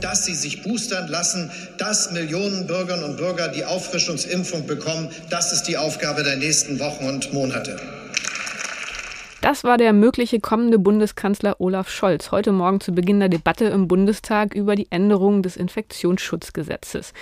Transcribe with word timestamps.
dass 0.00 0.24
sie 0.24 0.34
sich 0.34 0.62
boostern 0.62 1.06
lassen, 1.08 1.50
dass 1.76 2.12
Millionen 2.12 2.66
Bürgerinnen 2.66 3.04
und 3.04 3.16
Bürger 3.18 3.48
die 3.48 3.64
Auffrischungsimpfung 3.64 4.66
bekommen. 4.66 5.10
Das 5.28 5.52
ist 5.52 5.64
die 5.64 5.76
Aufgabe 5.76 6.22
der 6.22 6.36
nächsten 6.36 6.80
Wochen 6.80 7.04
und 7.04 7.32
Monate. 7.34 7.76
Das 9.42 9.64
war 9.64 9.76
der 9.76 9.92
mögliche 9.92 10.40
kommende 10.40 10.78
Bundeskanzler 10.78 11.60
Olaf 11.60 11.90
Scholz 11.90 12.32
heute 12.32 12.52
Morgen 12.52 12.80
zu 12.80 12.92
Beginn 12.92 13.20
der 13.20 13.28
Debatte 13.28 13.66
im 13.66 13.86
Bundestag 13.86 14.54
über 14.54 14.74
die 14.74 14.90
Änderung 14.90 15.42
des 15.42 15.56
Infektionsschutzgesetzes. 15.56 17.12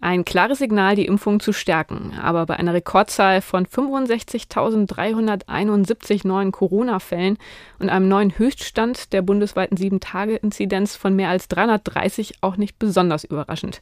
Ein 0.00 0.24
klares 0.24 0.58
Signal, 0.58 0.94
die 0.94 1.06
Impfung 1.06 1.40
zu 1.40 1.52
stärken. 1.52 2.12
Aber 2.22 2.46
bei 2.46 2.56
einer 2.56 2.72
Rekordzahl 2.72 3.42
von 3.42 3.66
65.371 3.66 6.24
neuen 6.26 6.52
Corona-Fällen 6.52 7.36
und 7.80 7.88
einem 7.88 8.06
neuen 8.08 8.38
Höchststand 8.38 9.12
der 9.12 9.22
bundesweiten 9.22 9.76
7-Tage-Inzidenz 9.76 10.94
von 10.94 11.16
mehr 11.16 11.30
als 11.30 11.48
330 11.48 12.34
auch 12.42 12.56
nicht 12.56 12.78
besonders 12.78 13.24
überraschend. 13.24 13.80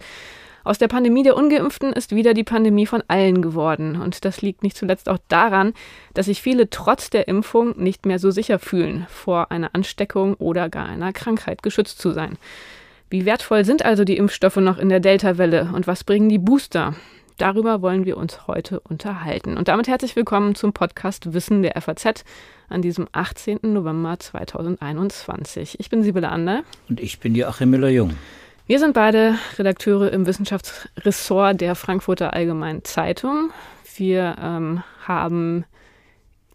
Aus 0.65 0.79
der 0.79 0.89
Pandemie 0.89 1.23
der 1.23 1.37
Ungeimpften 1.37 1.93
ist 1.93 2.13
wieder 2.13 2.33
die 2.35 2.43
Pandemie 2.43 2.87
von 2.87 3.05
allen 3.07 3.41
geworden. 3.41 4.01
Und 4.01 4.25
das 4.25 4.43
liegt 4.43 4.65
nicht 4.65 4.77
zuletzt 4.77 5.09
auch 5.09 5.19
daran, 5.29 5.75
dass 6.15 6.27
sich 6.27 6.43
viele 6.43 6.69
trotz 6.71 7.09
der 7.09 7.29
Impfung 7.29 7.75
nicht 7.77 8.05
mehr 8.05 8.19
so 8.19 8.33
sicher 8.33 8.59
fühlen, 8.59 9.07
vor 9.09 9.53
einer 9.53 9.73
Ansteckung 9.75 10.35
oder 10.35 10.69
gar 10.69 10.87
einer 10.87 11.13
Krankheit 11.13 11.63
geschützt 11.63 12.01
zu 12.01 12.11
sein. 12.11 12.37
Wie 13.09 13.25
wertvoll 13.25 13.65
sind 13.65 13.85
also 13.85 14.03
die 14.03 14.17
Impfstoffe 14.17 14.57
noch 14.57 14.79
in 14.79 14.89
der 14.89 14.99
Delta-Welle 14.99 15.71
und 15.73 15.87
was 15.87 16.03
bringen 16.03 16.29
die 16.29 16.41
Booster? 16.41 16.95
Darüber 17.39 17.81
wollen 17.81 18.05
wir 18.05 18.17
uns 18.17 18.49
heute 18.49 18.81
unterhalten. 18.81 19.57
Und 19.57 19.69
damit 19.69 19.87
herzlich 19.87 20.17
willkommen 20.17 20.57
zum 20.57 20.73
Podcast 20.73 21.33
Wissen 21.33 21.63
der 21.63 21.81
FAZ 21.81 22.25
an 22.69 22.83
diesem 22.83 23.07
18. 23.13 23.61
November 23.63 24.19
2021. 24.19 25.79
Ich 25.79 25.89
bin 25.89 26.03
Sibylle 26.03 26.31
Ander. 26.31 26.65
Und 26.89 26.99
ich 26.99 27.21
bin 27.21 27.37
Joachim 27.37 27.71
Müller-Jung. 27.71 28.15
Wir 28.67 28.81
sind 28.81 28.95
beide 28.95 29.39
Redakteure 29.57 30.13
im 30.13 30.27
Wissenschaftsressort 30.27 31.61
der 31.61 31.77
Frankfurter 31.77 32.33
Allgemeinen 32.33 32.83
Zeitung. 32.83 33.51
Wir 33.95 34.35
ähm, 34.43 34.83
haben 35.07 35.65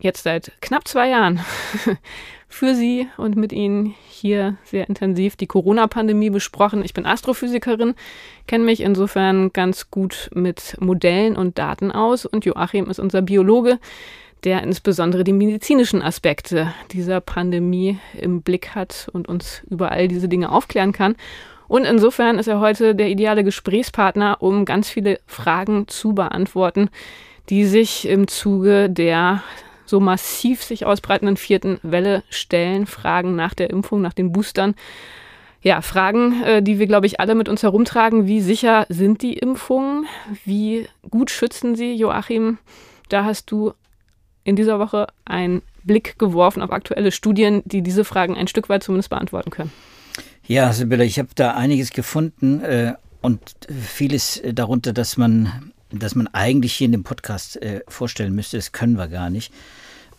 jetzt 0.01 0.23
seit 0.23 0.51
knapp 0.61 0.87
zwei 0.87 1.09
Jahren 1.09 1.39
für 2.47 2.75
Sie 2.75 3.07
und 3.17 3.37
mit 3.37 3.53
Ihnen 3.53 3.95
hier 4.09 4.57
sehr 4.63 4.89
intensiv 4.89 5.35
die 5.35 5.47
Corona-Pandemie 5.47 6.29
besprochen. 6.29 6.83
Ich 6.83 6.93
bin 6.93 7.05
Astrophysikerin, 7.05 7.95
kenne 8.47 8.65
mich 8.65 8.81
insofern 8.81 9.53
ganz 9.53 9.89
gut 9.89 10.29
mit 10.33 10.75
Modellen 10.79 11.37
und 11.37 11.57
Daten 11.57 11.91
aus 11.91 12.25
und 12.25 12.45
Joachim 12.45 12.89
ist 12.89 12.99
unser 12.99 13.21
Biologe, 13.21 13.79
der 14.43 14.63
insbesondere 14.63 15.23
die 15.23 15.33
medizinischen 15.33 16.01
Aspekte 16.01 16.73
dieser 16.91 17.21
Pandemie 17.21 17.99
im 18.19 18.41
Blick 18.41 18.75
hat 18.75 19.07
und 19.13 19.29
uns 19.29 19.61
über 19.69 19.91
all 19.91 20.07
diese 20.07 20.27
Dinge 20.27 20.51
aufklären 20.51 20.93
kann. 20.93 21.15
Und 21.67 21.85
insofern 21.85 22.37
ist 22.37 22.47
er 22.47 22.59
heute 22.59 22.95
der 22.95 23.07
ideale 23.07 23.45
Gesprächspartner, 23.45 24.37
um 24.41 24.65
ganz 24.65 24.89
viele 24.89 25.19
Fragen 25.25 25.87
zu 25.87 26.13
beantworten, 26.13 26.89
die 27.49 27.65
sich 27.65 28.07
im 28.07 28.27
Zuge 28.27 28.89
der 28.89 29.41
so 29.85 29.99
massiv 29.99 30.63
sich 30.63 30.85
ausbreitenden 30.85 31.37
vierten 31.37 31.79
Welle 31.83 32.23
stellen, 32.29 32.85
Fragen 32.85 33.35
nach 33.35 33.53
der 33.53 33.69
Impfung, 33.69 34.01
nach 34.01 34.13
den 34.13 34.31
Boostern. 34.31 34.75
Ja, 35.63 35.81
Fragen, 35.81 36.41
äh, 36.43 36.63
die 36.63 36.79
wir, 36.79 36.87
glaube 36.87 37.05
ich, 37.05 37.19
alle 37.19 37.35
mit 37.35 37.47
uns 37.47 37.61
herumtragen. 37.61 38.25
Wie 38.25 38.41
sicher 38.41 38.85
sind 38.89 39.21
die 39.21 39.33
Impfungen? 39.33 40.07
Wie 40.43 40.87
gut 41.09 41.29
schützen 41.29 41.75
sie? 41.75 41.93
Joachim, 41.93 42.57
da 43.09 43.25
hast 43.25 43.51
du 43.51 43.73
in 44.43 44.55
dieser 44.55 44.79
Woche 44.79 45.07
einen 45.23 45.61
Blick 45.83 46.17
geworfen 46.17 46.61
auf 46.61 46.71
aktuelle 46.71 47.11
Studien, 47.11 47.61
die 47.65 47.81
diese 47.81 48.05
Fragen 48.05 48.35
ein 48.35 48.47
Stück 48.47 48.69
weit 48.69 48.83
zumindest 48.83 49.09
beantworten 49.09 49.51
können. 49.51 49.71
Ja, 50.47 50.73
Sibylle, 50.73 51.05
ich 51.05 51.19
habe 51.19 51.29
da 51.35 51.53
einiges 51.53 51.91
gefunden 51.91 52.61
äh, 52.61 52.93
und 53.21 53.39
vieles 53.69 54.41
darunter, 54.53 54.93
dass 54.93 55.17
man, 55.17 55.71
dass 55.91 56.15
man 56.15 56.27
eigentlich 56.27 56.73
hier 56.73 56.85
in 56.85 56.91
dem 56.91 57.03
Podcast 57.03 57.61
äh, 57.61 57.81
vorstellen 57.87 58.33
müsste. 58.33 58.57
Das 58.57 58.71
können 58.71 58.97
wir 58.97 59.07
gar 59.07 59.29
nicht. 59.29 59.53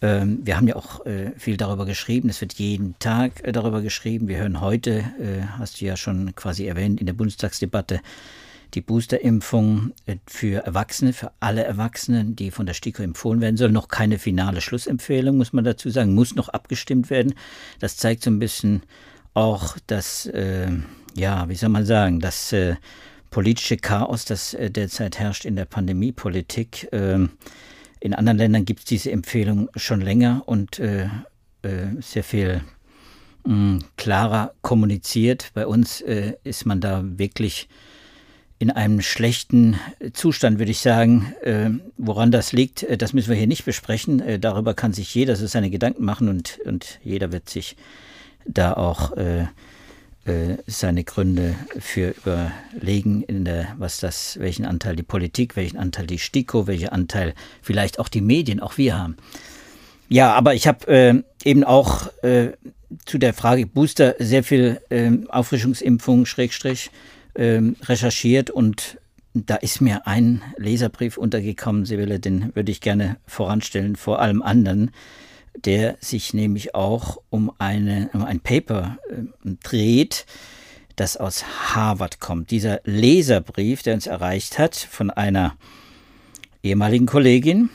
Ähm, 0.02 0.40
wir 0.44 0.56
haben 0.56 0.66
ja 0.66 0.76
auch 0.76 1.06
äh, 1.06 1.30
viel 1.38 1.56
darüber 1.56 1.86
geschrieben. 1.86 2.28
Es 2.28 2.40
wird 2.40 2.54
jeden 2.54 2.98
Tag 2.98 3.44
äh, 3.44 3.52
darüber 3.52 3.80
geschrieben. 3.80 4.28
Wir 4.28 4.38
hören 4.38 4.60
heute, 4.60 4.98
äh, 5.20 5.44
hast 5.58 5.80
du 5.80 5.84
ja 5.84 5.96
schon 5.96 6.34
quasi 6.34 6.66
erwähnt, 6.66 7.00
in 7.00 7.06
der 7.06 7.12
Bundestagsdebatte 7.14 8.00
die 8.74 8.80
Boosterimpfung 8.80 9.92
für 10.26 10.64
Erwachsene, 10.64 11.12
für 11.12 11.30
alle 11.40 11.62
Erwachsenen, 11.62 12.36
die 12.36 12.50
von 12.50 12.64
der 12.64 12.72
STIKO 12.72 13.02
empfohlen 13.02 13.42
werden 13.42 13.58
soll. 13.58 13.70
Noch 13.70 13.88
keine 13.88 14.18
finale 14.18 14.62
Schlussempfehlung, 14.62 15.36
muss 15.36 15.52
man 15.52 15.64
dazu 15.64 15.90
sagen, 15.90 16.14
muss 16.14 16.34
noch 16.34 16.48
abgestimmt 16.48 17.10
werden. 17.10 17.34
Das 17.80 17.98
zeigt 17.98 18.22
so 18.22 18.30
ein 18.30 18.38
bisschen 18.38 18.82
auch 19.34 19.76
das, 19.86 20.24
äh, 20.26 20.70
ja, 21.14 21.48
wie 21.50 21.54
soll 21.54 21.68
man 21.68 21.84
sagen, 21.84 22.20
das 22.20 22.52
äh, 22.54 22.76
politische 23.32 23.78
Chaos, 23.78 24.24
das 24.24 24.54
äh, 24.54 24.70
derzeit 24.70 25.18
herrscht 25.18 25.44
in 25.44 25.56
der 25.56 25.64
Pandemiepolitik. 25.64 26.88
Ähm, 26.92 27.30
in 27.98 28.14
anderen 28.14 28.38
Ländern 28.38 28.64
gibt 28.64 28.80
es 28.80 28.84
diese 28.84 29.10
Empfehlung 29.10 29.68
schon 29.74 30.00
länger 30.00 30.42
und 30.46 30.78
äh, 30.78 31.06
äh, 31.62 31.86
sehr 32.00 32.22
viel 32.22 32.60
mh, 33.44 33.54
mm, 33.54 33.84
klarer 33.96 34.54
kommuniziert. 34.60 35.50
Bei 35.54 35.66
uns 35.66 36.00
ist 36.00 36.66
man 36.66 36.80
da 36.80 37.02
wirklich 37.04 37.68
in 38.58 38.70
einem 38.70 39.00
schlechten 39.00 39.76
Zustand, 40.12 40.60
würde 40.60 40.70
ich 40.70 40.78
sagen. 40.78 41.32
Äh, 41.42 41.70
woran 41.96 42.30
das 42.30 42.52
liegt, 42.52 42.86
das 43.02 43.12
müssen 43.12 43.30
wir 43.30 43.36
hier 43.36 43.48
nicht 43.48 43.64
besprechen. 43.64 44.40
Darüber 44.40 44.74
kann 44.74 44.92
sich 44.92 45.12
jeder 45.14 45.34
so 45.34 45.46
seine 45.46 45.70
Gedanken 45.70 46.04
machen 46.04 46.28
und, 46.28 46.60
und 46.64 47.00
jeder 47.02 47.32
wird 47.32 47.48
sich 47.48 47.76
da 48.44 48.74
auch 48.74 49.16
äh, 49.16 49.46
seine 50.66 51.02
Gründe 51.02 51.56
für 51.80 52.14
überlegen, 52.16 53.22
in 53.22 53.44
der, 53.44 53.74
was 53.78 53.98
das, 53.98 54.38
welchen 54.38 54.64
Anteil 54.64 54.94
die 54.94 55.02
Politik, 55.02 55.56
welchen 55.56 55.78
Anteil 55.78 56.06
die 56.06 56.18
STIKO, 56.18 56.68
welchen 56.68 56.90
Anteil 56.90 57.34
vielleicht 57.60 57.98
auch 57.98 58.08
die 58.08 58.20
Medien, 58.20 58.60
auch 58.60 58.78
wir 58.78 58.96
haben. 58.96 59.16
Ja, 60.08 60.32
aber 60.34 60.54
ich 60.54 60.66
habe 60.66 60.86
äh, 60.86 61.22
eben 61.44 61.64
auch 61.64 62.06
äh, 62.22 62.52
zu 63.06 63.18
der 63.18 63.32
Frage 63.32 63.66
Booster 63.66 64.14
sehr 64.18 64.44
viel 64.44 64.80
äh, 64.90 65.10
Auffrischungsimpfung 65.28 66.26
Schrägstrich 66.26 66.90
äh, 67.34 67.60
recherchiert 67.82 68.50
und 68.50 68.98
da 69.34 69.56
ist 69.56 69.80
mir 69.80 70.06
ein 70.06 70.42
Leserbrief 70.58 71.16
untergekommen, 71.16 71.86
Sibylle, 71.86 72.20
den 72.20 72.54
würde 72.54 72.70
ich 72.70 72.82
gerne 72.82 73.16
voranstellen 73.26 73.96
vor 73.96 74.20
allem 74.20 74.42
anderen 74.42 74.90
der 75.54 75.96
sich 76.00 76.34
nämlich 76.34 76.74
auch 76.74 77.18
um, 77.30 77.52
eine, 77.58 78.10
um 78.12 78.24
ein 78.24 78.40
Paper 78.40 78.98
äh, 79.10 79.50
dreht, 79.62 80.26
das 80.96 81.16
aus 81.16 81.44
Harvard 81.74 82.20
kommt. 82.20 82.50
Dieser 82.50 82.80
Leserbrief, 82.84 83.82
der 83.82 83.94
uns 83.94 84.06
erreicht 84.06 84.58
hat 84.58 84.76
von 84.76 85.10
einer 85.10 85.56
ehemaligen 86.62 87.06
Kollegin, 87.06 87.70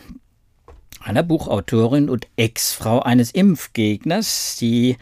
einer 0.99 1.23
Buchautorin 1.23 2.09
und 2.09 2.27
Ex-Frau 2.35 2.99
eines 2.99 3.31
Impfgegners, 3.31 4.57
die 4.59 4.97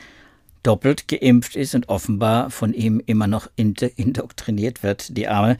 doppelt 0.63 1.07
geimpft 1.07 1.55
ist 1.55 1.75
und 1.75 1.89
offenbar 1.89 2.49
von 2.49 2.73
ihm 2.73 3.01
immer 3.05 3.27
noch 3.27 3.47
indoktriniert 3.55 4.81
wird, 4.81 5.15
die 5.15 5.27
Arme. 5.27 5.57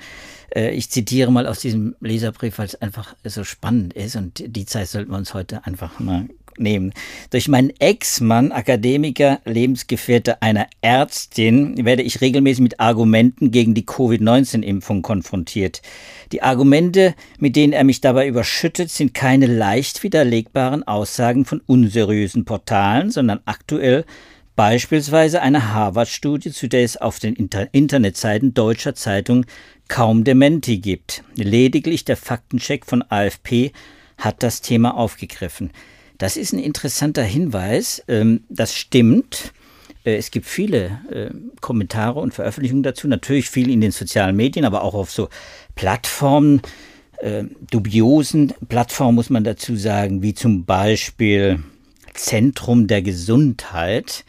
Äh, 0.54 0.72
ich 0.72 0.90
zitiere 0.90 1.32
mal 1.32 1.46
aus 1.46 1.60
diesem 1.60 1.96
Leserbrief, 2.00 2.58
weil 2.58 2.66
es 2.66 2.82
einfach 2.82 3.16
so 3.24 3.44
spannend 3.44 3.94
ist 3.94 4.16
und 4.16 4.44
die 4.46 4.66
Zeit 4.66 4.88
sollten 4.88 5.12
wir 5.12 5.18
uns 5.18 5.36
heute 5.36 5.66
einfach 5.66 6.00
mal 6.00 6.28
nehmen. 6.58 6.94
Durch 7.30 7.48
meinen 7.48 7.72
Ex-Mann, 7.80 8.52
Akademiker, 8.52 9.40
Lebensgefährte 9.46 10.42
einer 10.42 10.68
Ärztin, 10.82 11.86
werde 11.86 12.04
ich 12.04 12.22
regelmäßig 12.22 12.62
mit 12.62 12.80
Argumenten 12.80 13.52
gegen 13.52 13.74
die 13.74 13.86
Covid-19-Impfung 13.86 15.02
konfrontiert. 15.02 15.82
Die 16.32 16.42
Argumente, 16.42 17.16
mit 17.40 17.56
denen 17.56 17.74
er 17.74 17.84
mich 17.84 18.02
dabei 18.02 18.28
überschüttet, 18.28 18.90
sind 18.90 19.14
keine 19.14 19.48
leicht 19.48 20.04
widerlegbaren 20.04 20.84
Aussagen 20.84 21.46
von 21.46 21.62
unseriösen 21.66 22.46
Portalen, 22.46 23.12
sondern 23.12 23.40
aktuell 23.46 24.06
beispielsweise 24.56 25.42
eine 25.42 25.74
Harvard-Studie, 25.74 26.52
zu 26.52 26.68
der 26.68 26.84
es 26.84 26.98
auf 26.98 27.20
den 27.20 27.36
Inter 27.36 27.68
Internetseiten 27.74 28.54
deutscher 28.54 28.96
Zeitung 28.96 29.46
kaum 29.88 30.24
Dementi 30.24 30.78
gibt. 30.78 31.24
Lediglich 31.36 32.06
der 32.06 32.18
Faktencheck 32.18 32.86
von 32.86 33.04
AFP 33.04 33.72
hat 34.18 34.44
das 34.44 34.62
Thema 34.62 34.96
aufgegriffen. 34.96 35.72
Das 36.18 36.38
ist 36.38 36.54
ein 36.54 36.60
interessanter 36.60 37.24
Hinweis. 37.24 38.04
Ähm, 38.08 38.44
das 38.50 38.76
stimmt. 38.76 39.54
Äh, 40.06 40.16
es 40.16 40.32
gibt 40.32 40.46
viele 40.46 41.00
äh, 41.12 41.30
Kommentare 41.60 42.20
und 42.20 42.34
Veröffentlichungen 42.34 42.84
dazu, 42.84 43.08
natürlich 43.08 43.50
viel 43.50 43.70
in 43.70 43.82
den 43.82 43.92
sozialen 43.92 44.36
Medien, 44.36 44.66
aber 44.66 44.84
auch 44.84 44.94
auf 44.94 45.12
so 45.12 45.30
Plattformen, 45.76 46.62
äh, 47.18 47.44
dubiosen 47.70 48.54
Plattformen 48.70 49.16
muss 49.16 49.30
man 49.30 49.44
dazu 49.44 49.76
sagen, 49.76 50.22
wie 50.22 50.34
zum 50.34 50.66
Beispiel 50.66 51.64
Zentrum 52.14 52.88
der 52.88 53.02
Gesundheit, 53.02 54.24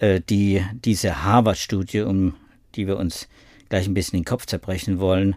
die 0.00 0.62
diese 0.84 1.24
Harvard-Studie, 1.24 2.00
um 2.00 2.34
die 2.74 2.86
wir 2.86 2.96
uns 2.96 3.28
gleich 3.68 3.86
ein 3.86 3.94
bisschen 3.94 4.18
den 4.18 4.24
Kopf 4.24 4.46
zerbrechen 4.46 4.98
wollen, 4.98 5.36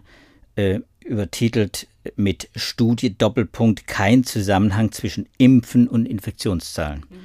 übertitelt 1.04 1.86
mit 2.16 2.48
Studie 2.56 3.16
Doppelpunkt 3.16 3.86
kein 3.86 4.24
Zusammenhang 4.24 4.92
zwischen 4.92 5.28
Impfen 5.38 5.88
und 5.88 6.06
Infektionszahlen. 6.06 7.04
Mhm. 7.08 7.16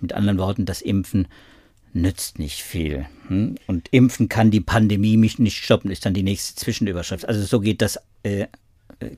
Mit 0.00 0.12
anderen 0.12 0.38
Worten, 0.38 0.66
das 0.66 0.82
Impfen 0.82 1.28
nützt 1.94 2.38
nicht 2.38 2.62
viel. 2.62 3.06
Hm? 3.28 3.54
Und 3.66 3.88
impfen 3.92 4.28
kann 4.28 4.50
die 4.50 4.60
Pandemie 4.60 5.16
mich 5.16 5.38
nicht 5.38 5.64
stoppen, 5.64 5.90
ist 5.90 6.04
dann 6.04 6.14
die 6.14 6.22
nächste 6.22 6.56
Zwischenüberschrift. 6.56 7.26
Also 7.26 7.42
so 7.42 7.60
geht 7.60 7.80
das, 7.80 7.98
äh, 8.24 8.46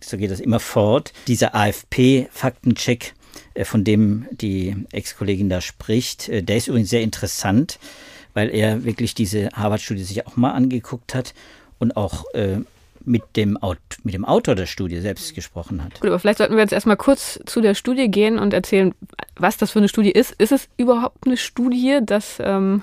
so 0.05 0.17
geht 0.17 0.31
das 0.31 0.41
immer 0.41 0.61
fort. 0.61 1.13
Dieser 1.27 1.55
AFP-Faktencheck, 1.55 3.15
äh, 3.55 3.65
von 3.65 3.83
dem 3.83 4.27
die 4.31 4.77
Ex-Kollegin 4.93 5.49
da 5.49 5.61
spricht, 5.61 6.29
äh, 6.29 6.43
der 6.43 6.59
ist 6.59 6.69
übrigens 6.69 6.91
sehr 6.91 7.03
interessant, 7.03 7.79
weil 8.35 8.51
er 8.51 8.85
wirklich 8.85 9.15
diese 9.15 9.49
Harvard-Studie 9.53 10.05
sich 10.05 10.27
auch 10.27 10.37
mal 10.37 10.53
angeguckt 10.53 11.15
hat 11.15 11.35
und 11.79 11.97
auch 11.97 12.27
äh, 12.35 12.59
mit 13.07 13.23
dem, 13.37 13.59
mit 14.03 14.15
dem 14.15 14.25
Autor 14.25 14.55
der 14.55 14.67
Studie 14.67 15.01
selbst 15.01 15.35
gesprochen 15.35 15.83
hat. 15.83 16.01
Gut, 16.01 16.11
aber 16.11 16.19
vielleicht 16.19 16.39
sollten 16.39 16.55
wir 16.55 16.63
jetzt 16.63 16.73
erstmal 16.73 16.97
kurz 16.97 17.41
zu 17.47 17.61
der 17.61 17.75
Studie 17.75 18.11
gehen 18.11 18.39
und 18.39 18.53
erzählen, 18.53 18.95
was 19.37 19.57
das 19.57 19.71
für 19.71 19.79
eine 19.79 19.89
Studie 19.89 20.11
ist. 20.11 20.33
Ist 20.33 20.53
es 20.53 20.69
überhaupt 20.77 21.27
eine 21.27 21.37
Studie? 21.37 22.01
Das 22.03 22.39
ähm, 22.41 22.83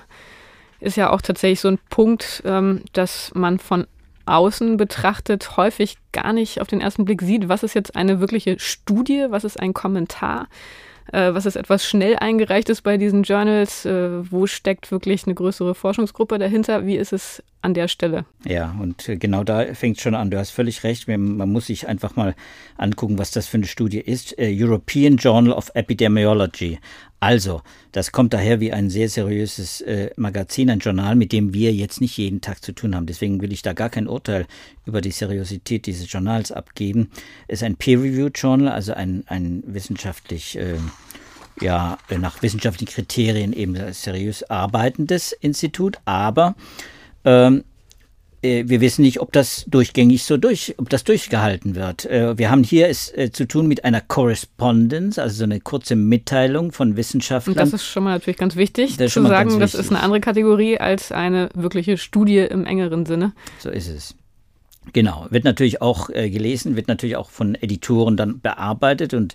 ist 0.79 0.97
ja 0.97 1.11
auch 1.11 1.21
tatsächlich 1.21 1.59
so 1.59 1.67
ein 1.67 1.79
Punkt, 1.89 2.41
ähm, 2.45 2.81
dass 2.93 3.31
man 3.35 3.59
von 3.59 3.85
außen 4.25 4.77
betrachtet 4.77 5.57
häufig 5.57 5.97
gar 6.13 6.31
nicht 6.31 6.61
auf 6.61 6.67
den 6.67 6.79
ersten 6.79 7.03
Blick 7.03 7.21
sieht, 7.21 7.49
was 7.49 7.63
ist 7.63 7.73
jetzt 7.73 7.95
eine 7.95 8.21
wirkliche 8.21 8.57
Studie, 8.57 9.25
was 9.29 9.43
ist 9.43 9.59
ein 9.59 9.73
Kommentar 9.73 10.47
äh, 11.11 11.33
was 11.33 11.45
ist 11.45 11.55
etwas 11.55 11.85
schnell 11.85 12.15
eingereicht 12.15 12.69
ist 12.69 12.81
bei 12.81 12.97
diesen 12.97 13.23
Journals, 13.23 13.85
äh, 13.85 14.31
wo 14.31 14.47
steckt 14.47 14.91
wirklich 14.91 15.25
eine 15.25 15.35
größere 15.35 15.75
Forschungsgruppe 15.75 16.39
dahinter, 16.39 16.85
wie 16.85 16.95
ist 16.95 17.13
es 17.13 17.43
an 17.63 17.73
der 17.73 17.87
Stelle? 17.87 18.25
Ja, 18.45 18.75
und 18.79 19.07
äh, 19.09 19.17
genau 19.17 19.43
da 19.43 19.73
fängt 19.73 19.97
es 19.97 20.03
schon 20.03 20.15
an. 20.15 20.29
Du 20.29 20.37
hast 20.37 20.51
völlig 20.51 20.83
recht. 20.83 21.07
Man 21.07 21.49
muss 21.49 21.67
sich 21.67 21.87
einfach 21.87 22.15
mal 22.15 22.35
angucken, 22.77 23.17
was 23.17 23.31
das 23.31 23.47
für 23.47 23.57
eine 23.57 23.65
Studie 23.65 23.99
ist. 23.99 24.35
European 24.37 25.17
Journal 25.17 25.53
of 25.53 25.71
Epidemiology. 25.73 26.79
Also, 27.23 27.61
das 27.93 28.11
kommt 28.11 28.33
daher 28.33 28.59
wie 28.59 28.73
ein 28.73 28.89
sehr 28.89 29.07
seriöses 29.07 29.79
äh, 29.79 30.09
Magazin, 30.17 30.69
ein 30.69 30.79
Journal, 30.79 31.15
mit 31.15 31.31
dem 31.31 31.53
wir 31.53 31.71
jetzt 31.71 32.01
nicht 32.01 32.17
jeden 32.17 32.41
Tag 32.41 32.61
zu 32.61 32.73
tun 32.73 32.93
haben. 32.93 33.05
Deswegen 33.05 33.41
will 33.41 33.53
ich 33.53 33.61
da 33.61 33.71
gar 33.71 33.89
kein 33.89 34.09
Urteil 34.09 34.45
über 34.85 34.99
die 34.99 35.11
Seriosität 35.11 35.85
dieses 35.85 36.11
Journals 36.11 36.51
abgeben. 36.51 37.11
Es 37.47 37.61
ist 37.61 37.63
ein 37.63 37.77
Peer-Reviewed 37.77 38.37
Journal, 38.37 38.67
also 38.73 38.93
ein, 38.93 39.23
ein 39.27 39.63
wissenschaftlich, 39.65 40.57
äh, 40.57 40.75
ja, 41.61 41.97
nach 42.19 42.41
wissenschaftlichen 42.41 42.91
Kriterien 42.91 43.53
eben 43.53 43.77
seriös 43.93 44.43
arbeitendes 44.49 45.31
Institut, 45.31 45.99
aber 46.03 46.55
ähm, 47.25 47.63
äh, 48.43 48.65
wir 48.67 48.81
wissen 48.81 49.01
nicht, 49.01 49.21
ob 49.21 49.31
das 49.31 49.65
durchgängig 49.67 50.23
so 50.25 50.37
durch, 50.37 50.75
ob 50.77 50.89
das 50.89 51.03
durchgehalten 51.03 51.75
wird. 51.75 52.05
Äh, 52.05 52.37
wir 52.37 52.51
haben 52.51 52.63
hier 52.63 52.89
es 52.89 53.09
äh, 53.15 53.31
zu 53.31 53.47
tun 53.47 53.67
mit 53.67 53.85
einer 53.85 54.01
Correspondence, 54.01 55.17
also 55.17 55.35
so 55.37 55.43
eine 55.45 55.61
kurze 55.61 55.95
Mitteilung 55.95 56.71
von 56.71 56.97
Wissenschaftlern. 56.97 57.53
Und 57.53 57.59
das 57.59 57.73
ist 57.73 57.85
schon 57.85 58.03
mal 58.03 58.11
natürlich 58.11 58.37
ganz 58.37 58.55
wichtig 58.55 58.97
zu 58.97 59.07
sagen, 59.07 59.59
das 59.59 59.73
ist 59.73 59.89
eine 59.89 60.01
andere 60.01 60.19
Kategorie 60.19 60.77
als 60.77 61.11
eine 61.11 61.49
wirkliche 61.55 61.97
Studie 61.97 62.39
im 62.39 62.65
engeren 62.65 63.05
Sinne. 63.05 63.33
So 63.59 63.69
ist 63.69 63.87
es. 63.87 64.15
Genau, 64.91 65.27
wird 65.29 65.45
natürlich 65.45 65.81
auch 65.81 66.07
gelesen, 66.07 66.75
wird 66.75 66.89
natürlich 66.89 67.15
auch 67.15 67.29
von 67.29 67.55
Editoren 67.55 68.17
dann 68.17 68.41
bearbeitet 68.41 69.13
und 69.13 69.33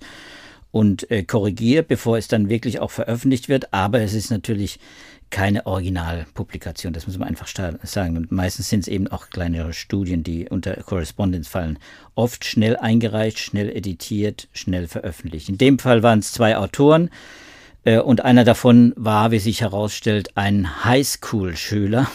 und 0.70 1.08
korrigiert, 1.26 1.88
bevor 1.88 2.18
es 2.18 2.28
dann 2.28 2.50
wirklich 2.50 2.80
auch 2.80 2.90
veröffentlicht 2.90 3.48
wird. 3.48 3.72
Aber 3.72 4.02
es 4.02 4.12
ist 4.12 4.30
natürlich 4.30 4.78
keine 5.30 5.66
Originalpublikation, 5.66 6.92
das 6.92 7.06
muss 7.06 7.18
man 7.18 7.28
einfach 7.28 7.46
sagen. 7.46 8.16
Und 8.16 8.32
meistens 8.32 8.68
sind 8.68 8.80
es 8.80 8.88
eben 8.88 9.08
auch 9.08 9.30
kleinere 9.30 9.72
Studien, 9.72 10.22
die 10.22 10.48
unter 10.48 10.74
Correspondence 10.74 11.48
fallen. 11.48 11.78
Oft 12.14 12.44
schnell 12.44 12.76
eingereicht, 12.76 13.38
schnell 13.38 13.68
editiert, 13.68 14.48
schnell 14.52 14.88
veröffentlicht. 14.88 15.48
In 15.48 15.58
dem 15.58 15.78
Fall 15.78 16.02
waren 16.02 16.20
es 16.20 16.32
zwei 16.32 16.56
Autoren 16.56 17.10
äh, 17.84 17.98
und 17.98 18.24
einer 18.24 18.44
davon 18.44 18.92
war, 18.96 19.30
wie 19.30 19.38
sich 19.38 19.60
herausstellt, 19.60 20.36
ein 20.36 20.84
Highschool-Schüler 20.84 22.06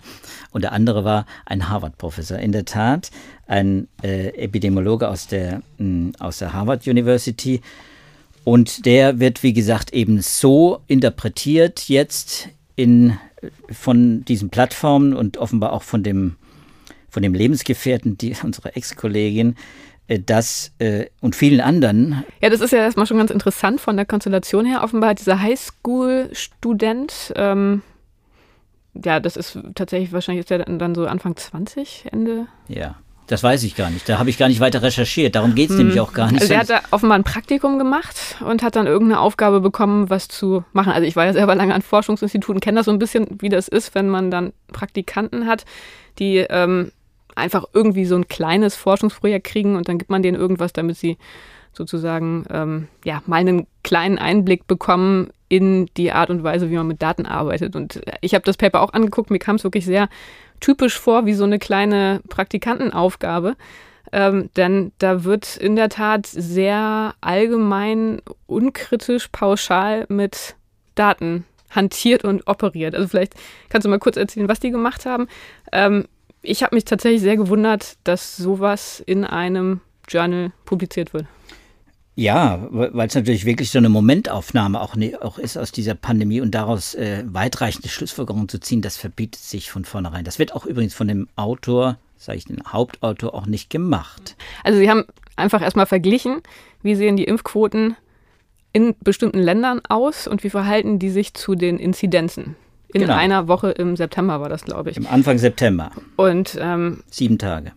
und 0.50 0.62
der 0.62 0.72
andere 0.72 1.04
war 1.04 1.26
ein 1.44 1.68
Harvard-Professor. 1.68 2.38
In 2.38 2.52
der 2.52 2.64
Tat 2.64 3.10
ein 3.46 3.88
äh, 4.02 4.28
Epidemiologe 4.36 5.08
aus 5.08 5.26
der, 5.26 5.62
mh, 5.78 6.12
aus 6.18 6.38
der 6.38 6.52
Harvard 6.52 6.86
University. 6.86 7.60
Und 8.44 8.86
der 8.86 9.18
wird, 9.18 9.42
wie 9.42 9.52
gesagt, 9.52 9.92
eben 9.92 10.20
so 10.20 10.80
interpretiert 10.86 11.88
jetzt 11.88 12.48
in, 12.76 13.18
von 13.70 14.24
diesen 14.24 14.50
Plattformen 14.50 15.14
und 15.14 15.38
offenbar 15.38 15.72
auch 15.72 15.82
von 15.82 16.02
dem, 16.02 16.36
von 17.08 17.22
dem 17.22 17.34
Lebensgefährten 17.34 18.16
die, 18.18 18.36
unserer 18.42 18.76
Ex-Kollegin, 18.76 19.56
äh, 20.08 20.20
das 20.20 20.72
äh, 20.78 21.06
und 21.20 21.34
vielen 21.34 21.60
anderen. 21.60 22.24
Ja, 22.40 22.50
das 22.50 22.60
ist 22.60 22.72
ja 22.72 22.78
erstmal 22.78 23.06
schon 23.06 23.18
ganz 23.18 23.30
interessant 23.30 23.80
von 23.80 23.96
der 23.96 24.06
Konstellation 24.06 24.66
her. 24.66 24.84
Offenbar 24.84 25.14
dieser 25.14 25.40
Highschool-Student, 25.40 27.32
ähm, 27.36 27.82
ja, 29.04 29.20
das 29.20 29.36
ist 29.36 29.58
tatsächlich 29.74 30.12
wahrscheinlich 30.12 30.40
ist 30.40 30.50
der 30.50 30.64
dann 30.64 30.94
so 30.94 31.06
Anfang 31.06 31.36
20, 31.36 32.06
Ende. 32.12 32.46
Ja. 32.68 32.96
Das 33.26 33.42
weiß 33.42 33.64
ich 33.64 33.74
gar 33.74 33.90
nicht. 33.90 34.08
Da 34.08 34.18
habe 34.18 34.30
ich 34.30 34.38
gar 34.38 34.48
nicht 34.48 34.60
weiter 34.60 34.82
recherchiert. 34.82 35.34
Darum 35.34 35.54
geht 35.54 35.70
es 35.70 35.76
hm. 35.76 35.84
nämlich 35.84 36.00
auch 36.00 36.12
gar 36.12 36.30
nicht. 36.30 36.42
Also 36.42 36.54
er 36.54 36.60
hat 36.60 36.70
da 36.70 36.80
offenbar 36.90 37.18
ein 37.18 37.24
Praktikum 37.24 37.78
gemacht 37.78 38.36
und 38.40 38.62
hat 38.62 38.76
dann 38.76 38.86
irgendeine 38.86 39.20
Aufgabe 39.20 39.60
bekommen, 39.60 40.10
was 40.10 40.28
zu 40.28 40.64
machen. 40.72 40.92
Also 40.92 41.06
ich 41.06 41.16
war 41.16 41.26
ja 41.26 41.32
selber 41.32 41.54
lange 41.54 41.74
an 41.74 41.82
Forschungsinstituten, 41.82 42.60
kenne 42.60 42.78
das 42.78 42.86
so 42.86 42.92
ein 42.92 42.98
bisschen, 42.98 43.26
wie 43.40 43.48
das 43.48 43.68
ist, 43.68 43.94
wenn 43.94 44.08
man 44.08 44.30
dann 44.30 44.52
Praktikanten 44.72 45.46
hat, 45.46 45.64
die 46.18 46.38
ähm, 46.38 46.92
einfach 47.34 47.64
irgendwie 47.72 48.06
so 48.06 48.16
ein 48.16 48.28
kleines 48.28 48.76
Forschungsprojekt 48.76 49.46
kriegen 49.46 49.76
und 49.76 49.88
dann 49.88 49.98
gibt 49.98 50.10
man 50.10 50.22
denen 50.22 50.38
irgendwas, 50.38 50.72
damit 50.72 50.96
sie 50.96 51.18
sozusagen 51.72 52.46
ähm, 52.50 52.88
ja 53.04 53.22
mal 53.26 53.36
einen 53.36 53.66
kleinen 53.82 54.18
Einblick 54.18 54.66
bekommen 54.66 55.30
in 55.48 55.86
die 55.96 56.10
Art 56.10 56.30
und 56.30 56.42
Weise, 56.42 56.70
wie 56.70 56.76
man 56.76 56.88
mit 56.88 57.02
Daten 57.02 57.26
arbeitet. 57.26 57.76
Und 57.76 58.00
ich 58.20 58.34
habe 58.34 58.44
das 58.44 58.56
Paper 58.56 58.80
auch 58.80 58.92
angeguckt, 58.92 59.30
mir 59.30 59.38
kam 59.38 59.56
es 59.56 59.64
wirklich 59.64 59.84
sehr 59.84 60.08
typisch 60.60 60.98
vor 60.98 61.26
wie 61.26 61.34
so 61.34 61.44
eine 61.44 61.58
kleine 61.58 62.20
Praktikantenaufgabe. 62.28 63.56
Ähm, 64.12 64.50
denn 64.56 64.92
da 64.98 65.24
wird 65.24 65.56
in 65.56 65.76
der 65.76 65.88
Tat 65.88 66.26
sehr 66.26 67.14
allgemein, 67.20 68.22
unkritisch, 68.46 69.28
pauschal 69.28 70.06
mit 70.08 70.54
Daten 70.94 71.44
hantiert 71.70 72.24
und 72.24 72.46
operiert. 72.46 72.94
Also 72.94 73.08
vielleicht 73.08 73.34
kannst 73.68 73.84
du 73.84 73.90
mal 73.90 73.98
kurz 73.98 74.16
erzählen, 74.16 74.48
was 74.48 74.60
die 74.60 74.70
gemacht 74.70 75.06
haben. 75.06 75.26
Ähm, 75.72 76.06
ich 76.42 76.62
habe 76.62 76.76
mich 76.76 76.84
tatsächlich 76.84 77.20
sehr 77.20 77.36
gewundert, 77.36 77.96
dass 78.04 78.36
sowas 78.36 79.02
in 79.04 79.24
einem 79.24 79.80
Journal 80.08 80.52
publiziert 80.64 81.12
wird. 81.12 81.26
Ja, 82.18 82.66
weil 82.70 83.06
es 83.06 83.14
natürlich 83.14 83.44
wirklich 83.44 83.70
so 83.70 83.76
eine 83.76 83.90
Momentaufnahme 83.90 84.80
auch, 84.80 84.96
ne, 84.96 85.18
auch 85.20 85.38
ist 85.38 85.58
aus 85.58 85.70
dieser 85.70 85.94
Pandemie 85.94 86.40
und 86.40 86.54
daraus 86.54 86.94
äh, 86.94 87.22
weitreichende 87.26 87.90
Schlussfolgerungen 87.90 88.48
zu 88.48 88.58
ziehen, 88.58 88.80
das 88.80 88.96
verbietet 88.96 89.42
sich 89.42 89.70
von 89.70 89.84
vornherein. 89.84 90.24
Das 90.24 90.38
wird 90.38 90.54
auch 90.54 90.64
übrigens 90.64 90.94
von 90.94 91.08
dem 91.08 91.28
Autor, 91.36 91.98
sage 92.16 92.38
ich 92.38 92.46
den 92.46 92.62
Hauptautor, 92.66 93.34
auch 93.34 93.44
nicht 93.44 93.68
gemacht. 93.68 94.34
Also 94.64 94.78
Sie 94.78 94.88
haben 94.88 95.04
einfach 95.36 95.60
erstmal 95.60 95.84
verglichen, 95.84 96.40
wie 96.82 96.94
sehen 96.94 97.18
die 97.18 97.24
Impfquoten 97.24 97.96
in 98.72 98.94
bestimmten 99.00 99.38
Ländern 99.38 99.82
aus 99.86 100.26
und 100.26 100.42
wie 100.42 100.50
verhalten 100.50 100.98
die 100.98 101.10
sich 101.10 101.34
zu 101.34 101.54
den 101.54 101.78
Inzidenzen. 101.78 102.56
In 102.94 103.02
genau. 103.02 103.14
einer 103.14 103.46
Woche 103.46 103.72
im 103.72 103.94
September 103.94 104.40
war 104.40 104.48
das, 104.48 104.64
glaube 104.64 104.88
ich. 104.88 104.96
Im 104.96 105.06
Anfang 105.06 105.36
September. 105.36 105.90
Und 106.16 106.56
ähm, 106.58 107.02
sieben 107.10 107.36
Tage. 107.36 107.72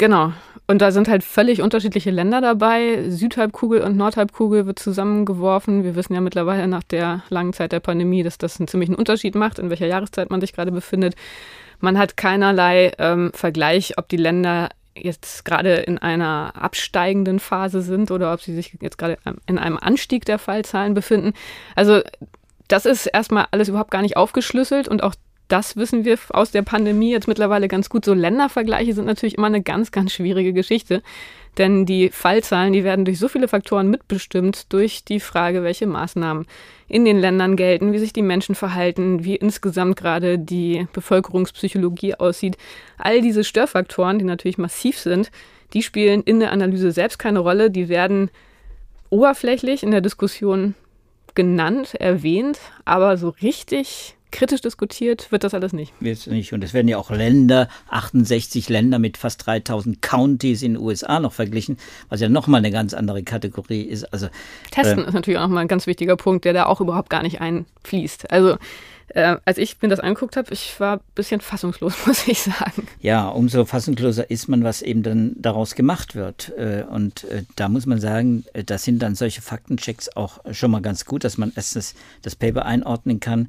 Genau. 0.00 0.32
Und 0.66 0.80
da 0.80 0.92
sind 0.92 1.08
halt 1.08 1.22
völlig 1.22 1.60
unterschiedliche 1.60 2.10
Länder 2.10 2.40
dabei. 2.40 3.10
Südhalbkugel 3.10 3.82
und 3.82 3.98
Nordhalbkugel 3.98 4.64
wird 4.64 4.78
zusammengeworfen. 4.78 5.84
Wir 5.84 5.94
wissen 5.94 6.14
ja 6.14 6.22
mittlerweile 6.22 6.66
nach 6.68 6.82
der 6.82 7.22
langen 7.28 7.52
Zeit 7.52 7.72
der 7.72 7.80
Pandemie, 7.80 8.22
dass 8.22 8.38
das 8.38 8.58
einen 8.58 8.66
ziemlichen 8.66 8.94
Unterschied 8.94 9.34
macht, 9.34 9.58
in 9.58 9.68
welcher 9.68 9.86
Jahreszeit 9.86 10.30
man 10.30 10.40
sich 10.40 10.54
gerade 10.54 10.72
befindet. 10.72 11.16
Man 11.80 11.98
hat 11.98 12.16
keinerlei 12.16 12.92
ähm, 12.96 13.30
Vergleich, 13.34 13.98
ob 13.98 14.08
die 14.08 14.16
Länder 14.16 14.70
jetzt 14.96 15.44
gerade 15.44 15.74
in 15.74 15.98
einer 15.98 16.52
absteigenden 16.54 17.38
Phase 17.38 17.82
sind 17.82 18.10
oder 18.10 18.32
ob 18.32 18.40
sie 18.40 18.54
sich 18.54 18.78
jetzt 18.80 18.96
gerade 18.96 19.18
in 19.46 19.58
einem 19.58 19.76
Anstieg 19.76 20.24
der 20.24 20.38
Fallzahlen 20.38 20.94
befinden. 20.94 21.34
Also 21.76 22.00
das 22.68 22.86
ist 22.86 23.04
erstmal 23.04 23.48
alles 23.50 23.68
überhaupt 23.68 23.90
gar 23.90 24.00
nicht 24.00 24.16
aufgeschlüsselt 24.16 24.88
und 24.88 25.02
auch 25.02 25.14
das 25.50 25.76
wissen 25.76 26.04
wir 26.04 26.16
aus 26.30 26.52
der 26.52 26.62
Pandemie 26.62 27.10
jetzt 27.10 27.28
mittlerweile 27.28 27.66
ganz 27.66 27.88
gut. 27.88 28.04
So 28.04 28.14
Ländervergleiche 28.14 28.94
sind 28.94 29.06
natürlich 29.06 29.36
immer 29.36 29.48
eine 29.48 29.62
ganz, 29.62 29.90
ganz 29.90 30.12
schwierige 30.12 30.52
Geschichte. 30.52 31.02
Denn 31.58 31.84
die 31.84 32.10
Fallzahlen, 32.10 32.72
die 32.72 32.84
werden 32.84 33.04
durch 33.04 33.18
so 33.18 33.26
viele 33.26 33.48
Faktoren 33.48 33.90
mitbestimmt, 33.90 34.72
durch 34.72 35.04
die 35.04 35.18
Frage, 35.18 35.64
welche 35.64 35.88
Maßnahmen 35.88 36.46
in 36.86 37.04
den 37.04 37.18
Ländern 37.18 37.56
gelten, 37.56 37.92
wie 37.92 37.98
sich 37.98 38.12
die 38.12 38.22
Menschen 38.22 38.54
verhalten, 38.54 39.24
wie 39.24 39.34
insgesamt 39.34 39.96
gerade 39.96 40.38
die 40.38 40.86
Bevölkerungspsychologie 40.92 42.14
aussieht. 42.14 42.56
All 42.98 43.20
diese 43.20 43.42
Störfaktoren, 43.42 44.20
die 44.20 44.24
natürlich 44.24 44.58
massiv 44.58 44.98
sind, 44.98 45.32
die 45.72 45.82
spielen 45.82 46.22
in 46.22 46.38
der 46.38 46.52
Analyse 46.52 46.92
selbst 46.92 47.18
keine 47.18 47.40
Rolle. 47.40 47.70
Die 47.70 47.88
werden 47.88 48.30
oberflächlich 49.10 49.82
in 49.82 49.90
der 49.90 50.00
Diskussion 50.00 50.76
genannt, 51.34 51.94
erwähnt, 51.96 52.60
aber 52.84 53.16
so 53.16 53.30
richtig 53.30 54.16
kritisch 54.30 54.60
diskutiert 54.60 55.30
wird 55.32 55.44
das 55.44 55.54
alles 55.54 55.72
nicht. 55.72 55.92
Wird 56.00 56.26
nicht. 56.26 56.52
Und 56.52 56.64
es 56.64 56.74
werden 56.74 56.88
ja 56.88 56.98
auch 56.98 57.10
Länder, 57.10 57.68
68 57.88 58.68
Länder 58.68 58.98
mit 58.98 59.16
fast 59.16 59.46
3000 59.46 60.02
Counties 60.02 60.62
in 60.62 60.74
den 60.74 60.82
USA 60.82 61.20
noch 61.20 61.32
verglichen, 61.32 61.78
was 62.08 62.20
ja 62.20 62.28
nochmal 62.28 62.58
eine 62.58 62.70
ganz 62.70 62.94
andere 62.94 63.22
Kategorie 63.22 63.82
ist. 63.82 64.12
Also, 64.12 64.28
Testen 64.70 65.04
äh, 65.04 65.08
ist 65.08 65.14
natürlich 65.14 65.38
auch 65.38 65.44
nochmal 65.44 65.64
ein 65.64 65.68
ganz 65.68 65.86
wichtiger 65.86 66.16
Punkt, 66.16 66.44
der 66.44 66.52
da 66.52 66.66
auch 66.66 66.80
überhaupt 66.80 67.10
gar 67.10 67.22
nicht 67.22 67.40
einfließt. 67.40 68.30
Also 68.30 68.56
äh, 69.14 69.36
als 69.44 69.58
ich 69.58 69.82
mir 69.82 69.88
das 69.88 70.00
angeguckt 70.00 70.36
habe, 70.36 70.52
ich 70.52 70.78
war 70.78 70.96
ein 70.96 71.00
bisschen 71.14 71.40
fassungslos, 71.40 71.94
muss 72.06 72.26
ich 72.28 72.42
sagen. 72.42 72.86
Ja, 73.00 73.28
umso 73.28 73.64
fassungsloser 73.64 74.30
ist 74.30 74.48
man, 74.48 74.62
was 74.62 74.82
eben 74.82 75.02
dann 75.02 75.34
daraus 75.36 75.74
gemacht 75.74 76.14
wird. 76.14 76.52
Äh, 76.56 76.84
und 76.88 77.24
äh, 77.24 77.42
da 77.56 77.68
muss 77.68 77.86
man 77.86 78.00
sagen, 78.00 78.44
äh, 78.52 78.64
da 78.64 78.78
sind 78.78 79.00
dann 79.00 79.14
solche 79.14 79.42
Faktenchecks 79.42 80.16
auch 80.16 80.38
schon 80.52 80.70
mal 80.70 80.80
ganz 80.80 81.04
gut, 81.04 81.24
dass 81.24 81.38
man 81.38 81.52
erstens 81.56 81.94
das 82.22 82.36
Paper 82.36 82.64
einordnen 82.64 83.20
kann. 83.20 83.48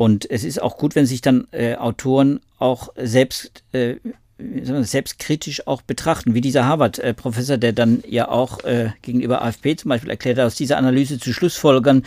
Und 0.00 0.30
es 0.30 0.44
ist 0.44 0.62
auch 0.62 0.78
gut, 0.78 0.94
wenn 0.94 1.04
sich 1.04 1.20
dann 1.20 1.46
äh, 1.50 1.74
Autoren 1.74 2.40
auch 2.58 2.88
selbst 2.96 3.64
äh, 3.72 3.96
selbstkritisch 4.38 5.66
auch 5.66 5.82
betrachten, 5.82 6.32
wie 6.32 6.40
dieser 6.40 6.64
Harvard-Professor, 6.64 7.58
der 7.58 7.74
dann 7.74 8.02
ja 8.08 8.30
auch 8.30 8.64
äh, 8.64 8.92
gegenüber 9.02 9.42
AFP 9.42 9.76
zum 9.76 9.90
Beispiel 9.90 10.08
erklärt 10.08 10.38
hat, 10.38 10.46
aus 10.46 10.54
dieser 10.54 10.78
Analyse 10.78 11.18
zu 11.18 11.34
Schlussfolgern, 11.34 12.06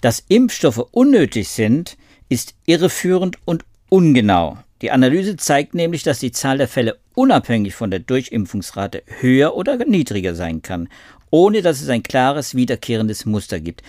dass 0.00 0.22
Impfstoffe 0.28 0.86
unnötig 0.92 1.48
sind, 1.48 1.96
ist 2.28 2.54
irreführend 2.66 3.38
und 3.46 3.64
ungenau. 3.88 4.56
Die 4.80 4.92
Analyse 4.92 5.36
zeigt 5.36 5.74
nämlich, 5.74 6.04
dass 6.04 6.20
die 6.20 6.30
Zahl 6.30 6.58
der 6.58 6.68
Fälle 6.68 6.98
unabhängig 7.16 7.74
von 7.74 7.90
der 7.90 7.98
Durchimpfungsrate 7.98 9.02
höher 9.18 9.56
oder 9.56 9.76
niedriger 9.84 10.36
sein 10.36 10.62
kann, 10.62 10.88
ohne 11.30 11.62
dass 11.62 11.80
es 11.80 11.88
ein 11.88 12.04
klares 12.04 12.54
wiederkehrendes 12.54 13.26
Muster 13.26 13.58
gibt. 13.58 13.82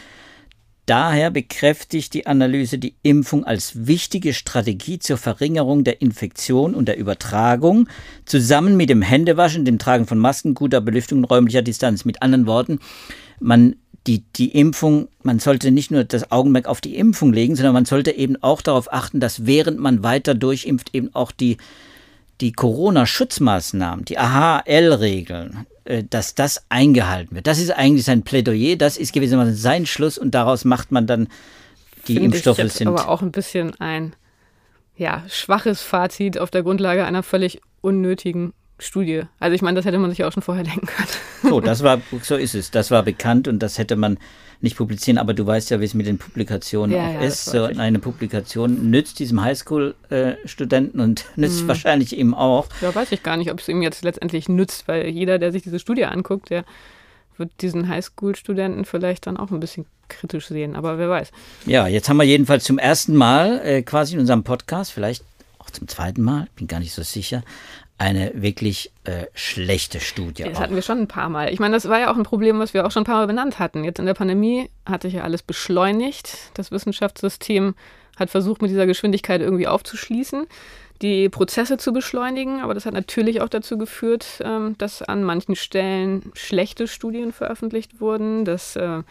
Daher 0.86 1.32
bekräftigt 1.32 2.14
die 2.14 2.28
Analyse 2.28 2.78
die 2.78 2.96
Impfung 3.02 3.44
als 3.44 3.88
wichtige 3.88 4.34
Strategie 4.34 5.00
zur 5.00 5.18
Verringerung 5.18 5.84
der 5.84 6.02
Infektion 6.02 6.76
und 6.76 6.88
der 6.88 6.98
Übertragung, 6.98 7.90
zusammen 8.26 8.78
mit 8.78 8.90
dem 8.90 9.02
Händewaschen, 9.02 9.66
dem 9.66 9.80
Tragen 9.80 10.06
von 10.06 10.20
Masken, 10.20 10.54
guter 10.54 10.82
Belüftung 10.82 11.20
und 11.20 11.26
räumlicher 11.26 11.64
Distanz. 11.64 12.06
Mit 12.06 12.22
anderen 12.22 12.46
Worten, 12.46 12.80
man 13.40 13.76
die, 14.06 14.24
die 14.36 14.52
Impfung, 14.52 15.08
man 15.24 15.40
sollte 15.40 15.72
nicht 15.72 15.90
nur 15.90 16.04
das 16.04 16.32
Augenmerk 16.32 16.68
auf 16.68 16.82
die 16.82 16.96
Impfung 16.96 17.34
legen, 17.34 17.56
sondern 17.56 17.74
man 17.74 17.86
sollte 17.86 18.12
eben 18.12 18.42
auch 18.44 18.62
darauf 18.62 18.94
achten, 18.94 19.20
dass 19.20 19.48
während 19.48 19.80
man 19.80 20.04
weiter 20.04 20.36
durchimpft, 20.36 20.94
eben 20.94 21.10
auch 21.16 21.32
die, 21.32 21.58
die 22.42 22.52
Corona-Schutzmaßnahmen, 22.52 24.06
die 24.06 24.20
AHL-Regeln, 24.20 25.66
dass 25.86 26.36
das 26.36 26.66
eingehalten 26.70 27.36
wird. 27.36 27.48
Das 27.48 27.60
ist 27.60 27.72
eigentlich 27.72 28.06
sein 28.06 28.24
Plädoyer, 28.24 28.76
das 28.76 28.98
ist 28.98 29.14
gewissermaßen 29.14 29.56
sein 29.56 29.86
Schluss 29.86 30.18
und 30.18 30.34
daraus 30.34 30.66
macht 30.66 30.92
man 30.92 31.08
dann 31.08 31.28
die 32.08 32.14
Finde 32.14 32.26
Impfstoffe 32.26 32.58
ich 32.58 32.64
jetzt 32.66 32.78
sind. 32.78 32.88
aber 32.88 33.08
auch 33.08 33.22
ein 33.22 33.32
bisschen 33.32 33.80
ein 33.80 34.16
ja, 34.98 35.24
schwaches 35.28 35.82
Fazit 35.82 36.38
auf 36.38 36.50
der 36.50 36.64
Grundlage 36.64 37.06
einer 37.06 37.24
völlig 37.24 37.62
unnötigen 37.82 38.54
Studie. 38.80 39.24
Also 39.40 39.56
ich 39.56 39.62
meine, 39.62 39.76
das 39.78 39.86
hätte 39.86 39.98
man 40.00 40.10
sich 40.10 40.24
auch 40.24 40.32
schon 40.32 40.44
vorher 40.44 40.64
denken 40.72 40.88
können. 40.88 41.08
So, 41.44 41.62
das 41.62 41.84
war, 41.84 42.02
so 42.22 42.36
ist 42.36 42.56
es. 42.56 42.72
Das 42.72 42.92
war 42.92 43.04
bekannt 43.04 43.48
und 43.48 43.60
das 43.60 43.78
hätte 43.78 43.96
man 43.96 44.18
nicht 44.62 44.78
publizieren. 44.78 45.18
Aber 45.18 45.34
du 45.34 45.46
weißt 45.46 45.70
ja, 45.70 45.80
wie 45.80 45.86
es 45.86 45.94
mit 45.94 46.08
den 46.08 46.18
Publikationen 46.18 46.96
Ja, 46.96 47.08
auch 47.10 47.14
ja, 47.14 47.22
ist. 47.22 47.46
So 47.46 47.64
eine 47.64 48.00
Publikation 48.00 48.90
nützt 48.90 49.20
diesem 49.20 49.42
Highschool-Studenten 49.42 51.00
und 51.00 51.26
nützt 51.36 51.64
Mhm. 51.64 51.68
wahrscheinlich 51.68 52.18
ihm 52.18 52.34
auch. 52.34 52.68
Da 52.82 52.94
weiß 52.94 53.12
ich 53.12 53.24
gar 53.24 53.38
nicht, 53.38 53.52
ob 53.52 53.60
es 53.60 53.68
ihm 53.68 53.82
jetzt 53.82 54.04
letztendlich 54.04 54.50
nützt, 54.50 54.88
weil 54.88 55.08
jeder, 55.10 55.40
der 55.40 55.52
sich 55.52 55.64
diese 55.64 55.80
Studie 55.80 56.06
anguckt, 56.06 56.50
der 56.50 56.66
wird 57.38 57.52
diesen 57.62 57.90
Highschool-Studenten 57.90 58.86
vielleicht 58.86 59.28
dann 59.28 59.38
auch 59.38 59.52
ein 59.52 59.60
bisschen 59.60 59.86
kritisch 60.08 60.48
sehen. 60.48 60.76
Aber 60.76 60.98
wer 60.98 61.10
weiß. 61.10 61.32
Ja, 61.66 61.88
jetzt 61.88 62.08
haben 62.10 62.18
wir 62.18 62.24
jedenfalls 62.24 62.64
zum 62.64 62.78
ersten 62.78 63.16
Mal 63.16 63.60
äh, 63.64 63.82
quasi 63.82 64.14
in 64.14 64.20
unserem 64.22 64.44
Podcast, 64.44 64.92
vielleicht 64.92 65.24
auch 65.60 65.70
zum 65.70 65.88
zweiten 65.88 66.22
Mal, 66.22 66.48
bin 66.56 66.68
gar 66.68 66.80
nicht 66.80 66.94
so 66.94 67.04
sicher, 67.04 67.44
eine 67.98 68.32
wirklich 68.36 68.92
äh, 69.06 69.26
schlechte 69.34 70.00
Studie. 70.00 70.44
Das 70.44 70.58
auch. 70.58 70.62
hatten 70.62 70.76
wir 70.76 70.82
schon 70.82 71.00
ein 71.00 71.08
paar 71.08 71.30
Mal. 71.30 71.54
Ich 71.54 71.60
meine, 71.60 71.76
das 71.76 71.88
war 71.88 72.00
ja 72.00 72.12
auch 72.12 72.18
ein 72.18 72.24
Problem, 72.24 72.60
was 72.60 72.74
wir 72.74 72.86
auch 72.86 72.92
schon 72.92 73.04
ein 73.04 73.06
paar 73.06 73.20
Mal 73.20 73.28
benannt 73.28 73.58
hatten. 73.58 73.84
Jetzt 73.84 74.00
in 74.00 74.06
der 74.06 74.14
Pandemie 74.14 74.70
hat 74.86 75.04
sich 75.04 75.14
ja 75.14 75.24
alles 75.24 75.44
beschleunigt. 75.44 76.52
Das 76.56 76.72
Wissenschaftssystem 76.72 77.74
hat 78.18 78.30
versucht, 78.30 78.62
mit 78.62 78.70
dieser 78.70 78.86
Geschwindigkeit 78.86 79.42
irgendwie 79.42 79.68
aufzuschließen, 79.68 80.46
die 81.02 81.30
Prozesse 81.30 81.78
zu 81.78 81.94
beschleunigen. 81.94 82.62
Aber 82.62 82.74
das 82.74 82.86
hat 82.86 82.94
natürlich 82.94 83.40
auch 83.42 83.50
dazu 83.50 83.78
geführt, 83.78 84.42
ähm, 84.44 84.78
dass 84.78 85.02
an 85.02 85.24
manchen 85.24 85.56
Stellen 85.56 86.32
schlechte 86.34 86.88
Studien 86.90 87.32
veröffentlicht 87.32 88.02
wurden, 88.02 88.44
dass 88.44 88.76
äh, 88.76 89.04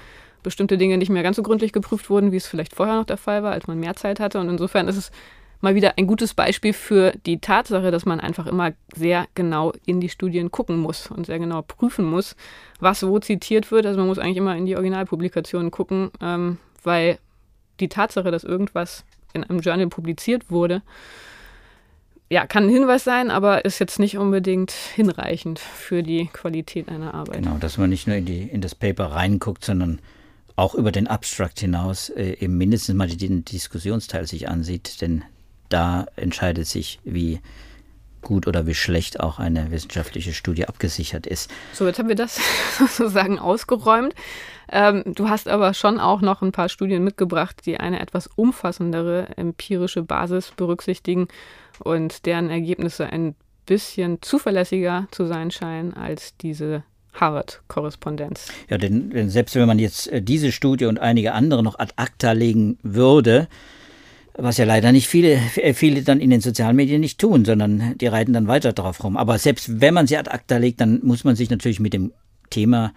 bestimmte 0.42 0.76
Dinge 0.76 0.98
nicht 0.98 1.10
mehr 1.10 1.22
ganz 1.22 1.36
so 1.36 1.42
gründlich 1.42 1.72
geprüft 1.72 2.10
wurden, 2.10 2.32
wie 2.32 2.36
es 2.36 2.46
vielleicht 2.46 2.74
vorher 2.74 2.96
noch 2.96 3.06
der 3.06 3.16
Fall 3.16 3.42
war, 3.42 3.52
als 3.52 3.66
man 3.66 3.80
mehr 3.80 3.96
Zeit 3.96 4.20
hatte. 4.20 4.38
Und 4.40 4.50
insofern 4.50 4.88
ist 4.88 4.98
es 4.98 5.10
mal 5.64 5.74
wieder 5.74 5.98
ein 5.98 6.06
gutes 6.06 6.34
Beispiel 6.34 6.72
für 6.72 7.12
die 7.26 7.40
Tatsache, 7.40 7.90
dass 7.90 8.04
man 8.04 8.20
einfach 8.20 8.46
immer 8.46 8.72
sehr 8.94 9.26
genau 9.34 9.72
in 9.86 10.00
die 10.00 10.08
Studien 10.08 10.52
gucken 10.52 10.78
muss 10.78 11.10
und 11.10 11.26
sehr 11.26 11.40
genau 11.40 11.62
prüfen 11.62 12.04
muss, 12.04 12.36
was 12.78 13.04
wo 13.04 13.18
zitiert 13.18 13.72
wird. 13.72 13.86
Also 13.86 13.98
man 13.98 14.06
muss 14.06 14.18
eigentlich 14.18 14.36
immer 14.36 14.56
in 14.56 14.66
die 14.66 14.76
Originalpublikationen 14.76 15.72
gucken, 15.72 16.10
ähm, 16.20 16.58
weil 16.84 17.18
die 17.80 17.88
Tatsache, 17.88 18.30
dass 18.30 18.44
irgendwas 18.44 19.04
in 19.32 19.42
einem 19.42 19.60
Journal 19.60 19.88
publiziert 19.88 20.50
wurde, 20.50 20.82
ja, 22.30 22.46
kann 22.46 22.64
ein 22.64 22.70
Hinweis 22.70 23.04
sein, 23.04 23.30
aber 23.30 23.64
ist 23.64 23.78
jetzt 23.78 23.98
nicht 23.98 24.16
unbedingt 24.16 24.70
hinreichend 24.70 25.58
für 25.58 26.02
die 26.02 26.26
Qualität 26.32 26.88
einer 26.88 27.14
Arbeit. 27.14 27.42
Genau, 27.42 27.58
dass 27.58 27.78
man 27.78 27.90
nicht 27.90 28.06
nur 28.06 28.16
in, 28.16 28.24
die, 28.24 28.42
in 28.42 28.60
das 28.60 28.74
Paper 28.74 29.06
reinguckt, 29.06 29.64
sondern 29.64 30.00
auch 30.56 30.74
über 30.74 30.92
den 30.92 31.06
Abstract 31.06 31.60
hinaus 31.60 32.10
äh, 32.10 32.36
eben 32.38 32.56
mindestens 32.56 32.94
mal 32.94 33.08
den 33.08 33.44
Diskussionsteil 33.44 34.26
sich 34.26 34.48
ansieht, 34.48 35.00
denn 35.00 35.24
da 35.74 36.06
entscheidet 36.14 36.68
sich, 36.68 37.00
wie 37.04 37.40
gut 38.22 38.46
oder 38.46 38.66
wie 38.66 38.74
schlecht 38.74 39.20
auch 39.20 39.38
eine 39.38 39.70
wissenschaftliche 39.70 40.32
Studie 40.32 40.66
abgesichert 40.66 41.26
ist. 41.26 41.50
So, 41.72 41.86
jetzt 41.86 41.98
haben 41.98 42.08
wir 42.08 42.16
das 42.16 42.40
sozusagen 42.78 43.38
ausgeräumt. 43.38 44.14
Ähm, 44.70 45.02
du 45.04 45.28
hast 45.28 45.48
aber 45.48 45.74
schon 45.74 46.00
auch 46.00 46.20
noch 46.20 46.42
ein 46.42 46.52
paar 46.52 46.68
Studien 46.68 47.04
mitgebracht, 47.04 47.66
die 47.66 47.78
eine 47.78 48.00
etwas 48.00 48.28
umfassendere 48.28 49.36
empirische 49.36 50.02
Basis 50.02 50.52
berücksichtigen 50.56 51.28
und 51.80 52.24
deren 52.24 52.48
Ergebnisse 52.50 53.06
ein 53.06 53.34
bisschen 53.66 54.22
zuverlässiger 54.22 55.06
zu 55.10 55.26
sein 55.26 55.50
scheinen 55.50 55.92
als 55.92 56.36
diese 56.36 56.84
Harvard-Korrespondenz. 57.14 58.48
Ja, 58.70 58.78
denn 58.78 59.28
selbst 59.28 59.54
wenn 59.54 59.66
man 59.66 59.78
jetzt 59.78 60.10
äh, 60.10 60.22
diese 60.22 60.52
Studie 60.52 60.86
und 60.86 60.98
einige 60.98 61.32
andere 61.32 61.62
noch 61.62 61.78
ad 61.78 61.92
acta 61.96 62.32
legen 62.32 62.78
würde, 62.82 63.48
was 64.36 64.58
ja 64.58 64.64
leider 64.64 64.92
nicht 64.92 65.08
viele, 65.08 65.40
äh, 65.56 65.74
viele 65.74 66.02
dann 66.02 66.20
in 66.20 66.30
den 66.30 66.40
Sozialmedien 66.40 67.00
nicht 67.00 67.18
tun, 67.18 67.44
sondern 67.44 67.96
die 67.98 68.06
reiten 68.06 68.32
dann 68.32 68.48
weiter 68.48 68.72
drauf 68.72 69.02
rum. 69.04 69.16
Aber 69.16 69.38
selbst 69.38 69.80
wenn 69.80 69.94
man 69.94 70.06
sie 70.06 70.16
ad 70.16 70.30
acta 70.30 70.56
legt, 70.56 70.80
dann 70.80 71.00
muss 71.02 71.24
man 71.24 71.36
sich 71.36 71.50
natürlich 71.50 71.80
mit 71.80 71.92
dem 71.92 72.12
Thema 72.50 72.92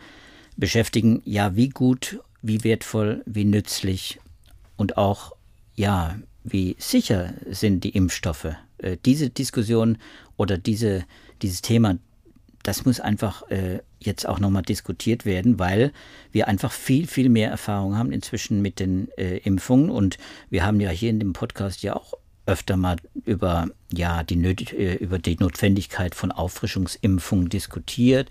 beschäftigen, 0.56 1.22
ja, 1.26 1.56
wie 1.56 1.70
gut, 1.70 2.20
wie 2.42 2.64
wertvoll, 2.64 3.24
wie 3.26 3.46
nützlich 3.46 4.20
und 4.76 4.98
auch, 4.98 5.34
ja, 5.76 6.18
wie 6.44 6.76
sicher 6.80 7.34
sind 7.50 7.84
die 7.84 7.90
Impfstoffe. 7.90 8.56
Äh, 8.80 8.98
diese 9.06 9.30
Diskussion 9.30 9.98
oder 10.38 10.58
diese, 10.58 11.06
dieses 11.42 11.62
Thema, 11.62 11.98
das 12.64 12.86
muss 12.86 13.00
einfach 13.00 13.50
äh, 13.50 13.80
jetzt 14.00 14.28
auch 14.28 14.40
nochmal 14.40 14.64
diskutiert 14.64 15.26
werden, 15.26 15.60
weil 15.60 15.92
wir 16.32 16.48
einfach 16.48 16.72
viel, 16.72 17.08
viel 17.08 17.30
mehr 17.30 17.50
Erfahrung 17.50 17.98
haben 17.98 18.12
inzwischen 18.12 18.62
mit 18.62 18.80
den 18.80 19.10
äh, 19.18 19.38
Impfungen. 19.38 19.90
Und 19.90 20.18
wir 20.50 20.66
haben 20.66 20.80
ja 20.80 20.90
hier 20.90 21.10
in 21.10 21.20
dem 21.20 21.34
Podcast 21.34 21.84
ja 21.84 21.96
auch 21.96 22.14
öfter 22.46 22.78
mal 22.78 22.98
über, 23.26 23.68
ja, 23.94 24.24
die, 24.24 24.38
Nöt 24.38 24.74
äh, 24.74 24.96
über 24.96 25.20
die 25.20 25.38
Notwendigkeit 25.38 26.16
von 26.16 26.32
Auffrischungsimpfungen 26.32 27.50
diskutiert. 27.50 28.30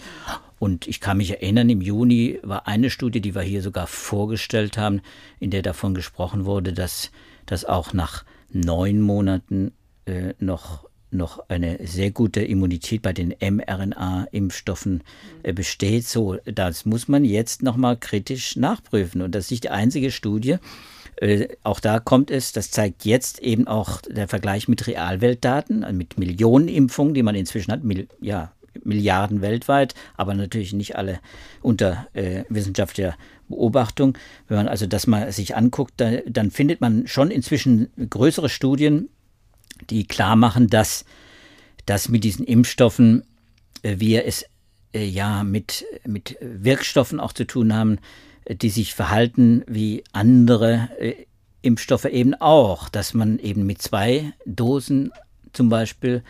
Und 0.59 0.89
ich 0.89 1.01
kann 1.01 1.19
mich 1.19 1.31
erinnern, 1.31 1.69
im 1.69 1.83
Juni 1.83 2.41
war 2.43 2.67
eine 2.67 2.91
Studie, 2.91 3.21
die 3.21 3.35
wir 3.35 3.43
hier 3.43 3.63
sogar 3.63 3.87
vorgestellt 3.87 4.79
haben, 4.79 5.03
in 5.39 5.51
der 5.51 5.63
davon 5.63 5.95
gesprochen 5.95 6.47
wurde, 6.47 6.73
dass, 6.73 7.11
dass 7.45 7.67
auch 7.67 7.93
nach 7.93 8.25
neun 8.51 9.01
Monaten 9.01 9.73
äh, 10.07 10.33
noch 10.39 10.86
noch 11.17 11.49
eine 11.49 11.79
sehr 11.87 12.11
gute 12.11 12.43
Immunität 12.43 13.03
bei 13.03 13.13
den 13.13 13.35
mRNA-Impfstoffen 13.41 15.03
äh, 15.43 15.53
besteht. 15.53 16.07
So, 16.07 16.37
das 16.45 16.85
muss 16.85 17.09
man 17.09 17.25
jetzt 17.25 17.63
nochmal 17.63 17.97
kritisch 17.97 18.57
nachprüfen. 18.57 19.23
Und 19.23 19.35
das 19.35 19.47
ist 19.47 19.51
nicht 19.51 19.65
die 19.65 19.71
einzige 19.71 20.11
Studie. 20.11 20.57
Äh, 21.17 21.49
auch 21.63 21.81
da 21.81 21.99
kommt 21.99 22.31
es, 22.31 22.53
das 22.53 22.71
zeigt 22.71 23.05
jetzt 23.05 23.41
eben 23.41 23.67
auch 23.67 24.01
der 24.03 24.29
Vergleich 24.29 24.69
mit 24.69 24.87
Realweltdaten, 24.87 25.83
also 25.85 25.97
mit 25.97 26.19
Millionen 26.19 26.69
Impfungen, 26.69 27.15
die 27.15 27.23
man 27.23 27.35
inzwischen 27.35 27.73
hat, 27.73 27.85
Mil 27.85 28.09
ja, 28.21 28.53
Milliarden 28.85 29.41
weltweit, 29.41 29.95
aber 30.17 30.35
natürlich 30.35 30.75
nicht 30.75 30.97
alle 30.97 31.21
unter 31.63 32.07
äh, 32.13 32.45
wissenschaftlicher 32.51 33.17
Beobachtung. 33.49 34.19
Wenn 34.49 34.59
man 34.59 34.69
also 34.69 34.87
das 34.87 35.07
mal 35.07 35.33
sich 35.33 35.57
anguckt, 35.57 35.95
da, 35.97 36.19
dann 36.27 36.51
findet 36.51 36.81
man 36.81 37.07
schon 37.07 37.31
inzwischen 37.31 37.89
größere 38.11 38.49
Studien, 38.49 39.09
die 39.91 40.07
klar 40.07 40.37
machen, 40.37 40.69
dass, 40.69 41.05
dass 41.87 42.09
mit 42.09 42.25
diesen 42.25 42.45
Impfstoffen 42.45 43.25
äh, 43.83 43.97
wir 43.99 44.25
es 44.27 44.45
äh, 44.93 45.05
ja 45.05 45.45
mit, 45.45 45.85
mit 46.07 46.37
Wirkstoffen 46.41 47.21
auch 47.21 47.33
zu 47.33 47.47
tun 47.47 47.75
haben, 47.75 47.99
die 48.49 48.71
sich 48.71 48.95
verhalten 48.95 49.65
wie 49.67 50.05
andere 50.13 50.89
äh, 50.99 51.15
Impfstoffe 51.63 52.05
eben 52.05 52.35
auch, 52.35 52.89
dass 52.89 53.13
man 53.13 53.39
eben 53.39 53.67
mit 53.67 53.83
zwei 53.83 54.33
Dosen 54.45 55.13
zum 55.53 55.69
Beispiel 55.69 56.23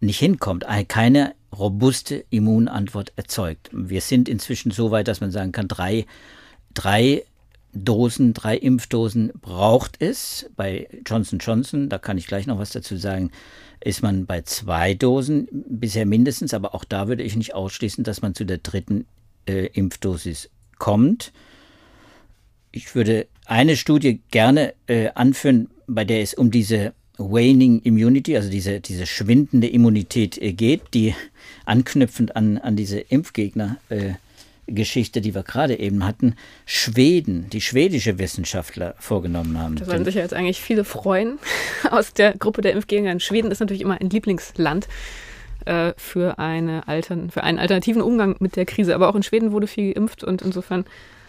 nicht 0.00 0.18
hinkommt, 0.18 0.64
keine 0.86 1.34
robuste 1.52 2.24
Immunantwort 2.30 3.12
erzeugt. 3.16 3.70
Wir 3.72 4.00
sind 4.00 4.28
inzwischen 4.28 4.70
so 4.70 4.90
weit, 4.90 5.08
dass 5.08 5.20
man 5.20 5.32
sagen 5.32 5.52
kann, 5.52 5.66
drei, 5.66 6.06
drei 6.74 7.24
Dosen, 7.76 8.34
drei 8.34 8.56
Impfdosen 8.56 9.32
braucht 9.40 10.00
es. 10.00 10.50
Bei 10.56 10.88
Johnson 11.06 11.38
Johnson, 11.38 11.88
da 11.88 11.98
kann 11.98 12.18
ich 12.18 12.26
gleich 12.26 12.46
noch 12.46 12.58
was 12.58 12.70
dazu 12.70 12.96
sagen, 12.96 13.30
ist 13.80 14.02
man 14.02 14.26
bei 14.26 14.42
zwei 14.42 14.94
Dosen 14.94 15.48
bisher 15.50 16.06
mindestens, 16.06 16.54
aber 16.54 16.74
auch 16.74 16.84
da 16.84 17.08
würde 17.08 17.22
ich 17.22 17.36
nicht 17.36 17.54
ausschließen, 17.54 18.04
dass 18.04 18.22
man 18.22 18.34
zu 18.34 18.44
der 18.44 18.58
dritten 18.58 19.06
äh, 19.46 19.66
Impfdosis 19.66 20.50
kommt. 20.78 21.32
Ich 22.72 22.94
würde 22.94 23.26
eine 23.44 23.76
Studie 23.76 24.20
gerne 24.30 24.74
äh, 24.86 25.10
anführen, 25.14 25.68
bei 25.86 26.04
der 26.04 26.22
es 26.22 26.34
um 26.34 26.50
diese 26.50 26.92
Waning 27.18 27.80
Immunity, 27.82 28.36
also 28.36 28.50
diese, 28.50 28.80
diese 28.80 29.06
schwindende 29.06 29.68
Immunität 29.68 30.36
äh, 30.38 30.52
geht, 30.52 30.82
die 30.94 31.14
anknüpfend 31.64 32.36
an, 32.36 32.58
an 32.58 32.76
diese 32.76 32.98
Impfgegner 32.98 33.78
äh, 33.88 34.14
Geschichte, 34.66 35.20
die 35.20 35.34
wir 35.34 35.42
gerade 35.42 35.78
eben 35.78 36.04
hatten, 36.04 36.34
Schweden, 36.64 37.48
die 37.50 37.60
schwedische 37.60 38.18
Wissenschaftler 38.18 38.94
vorgenommen 38.98 39.58
haben. 39.60 39.76
Da 39.76 39.84
sollen 39.84 40.04
sich 40.04 40.16
ja 40.16 40.22
jetzt 40.22 40.34
eigentlich 40.34 40.60
viele 40.60 40.84
freuen 40.84 41.38
aus 41.90 42.12
der 42.12 42.36
Gruppe 42.36 42.62
der 42.62 42.72
Impfgegner. 42.72 43.18
Schweden 43.20 43.50
ist 43.50 43.60
natürlich 43.60 43.82
immer 43.82 44.00
ein 44.00 44.10
Lieblingsland 44.10 44.88
äh, 45.66 45.92
für, 45.96 46.38
eine 46.38 46.88
Altern 46.88 47.30
für 47.30 47.42
einen 47.42 47.58
alternativen 47.58 48.02
Umgang 48.02 48.36
mit 48.40 48.56
der 48.56 48.66
Krise. 48.66 48.94
Aber 48.94 49.08
auch 49.08 49.14
in 49.14 49.22
Schweden 49.22 49.52
wurde 49.52 49.66
viel 49.66 49.92
geimpft 49.92 50.24
und 50.24 50.42
insofern 50.42 50.84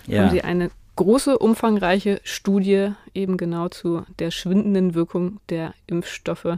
ja. 0.08 0.24
haben 0.24 0.32
sie 0.32 0.42
eine 0.42 0.72
große, 0.96 1.38
umfangreiche 1.38 2.20
Studie 2.24 2.90
eben 3.14 3.38
genau 3.38 3.70
zu 3.70 4.04
der 4.20 4.32
schwindenden 4.32 4.96
Wirkung 4.96 5.40
der 5.50 5.74
Impfstoffe 5.86 6.58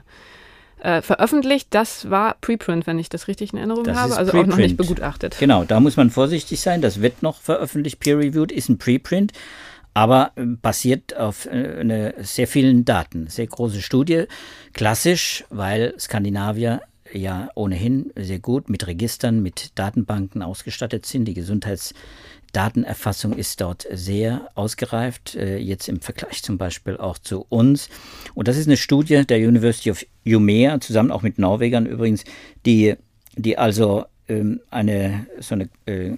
äh, 0.82 1.02
veröffentlicht. 1.02 1.68
Das 1.72 2.10
war 2.10 2.36
Preprint, 2.42 2.88
wenn 2.88 3.00
ich 3.00 3.10
das 3.10 3.28
richtig 3.28 3.52
in 3.54 3.58
Erinnerung 3.58 3.84
das 3.84 3.98
habe, 3.98 4.16
also 4.16 4.32
Preprint. 4.32 4.54
auch 4.54 4.58
noch 4.58 4.64
nicht 4.64 4.78
begutachtet. 4.78 5.38
Genau, 5.40 5.64
da 5.64 5.80
muss 5.80 5.98
man 5.98 6.10
vorsichtig 6.10 6.60
sein. 6.60 6.82
Das 6.82 7.02
wird 7.02 7.24
noch 7.24 7.42
veröffentlicht, 7.42 8.00
peer-reviewed, 8.00 8.52
ist 8.52 8.70
ein 8.70 8.78
Preprint, 8.78 9.34
aber 9.94 10.32
äh, 10.36 10.46
basiert 10.46 11.16
auf 11.18 11.46
äh, 11.46 11.80
eine, 11.80 12.14
sehr 12.20 12.48
vielen 12.48 12.86
Daten. 12.86 13.28
Sehr 13.28 13.48
große 13.48 13.82
Studie, 13.82 14.26
klassisch, 14.74 15.46
weil 15.50 15.94
Skandinavier 16.00 16.82
ja 17.12 17.50
ohnehin 17.56 18.12
sehr 18.16 18.40
gut 18.40 18.70
mit 18.70 18.86
Registern, 18.86 19.42
mit 19.42 19.72
Datenbanken 19.76 20.44
ausgestattet 20.44 21.06
sind. 21.06 21.26
Die 21.26 21.34
Gesundheits- 21.34 21.94
Datenerfassung 22.52 23.34
ist 23.34 23.62
dort 23.62 23.88
sehr 23.92 24.50
ausgereift, 24.56 25.36
äh, 25.36 25.58
jetzt 25.58 25.88
im 25.88 26.02
Vergleich 26.02 26.44
zum 26.44 26.58
Beispiel 26.58 26.98
auch 26.98 27.18
zu 27.18 27.46
uns. 27.50 27.90
Und 28.34 28.48
das 28.48 28.58
ist 28.58 28.68
eine 28.68 28.78
Studie 28.78 29.26
der 29.26 29.38
University 29.38 29.92
of 29.92 30.06
Umeå, 30.26 30.78
zusammen 30.80 31.12
auch 31.12 31.22
mit 31.22 31.38
Norwegern 31.40 31.86
übrigens, 31.86 32.24
die, 32.66 32.96
die 33.36 33.58
also 33.58 34.06
ähm, 34.28 34.62
eine 34.70 35.28
so 35.40 35.56
eine 35.56 35.70
äh, 35.86 36.18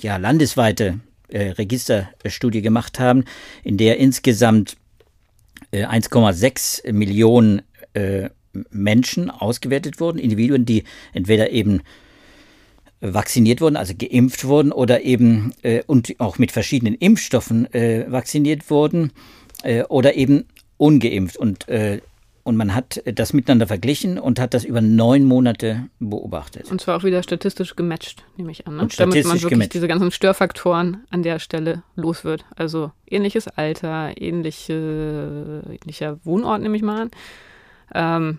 ja, 0.00 0.18
landesweite 0.18 1.00
äh, 1.28 1.50
Registerstudie 1.50 2.62
gemacht 2.62 3.00
haben, 3.00 3.24
in 3.62 3.76
der 3.76 3.98
insgesamt 3.98 4.76
1,6 5.72 6.92
Millionen 6.92 7.62
Menschen 8.70 9.30
ausgewertet 9.30 9.98
wurden, 9.98 10.18
Individuen, 10.18 10.66
die 10.66 10.84
entweder 11.12 11.50
eben 11.50 11.80
vacciniert 13.12 13.60
wurden, 13.60 13.76
also 13.76 13.94
geimpft 13.96 14.44
wurden 14.46 14.72
oder 14.72 15.02
eben 15.02 15.52
äh, 15.62 15.82
und 15.86 16.14
auch 16.18 16.38
mit 16.38 16.52
verschiedenen 16.52 16.94
Impfstoffen 16.94 17.72
äh, 17.74 18.10
vacciniert 18.10 18.70
wurden 18.70 19.12
äh, 19.62 19.82
oder 19.84 20.14
eben 20.14 20.46
ungeimpft. 20.78 21.36
Und, 21.36 21.68
äh, 21.68 22.00
und 22.44 22.56
man 22.56 22.74
hat 22.74 23.02
das 23.06 23.32
miteinander 23.32 23.66
verglichen 23.66 24.18
und 24.18 24.38
hat 24.38 24.54
das 24.54 24.64
über 24.64 24.80
neun 24.80 25.24
Monate 25.24 25.88
beobachtet. 25.98 26.70
Und 26.70 26.80
zwar 26.80 26.96
auch 26.98 27.04
wieder 27.04 27.22
statistisch 27.22 27.76
gematcht, 27.76 28.24
nehme 28.36 28.50
ich 28.52 28.66
an. 28.66 28.76
Ne? 28.76 28.82
Und 28.82 29.00
Damit 29.00 29.24
man 29.24 29.34
wirklich 29.34 29.50
gematcht. 29.50 29.74
diese 29.74 29.88
ganzen 29.88 30.10
Störfaktoren 30.10 31.04
an 31.10 31.22
der 31.22 31.38
Stelle 31.38 31.82
los 31.96 32.24
wird. 32.24 32.44
Also 32.56 32.92
ähnliches 33.08 33.48
Alter, 33.48 34.12
ähnliche, 34.20 35.62
ähnlicher 35.70 36.18
Wohnort, 36.24 36.62
nehme 36.62 36.76
ich 36.76 36.82
mal 36.82 37.02
an. 37.02 37.10
Ähm, 37.94 38.38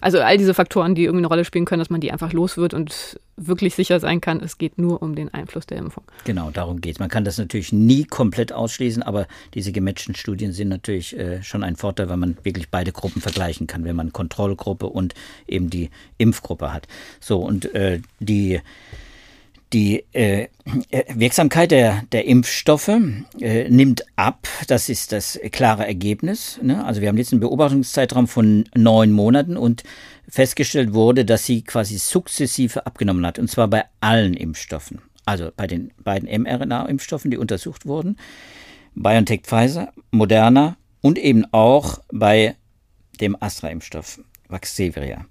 also 0.00 0.20
all 0.20 0.38
diese 0.38 0.54
Faktoren, 0.54 0.94
die 0.94 1.04
irgendwie 1.04 1.20
eine 1.20 1.28
Rolle 1.28 1.44
spielen 1.44 1.64
können, 1.64 1.80
dass 1.80 1.90
man 1.90 2.00
die 2.00 2.12
einfach 2.12 2.32
los 2.32 2.56
wird 2.56 2.74
und 2.74 3.20
wirklich 3.36 3.74
sicher 3.74 4.00
sein 4.00 4.20
kann, 4.20 4.40
es 4.40 4.58
geht 4.58 4.78
nur 4.78 5.02
um 5.02 5.14
den 5.14 5.32
Einfluss 5.32 5.66
der 5.66 5.78
Impfung. 5.78 6.04
Genau, 6.24 6.50
darum 6.50 6.80
geht 6.80 6.96
es. 6.96 6.98
Man 6.98 7.08
kann 7.08 7.24
das 7.24 7.38
natürlich 7.38 7.72
nie 7.72 8.04
komplett 8.04 8.52
ausschließen, 8.52 9.02
aber 9.02 9.26
diese 9.54 9.72
gematchten 9.72 10.14
Studien 10.14 10.52
sind 10.52 10.68
natürlich 10.68 11.16
äh, 11.18 11.42
schon 11.42 11.64
ein 11.64 11.76
Vorteil, 11.76 12.08
weil 12.08 12.16
man 12.16 12.36
wirklich 12.42 12.68
beide 12.70 12.92
Gruppen 12.92 13.22
vergleichen 13.22 13.66
kann, 13.66 13.84
wenn 13.84 13.96
man 13.96 14.12
Kontrollgruppe 14.12 14.86
und 14.86 15.14
eben 15.46 15.70
die 15.70 15.90
Impfgruppe 16.18 16.72
hat. 16.72 16.86
So, 17.20 17.38
und 17.38 17.74
äh, 17.74 18.00
die 18.18 18.60
die 19.72 20.04
äh, 20.12 20.48
Wirksamkeit 21.14 21.70
der, 21.70 22.02
der 22.12 22.26
Impfstoffe 22.26 22.90
äh, 23.40 23.68
nimmt 23.68 24.04
ab. 24.16 24.48
Das 24.66 24.88
ist 24.88 25.12
das 25.12 25.38
klare 25.52 25.86
Ergebnis. 25.86 26.58
Ne? 26.62 26.84
Also 26.84 27.00
wir 27.00 27.08
haben 27.08 27.18
jetzt 27.18 27.32
einen 27.32 27.40
Beobachtungszeitraum 27.40 28.26
von 28.26 28.64
neun 28.74 29.12
Monaten 29.12 29.56
und 29.56 29.84
festgestellt 30.28 30.92
wurde, 30.92 31.24
dass 31.24 31.46
sie 31.46 31.62
quasi 31.62 31.98
sukzessive 31.98 32.86
abgenommen 32.86 33.24
hat. 33.24 33.38
Und 33.38 33.48
zwar 33.48 33.68
bei 33.68 33.84
allen 34.00 34.34
Impfstoffen. 34.34 35.00
Also 35.24 35.50
bei 35.56 35.66
den 35.66 35.92
beiden 36.02 36.28
mRNA-Impfstoffen, 36.28 37.30
die 37.30 37.36
untersucht 37.36 37.86
wurden. 37.86 38.16
BioNTech 38.94 39.42
Pfizer, 39.42 39.92
Moderna 40.10 40.76
und 41.00 41.18
eben 41.18 41.44
auch 41.52 42.00
bei 42.12 42.56
dem 43.20 43.36
Astra-Impfstoff, 43.38 44.20
Vaxzevria. 44.48 45.26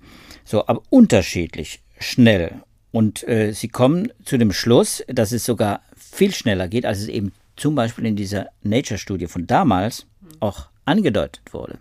So, 0.46 0.66
aber 0.68 0.82
unterschiedlich 0.90 1.82
schnell 2.00 2.62
und 2.92 3.28
äh, 3.28 3.54
sie 3.54 3.68
kommen 3.68 4.12
zu 4.24 4.38
dem 4.38 4.52
Schluss, 4.52 5.04
dass 5.08 5.32
es 5.32 5.46
sogar 5.46 5.82
viel 5.96 6.34
schneller 6.34 6.68
geht, 6.68 6.86
als 6.86 7.00
es 7.00 7.08
eben 7.08 7.32
zum 7.56 7.76
Beispiel 7.76 8.06
in 8.06 8.16
dieser 8.16 8.48
Nature-Studie 8.64 9.28
von 9.28 9.46
damals 9.46 10.06
auch 10.40 10.68
angedeutet 10.86 11.42
wurde 11.52 11.78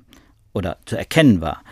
oder 0.52 0.78
zu 0.84 0.96
erkennen 0.96 1.40
war. 1.40 1.62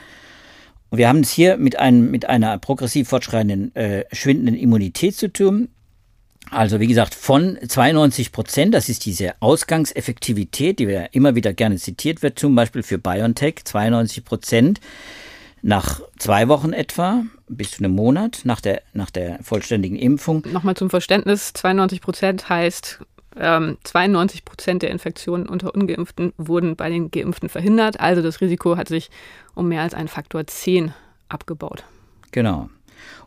Und 0.91 0.99
wir 0.99 1.09
haben 1.09 1.21
es 1.21 1.31
hier 1.31 1.57
mit, 1.57 1.79
einem, 1.79 2.11
mit 2.11 2.29
einer 2.29 2.59
progressiv 2.59 3.09
fortschreitenden, 3.09 3.75
äh, 3.75 4.05
schwindenden 4.13 4.55
Immunität 4.55 5.17
zu 5.17 5.33
tun. 5.33 5.69
Also 6.51 6.79
wie 6.79 6.87
gesagt, 6.87 7.15
von 7.15 7.59
92 7.67 8.31
Prozent, 8.31 8.73
das 8.73 8.89
ist 8.89 9.05
diese 9.05 9.35
Ausgangseffektivität, 9.41 10.79
die 10.79 10.87
wir 10.87 11.13
immer 11.13 11.35
wieder 11.35 11.53
gerne 11.53 11.77
zitiert 11.77 12.23
wird, 12.23 12.39
zum 12.39 12.55
Beispiel 12.55 12.85
für 12.85 12.99
BioNTech, 12.99 13.65
92 13.65 14.25
Prozent 14.25 14.81
nach 15.61 16.01
zwei 16.19 16.47
Wochen 16.47 16.73
etwa 16.73 17.25
bis 17.49 17.73
zu 17.73 17.79
einem 17.79 17.95
Monat 17.95 18.41
nach 18.45 18.61
der, 18.61 18.83
nach 18.93 19.11
der 19.11 19.39
vollständigen 19.43 19.97
Impfung. 19.97 20.45
Nochmal 20.53 20.77
zum 20.77 20.91
Verständnis, 20.91 21.53
92 21.53 22.01
Prozent 22.01 22.49
heißt, 22.49 23.01
ähm, 23.39 23.79
92 23.85 24.45
Prozent 24.45 24.83
der 24.83 24.91
Infektionen 24.91 25.47
unter 25.47 25.75
Ungeimpften 25.75 26.33
wurden 26.37 26.77
bei 26.77 26.89
den 26.89 27.11
Geimpften 27.11 27.49
verhindert. 27.49 28.01
Also 28.01 28.23
das 28.23 28.41
Risiko 28.41 28.77
hat 28.77 28.89
sich 28.89 29.11
um 29.55 29.69
mehr 29.69 29.83
als 29.83 29.95
einen 29.95 30.09
Faktor 30.09 30.47
10 30.47 30.93
abgebaut. 31.29 31.85
Genau. 32.33 32.71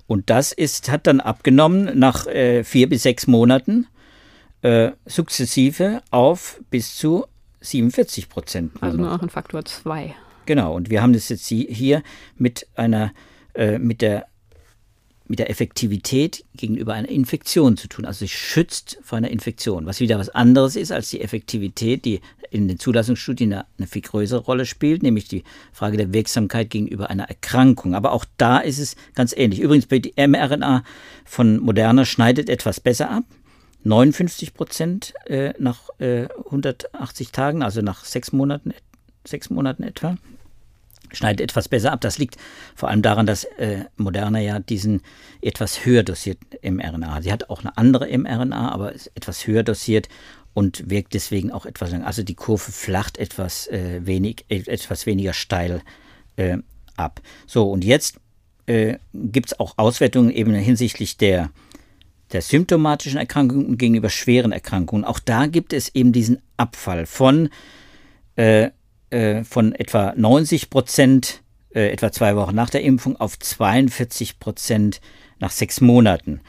Und 0.08 0.30
das 0.30 0.52
ist, 0.52 0.90
hat 0.90 1.06
dann 1.06 1.20
abgenommen 1.20 1.98
nach 1.98 2.26
äh, 2.26 2.64
vier 2.64 2.90
bis 2.90 3.04
sechs 3.04 3.28
Monaten 3.28 3.88
äh, 4.62 4.92
sukzessive 5.06 6.02
auf 6.10 6.60
bis 6.70 6.96
zu 6.96 7.26
47 7.62 8.30
Prozent. 8.30 8.72
Also 8.82 8.98
nur 8.98 9.10
noch 9.10 9.22
ein 9.22 9.30
Faktor 9.30 9.64
2. 9.66 10.16
Genau, 10.46 10.74
und 10.76 10.90
wir 10.90 11.04
haben 11.04 11.14
das 11.14 11.30
jetzt 11.30 11.46
hier 11.46 12.02
mit 12.38 12.68
einer 12.76 13.12
äh, 13.54 13.80
mit 13.80 14.02
der 14.02 14.28
mit 15.30 15.38
der 15.38 15.50
Effektivität 15.52 16.44
gegenüber 16.56 16.96
einer 16.96 17.08
Infektion 17.08 17.78
zu 17.78 17.88
tun. 17.88 18.06
Also 18.06 18.26
es 18.26 18.32
schützt 18.32 18.98
vor 19.04 19.20
einer 19.20 19.30
Infektion, 19.30 19.86
was 19.86 20.00
wieder 20.00 20.18
was 20.18 20.30
anderes 20.30 20.76
ist 20.76 20.92
als 20.92 21.12
die 21.12 21.22
Effektivität, 21.22 22.04
die 22.04 22.22
in 22.50 22.68
den 22.68 22.80
Zulassungsstudien 22.80 23.54
eine, 23.54 23.66
eine, 23.78 23.86
viel 23.86 24.02
größere 24.02 24.40
Rolle 24.40 24.66
spielt, 24.66 25.04
nämlich 25.04 25.28
die 25.28 25.44
Frage 25.72 25.98
der 25.98 26.14
Wirksamkeit 26.14 26.72
gegenüber 26.72 27.12
einer 27.12 27.30
Erkrankung. 27.30 27.94
Aber 27.94 28.12
auch 28.12 28.26
da 28.38 28.58
ist 28.58 28.80
es 28.80 28.96
ganz 29.14 29.32
ähnlich. 29.38 29.60
Übrigens, 29.60 29.88
die 29.88 30.14
mRNA 30.18 30.84
von 31.26 31.60
Moderna 31.60 32.06
schneidet 32.06 32.50
etwas 32.50 32.80
besser 32.80 33.12
ab. 33.12 33.24
59 33.84 34.56
Prozent 34.56 35.14
äh, 35.26 35.54
nach 35.60 35.90
äh, 36.00 36.28
180 36.46 37.32
Tagen, 37.32 37.62
also 37.62 37.82
nach 37.82 38.04
sechs 38.04 38.32
Monaten, 38.32 38.74
sechs 39.26 39.52
Monaten 39.52 39.84
etwa 39.84 40.18
schneidet 41.12 41.42
etwas 41.42 41.68
besser 41.68 41.92
ab. 41.92 42.02
Das 42.02 42.18
liegt 42.18 42.38
vor 42.76 42.90
allem 42.90 43.02
daran, 43.02 43.26
dass 43.26 43.44
äh, 43.44 43.86
Moderna 43.98 44.40
ja 44.40 44.60
diesen 44.60 45.02
etwas 45.42 45.86
höher 45.86 46.04
dosierten 46.04 46.76
mRNA. 46.76 47.22
Sie 47.22 47.32
hat 47.32 47.50
auch 47.50 47.62
eine 47.62 47.78
andere 47.78 48.16
mRNA, 48.18 48.72
aber 48.72 48.94
ist 48.94 49.12
etwas 49.16 49.48
höher 49.48 49.64
dosiert 49.64 50.10
und 50.54 50.90
wirkt 50.90 51.14
deswegen 51.14 51.52
auch 51.52 51.66
etwas 51.66 51.92
lang. 51.92 52.04
Also 52.04 52.24
die 52.24 52.36
Kurve 52.36 52.72
flacht 52.72 53.18
etwas, 53.18 53.68
äh, 53.68 54.06
wenig, 54.06 54.46
äh, 54.50 54.58
etwas 54.66 55.06
weniger 55.06 55.34
steil 55.34 55.82
äh, 56.36 56.58
ab. 56.98 57.22
So, 57.46 57.70
und 57.72 57.84
jetzt 57.84 58.20
äh, 58.66 58.98
gibt 59.14 59.52
es 59.52 59.60
auch 59.60 59.78
Auswertungen 59.78 60.32
eben 60.32 60.54
hinsichtlich 60.54 61.18
der, 61.18 61.52
der 62.32 62.42
symptomatischen 62.42 63.18
Erkrankungen 63.18 63.78
gegenüber 63.78 64.10
schweren 64.10 64.52
Erkrankungen. 64.52 65.06
Auch 65.06 65.20
da 65.20 65.48
gibt 65.48 65.74
es 65.74 65.94
eben 65.96 66.12
diesen 66.12 66.42
Abfall 66.58 67.06
von 67.06 67.50
äh, 68.36 68.70
äh, 69.10 69.44
von 69.44 69.74
etwa 69.74 70.14
90 70.16 70.70
Prozent 70.70 71.42
äh, 71.74 71.92
etwa 71.92 72.12
zwei 72.12 72.36
Wochen 72.36 72.56
nach 72.56 72.70
der 72.70 72.82
Impfung 72.82 73.16
auf 73.18 73.38
42 73.38 74.40
Prozent 74.40 75.02
nach 75.40 75.52
sechs 75.52 75.82
Monaten. 75.82 76.42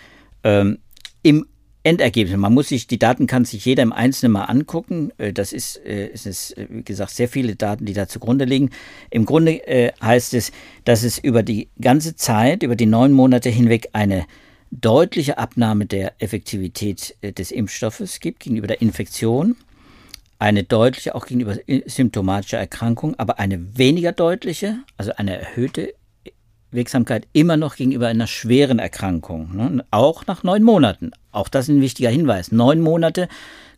Ähm, 0.44 0.78
Im 1.22 1.46
Endergebnisse. 1.82 2.36
Man 2.36 2.52
muss 2.52 2.68
sich, 2.68 2.86
die 2.86 2.98
Daten 2.98 3.26
kann 3.26 3.44
sich 3.44 3.64
jeder 3.64 3.82
im 3.82 3.92
Einzelnen 3.92 4.32
mal 4.32 4.44
angucken. 4.44 5.12
Äh, 5.16 5.32
das 5.32 5.52
ist, 5.52 5.76
äh, 5.84 6.10
es 6.12 6.26
ist, 6.26 6.56
äh, 6.58 6.66
wie 6.68 6.82
gesagt, 6.82 7.12
sehr 7.12 7.28
viele 7.28 7.56
Daten, 7.56 7.86
die 7.86 7.94
da 7.94 8.06
zugrunde 8.06 8.44
liegen. 8.44 8.70
Im 9.10 9.24
Grunde 9.24 9.60
heißt 10.02 10.34
es, 10.34 10.52
dass 10.84 11.02
es 11.02 11.18
über 11.18 11.42
die 11.42 11.68
ganze 11.80 12.16
Zeit, 12.16 12.62
über 12.62 12.76
die 12.76 12.86
neun 12.86 13.12
Monate 13.12 13.48
hinweg 13.48 13.88
eine 13.92 14.26
deutliche 14.70 15.38
Abnahme 15.38 15.86
der 15.86 16.12
Effektivität 16.18 17.16
des 17.22 17.50
Impfstoffes 17.50 18.20
gibt 18.20 18.40
gegenüber 18.40 18.68
der 18.68 18.80
Infektion, 18.80 19.56
eine 20.40 20.64
deutliche 20.64 21.14
auch 21.14 21.26
gegenüber 21.26 21.57
symptomatischer 21.87 22.59
Erkrankung, 22.59 23.14
aber 23.18 23.38
eine 23.38 23.76
weniger 23.76 24.12
deutliche, 24.12 24.79
also 24.96 25.12
eine 25.16 25.38
erhöhte 25.38 25.94
Wirksamkeit 26.70 27.29
immer 27.33 27.57
noch 27.57 27.76
gegenüber 27.76 28.09
einer 28.09 28.26
schweren 28.26 28.79
Erkrankung, 28.79 29.55
ne? 29.55 29.85
auch 29.90 30.26
nach 30.26 30.42
neun 30.42 30.62
Monaten. 30.62 31.11
Auch 31.31 31.48
das 31.48 31.68
ist 31.68 31.76
ein 31.76 31.83
wichtiger 31.83 32.09
Hinweis. 32.09 32.53
Neun 32.53 32.81
Monate 32.81 33.29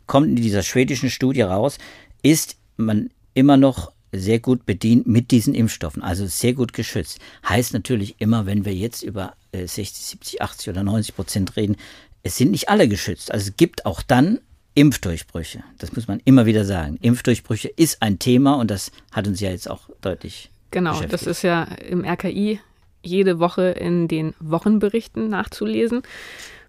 kommt 0.06 0.28
in 0.28 0.36
dieser 0.36 0.62
schwedischen 0.62 1.10
Studie 1.10 1.42
raus, 1.42 1.78
ist 2.22 2.56
man 2.76 3.10
immer 3.34 3.56
noch 3.56 3.92
sehr 4.12 4.38
gut 4.38 4.64
bedient 4.64 5.06
mit 5.06 5.30
diesen 5.32 5.54
Impfstoffen, 5.54 6.02
also 6.02 6.26
sehr 6.26 6.52
gut 6.52 6.74
geschützt. 6.74 7.18
Heißt 7.48 7.72
natürlich 7.72 8.16
immer, 8.20 8.46
wenn 8.46 8.64
wir 8.64 8.74
jetzt 8.74 9.02
über 9.02 9.34
60, 9.52 9.94
70, 9.94 10.42
80 10.42 10.68
oder 10.68 10.84
90 10.84 11.16
Prozent 11.16 11.56
reden, 11.56 11.76
es 12.22 12.36
sind 12.36 12.52
nicht 12.52 12.68
alle 12.68 12.86
geschützt. 12.86 13.32
Also 13.32 13.48
es 13.48 13.56
gibt 13.56 13.84
auch 13.84 14.02
dann 14.02 14.38
Impfdurchbrüche. 14.74 15.62
Das 15.78 15.94
muss 15.94 16.08
man 16.08 16.20
immer 16.24 16.46
wieder 16.46 16.64
sagen. 16.64 16.98
Impfdurchbrüche 17.00 17.68
ist 17.68 18.02
ein 18.02 18.18
Thema 18.18 18.54
und 18.54 18.70
das 18.70 18.90
hat 19.10 19.26
uns 19.26 19.40
ja 19.40 19.50
jetzt 19.50 19.70
auch 19.70 19.88
deutlich. 20.00 20.50
Genau, 20.70 21.00
das 21.02 21.24
ist 21.24 21.42
ja 21.42 21.64
im 21.64 22.04
RKI 22.04 22.60
jede 23.02 23.38
Woche 23.38 23.70
in 23.70 24.08
den 24.08 24.34
Wochenberichten 24.40 25.28
nachzulesen. 25.28 26.02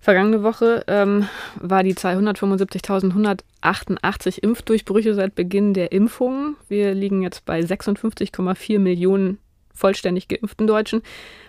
Vergangene 0.01 0.43
Woche 0.43 0.83
ähm, 0.87 1.29
war 1.55 1.83
die 1.83 1.95
Zahl 1.95 2.17
175.188 2.17 4.39
Impfdurchbrüche 4.39 5.13
seit 5.13 5.35
Beginn 5.35 5.73
der 5.73 5.93
Impfungen. 5.93 6.57
Wir 6.67 6.93
liegen 6.93 7.21
jetzt 7.21 7.45
bei 7.45 7.61
56,4 7.61 8.79
Millionen 8.79 9.37
vollständig 9.73 10.27
geimpften 10.27 10.67
Deutschen. 10.67 11.01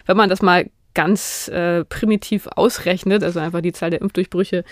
Wenn 0.07 0.17
man 0.17 0.31
das 0.31 0.41
mal 0.41 0.71
ganz 0.95 1.49
äh, 1.49 1.85
primitiv 1.85 2.47
ausrechnet, 2.47 3.25
also 3.25 3.41
einfach 3.41 3.61
die 3.61 3.73
Zahl 3.73 3.91
der 3.91 4.01
Impfdurchbrüche 4.01 4.65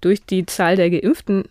durch 0.00 0.24
die 0.24 0.46
Zahl 0.46 0.76
der 0.76 0.90
Geimpften 0.90 1.44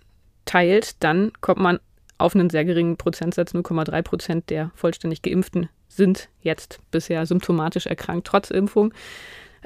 teilt, 0.46 1.04
dann 1.04 1.32
kommt 1.42 1.60
man 1.60 1.80
auf 2.18 2.36
einen 2.36 2.50
sehr 2.50 2.66
geringen 2.66 2.98
Prozentsatz, 2.98 3.54
0,3 3.54 4.02
Prozent 4.02 4.50
der 4.50 4.72
vollständig 4.76 5.22
Geimpften 5.22 5.70
sind 5.88 6.30
jetzt 6.42 6.80
bisher 6.92 7.26
symptomatisch 7.26 7.88
erkrankt, 7.88 8.28
trotz 8.28 8.52
Impfung. 8.52 8.94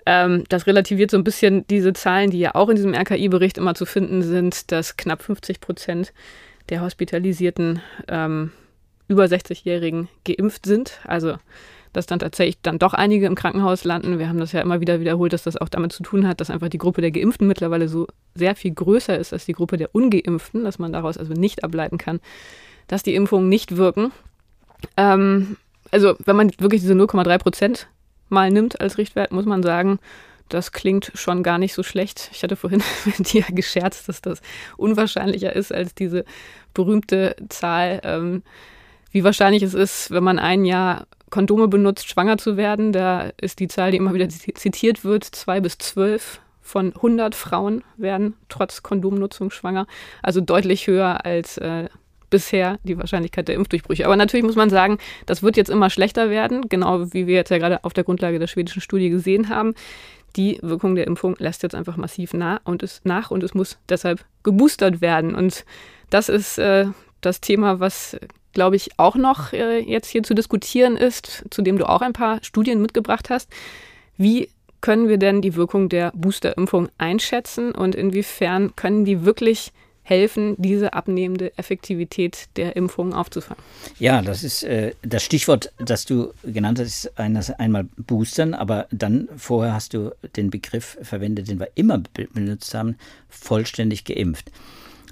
Ähm, 0.06 0.44
das 0.50 0.68
relativiert 0.68 1.12
so 1.12 1.18
ein 1.18 1.24
bisschen 1.24 1.68
diese 1.68 1.94
Zahlen, 1.94 2.32
die 2.32 2.40
ja 2.40 2.56
auch 2.56 2.70
in 2.70 2.76
diesem 2.76 2.94
RKI-Bericht 2.94 3.58
immer 3.58 3.76
zu 3.76 3.86
finden 3.86 4.22
sind, 4.22 4.72
dass 4.72 4.98
knapp 4.98 5.22
50 5.22 5.60
Prozent 5.60 6.14
der 6.70 6.82
hospitalisierten 6.82 7.82
ähm, 8.08 8.52
über 9.08 9.26
60-Jährigen 9.26 10.08
geimpft 10.26 10.66
sind. 10.66 11.00
Also 11.06 11.38
dass 11.94 12.08
dann 12.08 12.20
tatsächlich 12.20 12.58
dann 12.62 12.80
doch 12.80 12.94
einige 12.94 13.28
im 13.28 13.36
Krankenhaus 13.36 13.84
landen. 13.84 14.20
Wir 14.20 14.28
haben 14.28 14.40
das 14.40 14.52
ja 14.52 14.62
immer 14.62 14.82
wieder 14.82 15.00
wiederholt, 15.00 15.32
dass 15.32 15.44
das 15.44 15.58
auch 15.58 15.70
damit 15.70 15.94
zu 15.94 16.04
tun 16.04 16.28
hat, 16.28 16.42
dass 16.42 16.50
einfach 16.50 16.70
die 16.70 16.80
Gruppe 16.80 17.02
der 17.02 17.12
Geimpften 17.12 17.48
mittlerweile 17.48 17.88
so 17.88 18.08
sehr 18.36 18.56
viel 18.56 18.74
größer 18.74 19.18
ist 19.18 19.32
als 19.32 19.46
die 19.46 19.54
Gruppe 19.54 19.78
der 19.78 19.94
Ungeimpften, 19.94 20.64
dass 20.64 20.80
man 20.80 20.92
daraus 20.92 21.18
also 21.18 21.34
nicht 21.34 21.64
ableiten 21.64 21.98
kann, 21.98 22.20
dass 22.88 23.04
die 23.04 23.16
Impfungen 23.16 23.48
nicht 23.48 23.78
wirken. 23.78 24.12
Ähm, 24.98 25.58
also 25.92 26.16
wenn 26.26 26.36
man 26.36 26.52
wirklich 26.58 26.82
diese 26.82 26.96
0,3 26.96 27.38
Prozent 27.38 27.88
mal 28.30 28.52
nimmt 28.52 28.82
als 28.82 28.98
Richtwert, 28.98 29.32
muss 29.32 29.46
man 29.46 29.62
sagen, 29.62 30.00
das 30.50 30.72
klingt 30.72 31.12
schon 31.16 31.44
gar 31.44 31.58
nicht 31.58 31.74
so 31.74 31.84
schlecht. 31.84 32.30
Ich 32.34 32.44
hatte 32.44 32.56
vorhin 32.56 32.84
mit 33.06 33.32
dir 33.34 33.44
gescherzt, 33.44 34.10
dass 34.10 34.22
das 34.22 34.42
unwahrscheinlicher 34.78 35.56
ist 35.56 35.72
als 35.72 35.94
diese 35.96 36.26
berühmte 36.74 37.36
Zahl, 37.50 38.02
ähm, 38.04 38.44
wie 39.12 39.24
wahrscheinlich 39.24 39.62
es 39.62 39.76
ist, 39.76 40.10
wenn 40.10 40.24
man 40.24 40.40
ein 40.40 40.66
Jahr 40.66 41.06
Kondome 41.34 41.68
benutzt, 41.68 42.08
schwanger 42.08 42.38
zu 42.38 42.58
werden. 42.58 42.94
Da 42.94 43.32
ist 43.42 43.60
die 43.60 43.68
Zahl, 43.68 43.90
die 43.90 43.98
immer 43.98 44.14
wieder 44.14 44.30
zitiert 44.30 45.04
wird, 45.04 45.24
zwei 45.24 45.62
bis 45.62 45.80
zwölf 45.80 46.40
von 46.62 46.94
100 46.94 47.34
Frauen 47.34 47.84
werden 47.98 48.36
trotz 48.50 48.84
Kondomnutzung 48.84 49.50
schwanger. 49.50 49.88
Also 50.22 50.42
deutlich 50.42 50.86
höher 50.86 51.26
als 51.26 51.58
äh, 51.58 51.90
bisher 52.30 52.78
die 52.84 53.00
Wahrscheinlichkeit 53.00 53.48
der 53.48 53.56
Impfdurchbrüche. 53.56 54.06
Aber 54.06 54.16
natürlich 54.16 54.46
muss 54.46 54.56
man 54.56 54.70
sagen, 54.70 55.00
das 55.26 55.42
wird 55.42 55.58
jetzt 55.58 55.72
immer 55.72 55.90
schlechter 55.90 56.30
werden, 56.30 56.70
genau 56.70 57.12
wie 57.14 57.26
wir 57.26 57.34
jetzt 57.34 57.50
ja 57.50 57.58
gerade 57.58 57.84
auf 57.84 57.94
der 57.94 58.04
Grundlage 58.04 58.38
der 58.38 58.46
schwedischen 58.46 58.82
Studie 58.82 59.10
gesehen 59.10 59.50
haben. 59.50 59.74
Die 60.36 60.60
Wirkung 60.62 60.94
der 60.94 61.08
Impfung 61.08 61.36
lässt 61.40 61.64
jetzt 61.64 61.74
einfach 61.74 61.98
massiv 61.98 62.36
nah 62.36 62.62
und 62.64 62.84
ist 62.84 63.08
nach 63.08 63.32
und 63.32 63.42
es 63.42 63.56
muss 63.56 63.80
deshalb 63.90 64.24
geboostert 64.44 65.02
werden. 65.02 65.34
Und 65.34 65.66
das 66.12 66.30
ist 66.30 66.60
äh, 66.60 66.86
das 67.26 67.42
Thema, 67.42 67.80
was 67.80 68.18
glaube 68.54 68.76
ich 68.76 68.92
auch 68.98 69.16
noch 69.16 69.54
äh, 69.54 69.80
jetzt 69.80 70.10
hier 70.10 70.24
zu 70.24 70.34
diskutieren 70.34 70.96
ist, 70.96 71.44
zu 71.50 71.62
dem 71.62 71.78
du 71.78 71.90
auch 71.90 72.02
ein 72.02 72.14
paar 72.14 72.44
Studien 72.44 72.82
mitgebracht 72.82 73.30
hast. 73.30 73.50
Wie 74.18 74.50
können 74.82 75.08
wir 75.08 75.18
denn 75.18 75.42
die 75.42 75.56
Wirkung 75.56 75.90
der 75.90 76.12
Boosterimpfung 76.14 76.90
einschätzen 76.98 77.72
und 77.72 77.96
inwiefern 77.96 78.76
können 78.76 79.06
die 79.06 79.26
wirklich 79.26 79.72
helfen, 80.04 80.56
diese 80.58 80.92
abnehmende 80.92 81.58
Effektivität 81.58 82.50
der 82.58 82.76
Impfungen 82.76 83.14
aufzufangen. 83.14 83.64
Ja, 83.98 84.22
das 84.22 84.44
ist 84.44 84.64
äh, 84.64 84.92
das 85.02 85.24
Stichwort, 85.24 85.72
das 85.78 86.04
du 86.04 86.34
genannt 86.44 86.80
hast, 86.80 87.06
ist 87.06 87.60
einmal 87.60 87.88
boostern, 87.96 88.54
aber 88.54 88.88
dann 88.92 89.30
vorher 89.38 89.74
hast 89.74 89.94
du 89.94 90.12
den 90.36 90.50
Begriff 90.50 90.98
verwendet, 91.02 91.48
den 91.48 91.60
wir 91.60 91.70
immer 91.76 92.04
benutzt 92.34 92.74
haben, 92.74 92.98
vollständig 93.30 94.04
geimpft 94.04 94.52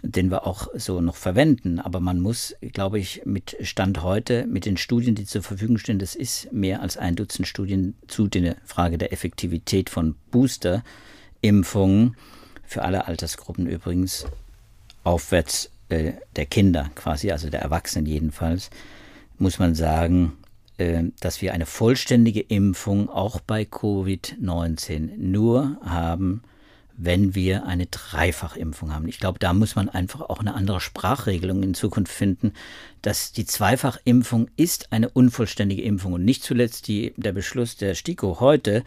den 0.04 0.32
wir 0.32 0.48
auch 0.48 0.68
so 0.74 1.02
noch 1.02 1.16
verwenden. 1.16 1.80
Aber 1.80 2.00
man 2.00 2.20
muss, 2.20 2.56
glaube 2.74 3.00
ich, 3.00 3.22
mit 3.26 3.56
Stand 3.62 4.02
heute, 4.02 4.48
mit 4.48 4.66
den 4.66 4.78
Studien, 4.78 5.16
die 5.16 5.26
zur 5.26 5.44
Verfügung 5.44 5.78
stehen, 5.78 6.00
das 6.00 6.16
ist 6.16 6.52
mehr 6.52 6.82
als 6.82 6.98
ein 6.98 7.16
Dutzend 7.16 7.48
Studien 7.48 7.96
zu 8.08 8.28
der 8.28 8.56
Frage 8.66 8.98
der 8.98 9.14
Effektivität 9.14 9.90
von 9.90 10.16
Boosterimpfungen, 10.32 12.16
für 12.66 12.84
alle 12.84 13.08
Altersgruppen 13.08 13.68
übrigens, 13.68 14.26
aufwärts 15.04 15.72
äh, 15.90 16.14
der 16.36 16.46
Kinder 16.46 16.90
quasi, 16.96 17.32
also 17.32 17.50
der 17.50 17.62
Erwachsenen 17.62 18.06
jedenfalls, 18.06 18.70
muss 19.38 19.60
man 19.60 19.76
sagen, 19.76 20.34
äh, 20.78 21.04
dass 21.20 21.42
wir 21.42 21.54
eine 21.54 21.66
vollständige 21.66 22.42
Impfung 22.42 23.10
auch 23.10 23.40
bei 23.40 23.64
Covid-19 23.64 25.18
nur 25.18 25.78
haben, 25.84 26.44
wenn 26.98 27.36
wir 27.36 27.66
eine 27.66 27.88
Dreifachimpfung 27.88 28.94
haben. 28.94 29.08
Ich 29.08 29.20
glaube, 29.20 29.40
da 29.40 29.54
muss 29.54 29.76
man 29.76 29.90
einfach 29.90 30.22
auch 30.22 30.40
eine 30.40 30.54
andere 30.54 30.80
Sprachregelung 30.80 31.64
in 31.64 31.74
Zukunft 31.74 32.12
finden, 32.12 32.54
dass 33.02 33.32
die 33.32 33.46
Zweifachimpfung 33.46 34.50
ist 34.58 34.92
eine 34.92 35.10
unvollständige 35.10 35.82
Impfung 35.84 36.14
und 36.14 36.26
nicht 36.26 36.44
zuletzt 36.44 36.88
die, 36.88 37.14
der 37.18 37.32
Beschluss 37.32 37.78
der 37.78 37.96
STIKO 37.96 38.40
heute, 38.40 38.84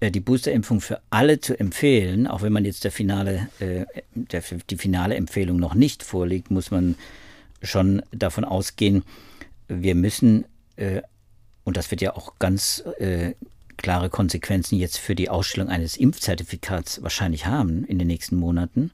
äh, 0.00 0.10
die 0.10 0.20
Boosterimpfung 0.20 0.80
für 0.80 1.00
alle 1.10 1.40
zu 1.40 1.58
empfehlen, 1.58 2.26
auch 2.26 2.42
wenn 2.42 2.52
man 2.52 2.64
jetzt 2.64 2.84
der 2.84 2.92
finale, 2.92 3.48
äh, 3.60 3.84
der, 4.14 4.42
die 4.68 4.76
finale 4.76 5.14
Empfehlung 5.14 5.58
noch 5.58 5.74
nicht 5.74 6.02
vorliegt, 6.02 6.50
muss 6.50 6.70
man 6.70 6.96
schon 7.62 8.02
davon 8.10 8.44
ausgehen, 8.44 9.04
wir 9.68 9.94
müssen, 9.94 10.44
äh, 10.76 11.02
und 11.64 11.76
das 11.76 11.90
wird 11.90 12.00
ja 12.00 12.16
auch 12.16 12.38
ganz 12.38 12.82
äh, 12.98 13.34
klare 13.76 14.10
Konsequenzen 14.10 14.78
jetzt 14.78 14.98
für 14.98 15.14
die 15.14 15.28
Ausstellung 15.28 15.68
eines 15.68 15.96
Impfzertifikats 15.96 17.02
wahrscheinlich 17.02 17.46
haben 17.46 17.84
in 17.84 17.98
den 17.98 18.08
nächsten 18.08 18.36
Monaten. 18.36 18.90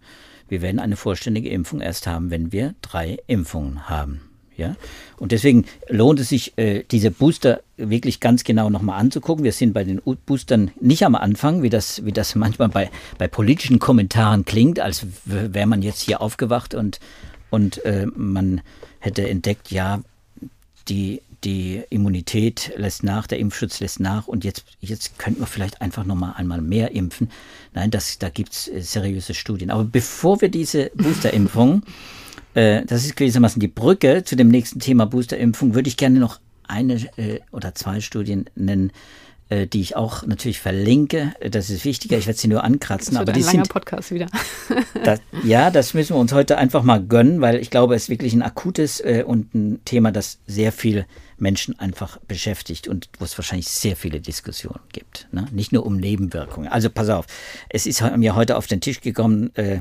Wir 0.48 0.62
werden 0.62 0.78
eine 0.78 0.96
vollständige 0.96 1.50
Impfung 1.50 1.80
erst 1.80 2.06
haben, 2.06 2.30
wenn 2.30 2.52
wir 2.52 2.74
drei 2.80 3.18
Impfungen 3.26 3.88
haben. 3.88 4.22
Ja? 4.58 4.76
Und 5.16 5.32
deswegen 5.32 5.64
lohnt 5.88 6.20
es 6.20 6.28
sich, 6.28 6.58
äh, 6.58 6.84
diese 6.90 7.10
Booster 7.10 7.62
wirklich 7.76 8.20
ganz 8.20 8.44
genau 8.44 8.68
nochmal 8.68 9.00
anzugucken. 9.00 9.44
Wir 9.44 9.52
sind 9.52 9.72
bei 9.72 9.84
den 9.84 10.02
Boostern 10.26 10.72
nicht 10.80 11.04
am 11.04 11.14
Anfang, 11.14 11.62
wie 11.62 11.70
das, 11.70 12.04
wie 12.04 12.12
das 12.12 12.34
manchmal 12.34 12.68
bei, 12.68 12.90
bei 13.18 13.28
politischen 13.28 13.78
Kommentaren 13.78 14.44
klingt, 14.44 14.80
als 14.80 15.06
wäre 15.24 15.66
man 15.66 15.80
jetzt 15.80 16.00
hier 16.00 16.20
aufgewacht 16.20 16.74
und, 16.74 16.98
und 17.50 17.84
äh, 17.84 18.06
man 18.14 18.60
hätte 18.98 19.28
entdeckt, 19.28 19.70
ja, 19.70 20.00
die, 20.88 21.22
die 21.44 21.82
Immunität 21.90 22.72
lässt 22.76 23.04
nach, 23.04 23.26
der 23.26 23.38
Impfschutz 23.38 23.80
lässt 23.80 24.00
nach 24.00 24.26
und 24.26 24.44
jetzt, 24.44 24.64
jetzt 24.80 25.18
könnten 25.18 25.40
wir 25.40 25.46
vielleicht 25.46 25.80
einfach 25.80 26.04
nochmal 26.04 26.34
einmal 26.36 26.60
mehr 26.60 26.92
impfen. 26.92 27.30
Nein, 27.74 27.90
das, 27.90 28.18
da 28.18 28.28
gibt 28.28 28.52
es 28.52 28.68
äh, 28.68 28.80
seriöse 28.80 29.34
Studien. 29.34 29.70
Aber 29.70 29.84
bevor 29.84 30.40
wir 30.40 30.48
diese 30.48 30.90
Boosterimpfung 30.94 31.82
äh, 32.54 32.84
das 32.86 33.04
ist 33.04 33.16
gewissermaßen 33.16 33.60
die 33.60 33.68
Brücke 33.68 34.24
zu 34.24 34.34
dem 34.34 34.48
nächsten 34.48 34.80
Thema 34.80 35.06
Boosterimpfung, 35.06 35.74
würde 35.74 35.88
ich 35.88 35.96
gerne 35.96 36.18
noch 36.18 36.40
eine 36.66 36.94
äh, 37.16 37.40
oder 37.52 37.74
zwei 37.74 38.00
Studien 38.00 38.46
nennen, 38.54 38.92
die 39.50 39.80
ich 39.80 39.96
auch 39.96 40.26
natürlich 40.26 40.60
verlinke. 40.60 41.32
Das 41.50 41.70
ist 41.70 41.84
wichtiger, 41.84 42.18
ich 42.18 42.26
werde 42.26 42.38
sie 42.38 42.48
nur 42.48 42.64
ankratzen. 42.64 43.14
Das 43.14 43.20
wird 43.20 43.28
aber 43.30 43.32
die 43.32 43.40
ein 43.40 43.46
langer 43.46 43.64
sind, 43.64 43.72
Podcast 43.72 44.10
wieder. 44.10 44.26
das, 45.04 45.20
ja, 45.42 45.70
das 45.70 45.94
müssen 45.94 46.14
wir 46.14 46.20
uns 46.20 46.32
heute 46.32 46.58
einfach 46.58 46.82
mal 46.82 47.02
gönnen, 47.02 47.40
weil 47.40 47.56
ich 47.56 47.70
glaube, 47.70 47.94
es 47.94 48.04
ist 48.04 48.08
wirklich 48.10 48.34
ein 48.34 48.42
akutes 48.42 49.00
äh, 49.00 49.24
und 49.26 49.54
ein 49.54 49.80
Thema, 49.84 50.12
das 50.12 50.38
sehr 50.46 50.72
viele 50.72 51.06
Menschen 51.38 51.78
einfach 51.78 52.18
beschäftigt 52.28 52.88
und 52.88 53.08
wo 53.18 53.24
es 53.24 53.38
wahrscheinlich 53.38 53.68
sehr 53.68 53.96
viele 53.96 54.20
Diskussionen 54.20 54.80
gibt. 54.92 55.28
Ne? 55.32 55.46
Nicht 55.52 55.72
nur 55.72 55.86
um 55.86 55.96
Nebenwirkungen. 55.96 56.68
Also 56.68 56.90
pass 56.90 57.08
auf, 57.08 57.26
es 57.70 57.86
ist 57.86 58.02
mir 58.16 58.34
heute 58.34 58.56
auf 58.56 58.66
den 58.66 58.80
Tisch 58.80 59.00
gekommen, 59.00 59.54
äh, 59.54 59.80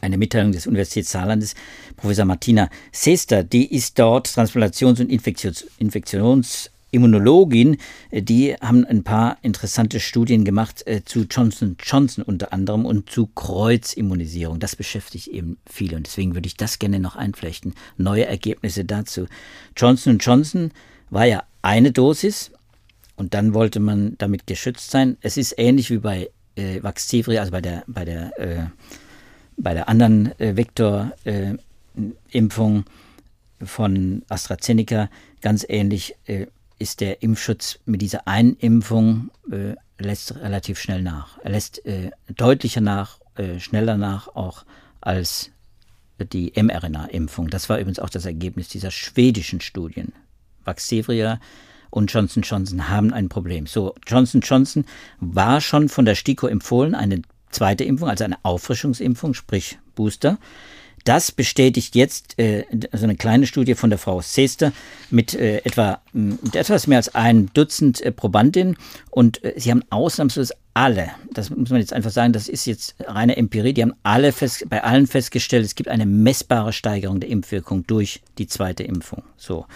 eine 0.00 0.16
Mitteilung 0.16 0.52
des 0.52 0.66
Universitätssaarlandes, 0.66 1.54
Professor 1.96 2.24
Martina 2.24 2.70
Sester, 2.92 3.42
die 3.42 3.74
ist 3.74 3.98
dort 3.98 4.28
Transplantations- 4.28 5.00
und 5.00 5.10
Infektions 5.10 6.70
Immunologin, 6.90 7.76
die 8.12 8.54
haben 8.54 8.84
ein 8.84 9.04
paar 9.04 9.38
interessante 9.42 10.00
Studien 10.00 10.44
gemacht 10.44 10.86
äh, 10.86 11.02
zu 11.04 11.26
Johnson 11.30 11.76
Johnson 11.82 12.24
unter 12.24 12.52
anderem 12.52 12.84
und 12.84 13.10
zu 13.10 13.26
Kreuzimmunisierung. 13.26 14.58
Das 14.58 14.76
beschäftigt 14.76 15.28
eben 15.28 15.58
viele 15.66 15.96
und 15.96 16.06
deswegen 16.06 16.34
würde 16.34 16.46
ich 16.46 16.56
das 16.56 16.78
gerne 16.78 17.00
noch 17.00 17.16
einflechten. 17.16 17.74
Neue 17.96 18.26
Ergebnisse 18.26 18.84
dazu. 18.84 19.26
Johnson 19.76 20.18
Johnson 20.18 20.72
war 21.10 21.24
ja 21.24 21.44
eine 21.62 21.92
Dosis 21.92 22.50
und 23.16 23.34
dann 23.34 23.54
wollte 23.54 23.80
man 23.80 24.16
damit 24.18 24.46
geschützt 24.46 24.90
sein. 24.90 25.16
Es 25.20 25.36
ist 25.36 25.54
ähnlich 25.58 25.90
wie 25.90 25.98
bei 25.98 26.30
äh, 26.56 26.82
Vaxzevria, 26.82 27.40
also 27.40 27.52
bei 27.52 27.60
der, 27.60 27.84
bei 27.86 28.04
der 28.04 28.38
äh, 28.38 28.66
bei 29.60 29.74
der 29.74 29.88
anderen 29.88 30.38
äh, 30.40 30.56
Vektor-Impfung 30.56 32.84
von 33.62 34.22
AstraZeneca 34.28 35.10
ganz 35.42 35.66
ähnlich 35.68 36.16
äh, 36.26 36.46
ist 36.80 37.00
der 37.00 37.22
Impfschutz 37.22 37.78
mit 37.84 38.02
dieser 38.02 38.26
einen 38.26 38.56
Impfung 38.56 39.30
äh, 39.52 39.74
lässt 39.98 40.34
relativ 40.36 40.80
schnell 40.80 41.02
nach. 41.02 41.38
Er 41.44 41.50
lässt 41.50 41.84
äh, 41.86 42.10
deutlicher 42.34 42.80
nach, 42.80 43.20
äh, 43.36 43.60
schneller 43.60 43.96
nach 43.96 44.28
auch 44.28 44.64
als 45.00 45.50
die 46.32 46.52
mRNA-Impfung. 46.56 47.48
Das 47.50 47.68
war 47.68 47.78
übrigens 47.78 47.98
auch 47.98 48.08
das 48.08 48.24
Ergebnis 48.24 48.68
dieser 48.68 48.90
schwedischen 48.90 49.60
Studien. 49.60 50.12
Vaxzevria 50.64 51.38
und 51.90 52.12
Johnson 52.12 52.42
Johnson 52.42 52.88
haben 52.88 53.12
ein 53.12 53.28
Problem. 53.28 53.66
So, 53.66 53.94
Johnson 54.06 54.40
Johnson 54.40 54.84
war 55.18 55.60
schon 55.60 55.88
von 55.88 56.06
der 56.06 56.14
STIKO 56.14 56.46
empfohlen, 56.46 56.94
eine 56.94 57.22
zweite 57.50 57.84
Impfung, 57.84 58.08
also 58.08 58.24
eine 58.24 58.38
Auffrischungsimpfung, 58.42 59.34
sprich 59.34 59.78
Booster. 59.94 60.38
Das 61.04 61.32
bestätigt 61.32 61.94
jetzt 61.94 62.38
äh, 62.38 62.64
also 62.92 63.04
eine 63.04 63.16
kleine 63.16 63.46
Studie 63.46 63.74
von 63.74 63.90
der 63.90 63.98
Frau 63.98 64.20
Sester 64.20 64.72
mit 65.10 65.34
äh, 65.34 65.62
mit 66.12 66.56
etwas 66.56 66.86
mehr 66.86 66.98
als 66.98 67.14
ein 67.14 67.50
Dutzend 67.54 68.00
äh, 68.00 68.12
Probandinnen 68.12 68.76
und 69.10 69.42
äh, 69.44 69.54
sie 69.56 69.70
haben 69.70 69.82
ausnahmslos 69.90 70.52
alle, 70.74 71.10
das 71.32 71.50
muss 71.50 71.70
man 71.70 71.80
jetzt 71.80 71.92
einfach 71.92 72.10
sagen, 72.10 72.32
das 72.32 72.48
ist 72.48 72.64
jetzt 72.64 72.94
reine 73.00 73.36
Empirie, 73.36 73.72
die 73.72 73.82
haben 73.82 73.94
alle 74.02 74.32
fest, 74.32 74.64
bei 74.68 74.84
allen 74.84 75.06
festgestellt, 75.06 75.64
es 75.64 75.74
gibt 75.74 75.88
eine 75.88 76.06
messbare 76.06 76.72
Steigerung 76.72 77.18
der 77.18 77.28
Impfwirkung 77.28 77.86
durch 77.86 78.20
die 78.38 78.46
zweite 78.46 78.84
Impfung. 78.84 79.24
So. 79.36 79.66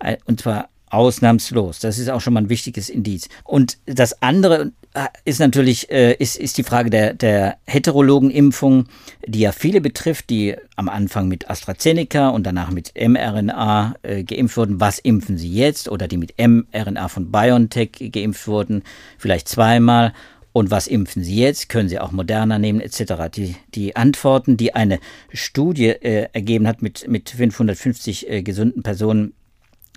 Äh, 0.00 0.16
und 0.26 0.40
zwar 0.40 0.68
Ausnahmslos. 0.92 1.80
Das 1.80 1.98
ist 1.98 2.10
auch 2.10 2.20
schon 2.20 2.34
mal 2.34 2.42
ein 2.42 2.48
wichtiges 2.48 2.88
Indiz. 2.88 3.28
Und 3.44 3.78
das 3.86 4.22
andere 4.22 4.72
äh, 4.94 5.06
ist 5.24 5.40
natürlich 5.40 5.90
äh, 5.90 6.14
ist, 6.14 6.36
ist 6.36 6.58
die 6.58 6.64
Frage 6.64 6.90
der, 6.90 7.14
der 7.14 7.56
Heterologenimpfung, 7.66 8.88
die 9.26 9.40
ja 9.40 9.52
viele 9.52 9.80
betrifft, 9.80 10.28
die 10.28 10.54
am 10.76 10.90
Anfang 10.90 11.28
mit 11.28 11.48
AstraZeneca 11.48 12.28
und 12.28 12.46
danach 12.46 12.70
mit 12.70 12.92
mRNA 12.94 13.94
äh, 14.02 14.22
geimpft 14.22 14.56
wurden. 14.58 14.80
Was 14.80 14.98
impfen 14.98 15.38
sie 15.38 15.50
jetzt? 15.50 15.88
Oder 15.88 16.08
die 16.08 16.18
mit 16.18 16.34
mRNA 16.38 17.08
von 17.08 17.32
BioNTech 17.32 18.10
geimpft 18.12 18.46
wurden, 18.46 18.82
vielleicht 19.16 19.48
zweimal. 19.48 20.12
Und 20.52 20.70
was 20.70 20.86
impfen 20.86 21.24
Sie 21.24 21.36
jetzt? 21.36 21.70
Können 21.70 21.88
Sie 21.88 21.98
auch 21.98 22.12
Moderna 22.12 22.58
nehmen, 22.58 22.80
etc. 22.80 23.30
Die, 23.34 23.56
die 23.74 23.96
Antworten, 23.96 24.58
die 24.58 24.74
eine 24.74 25.00
Studie 25.32 25.86
äh, 25.86 26.28
ergeben 26.34 26.68
hat 26.68 26.82
mit, 26.82 27.08
mit 27.08 27.30
550 27.30 28.28
äh, 28.28 28.42
gesunden 28.42 28.82
Personen, 28.82 29.32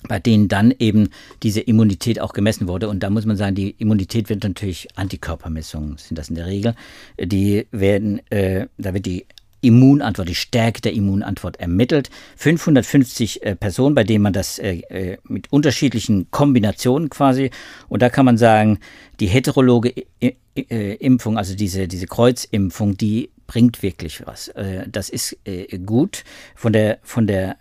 bei 0.07 0.19
denen 0.19 0.47
dann 0.47 0.73
eben 0.77 1.09
diese 1.43 1.61
Immunität 1.61 2.19
auch 2.19 2.33
gemessen 2.33 2.67
wurde. 2.67 2.89
Und 2.89 3.03
da 3.03 3.09
muss 3.09 3.25
man 3.25 3.37
sagen, 3.37 3.55
die 3.55 3.71
Immunität 3.77 4.29
wird 4.29 4.43
natürlich 4.43 4.87
Antikörpermessungen, 4.95 5.97
sind 5.97 6.17
das 6.17 6.29
in 6.29 6.35
der 6.35 6.47
Regel. 6.47 6.75
Die 7.19 7.67
werden, 7.71 8.19
äh, 8.29 8.67
da 8.77 8.93
wird 8.93 9.05
die 9.05 9.25
Immunantwort, 9.61 10.29
die 10.29 10.35
Stärke 10.35 10.81
der 10.81 10.93
Immunantwort 10.93 11.59
ermittelt. 11.59 12.09
550 12.37 13.43
äh, 13.43 13.55
Personen, 13.55 13.95
bei 13.95 14.03
denen 14.03 14.21
man 14.21 14.33
das 14.33 14.59
äh, 14.59 14.81
äh, 14.89 15.17
mit 15.23 15.51
unterschiedlichen 15.51 16.29
Kombinationen 16.29 17.09
quasi, 17.09 17.49
und 17.89 18.01
da 18.01 18.09
kann 18.09 18.25
man 18.25 18.37
sagen, 18.37 18.79
die 19.19 19.27
heterologe 19.27 19.93
I 20.21 20.35
Impfung, 20.57 21.37
also 21.37 21.53
diese, 21.53 21.89
diese 21.89 22.07
Kreuzimpfung, 22.07 22.95
die 22.95 23.29
bringt 23.45 23.83
wirklich 23.83 24.25
was. 24.25 24.47
Äh, 24.49 24.87
das 24.87 25.09
ist 25.09 25.37
äh, 25.45 25.77
gut. 25.79 26.23
Von 26.55 26.71
der, 26.71 26.99
von 27.03 27.27
der 27.27 27.57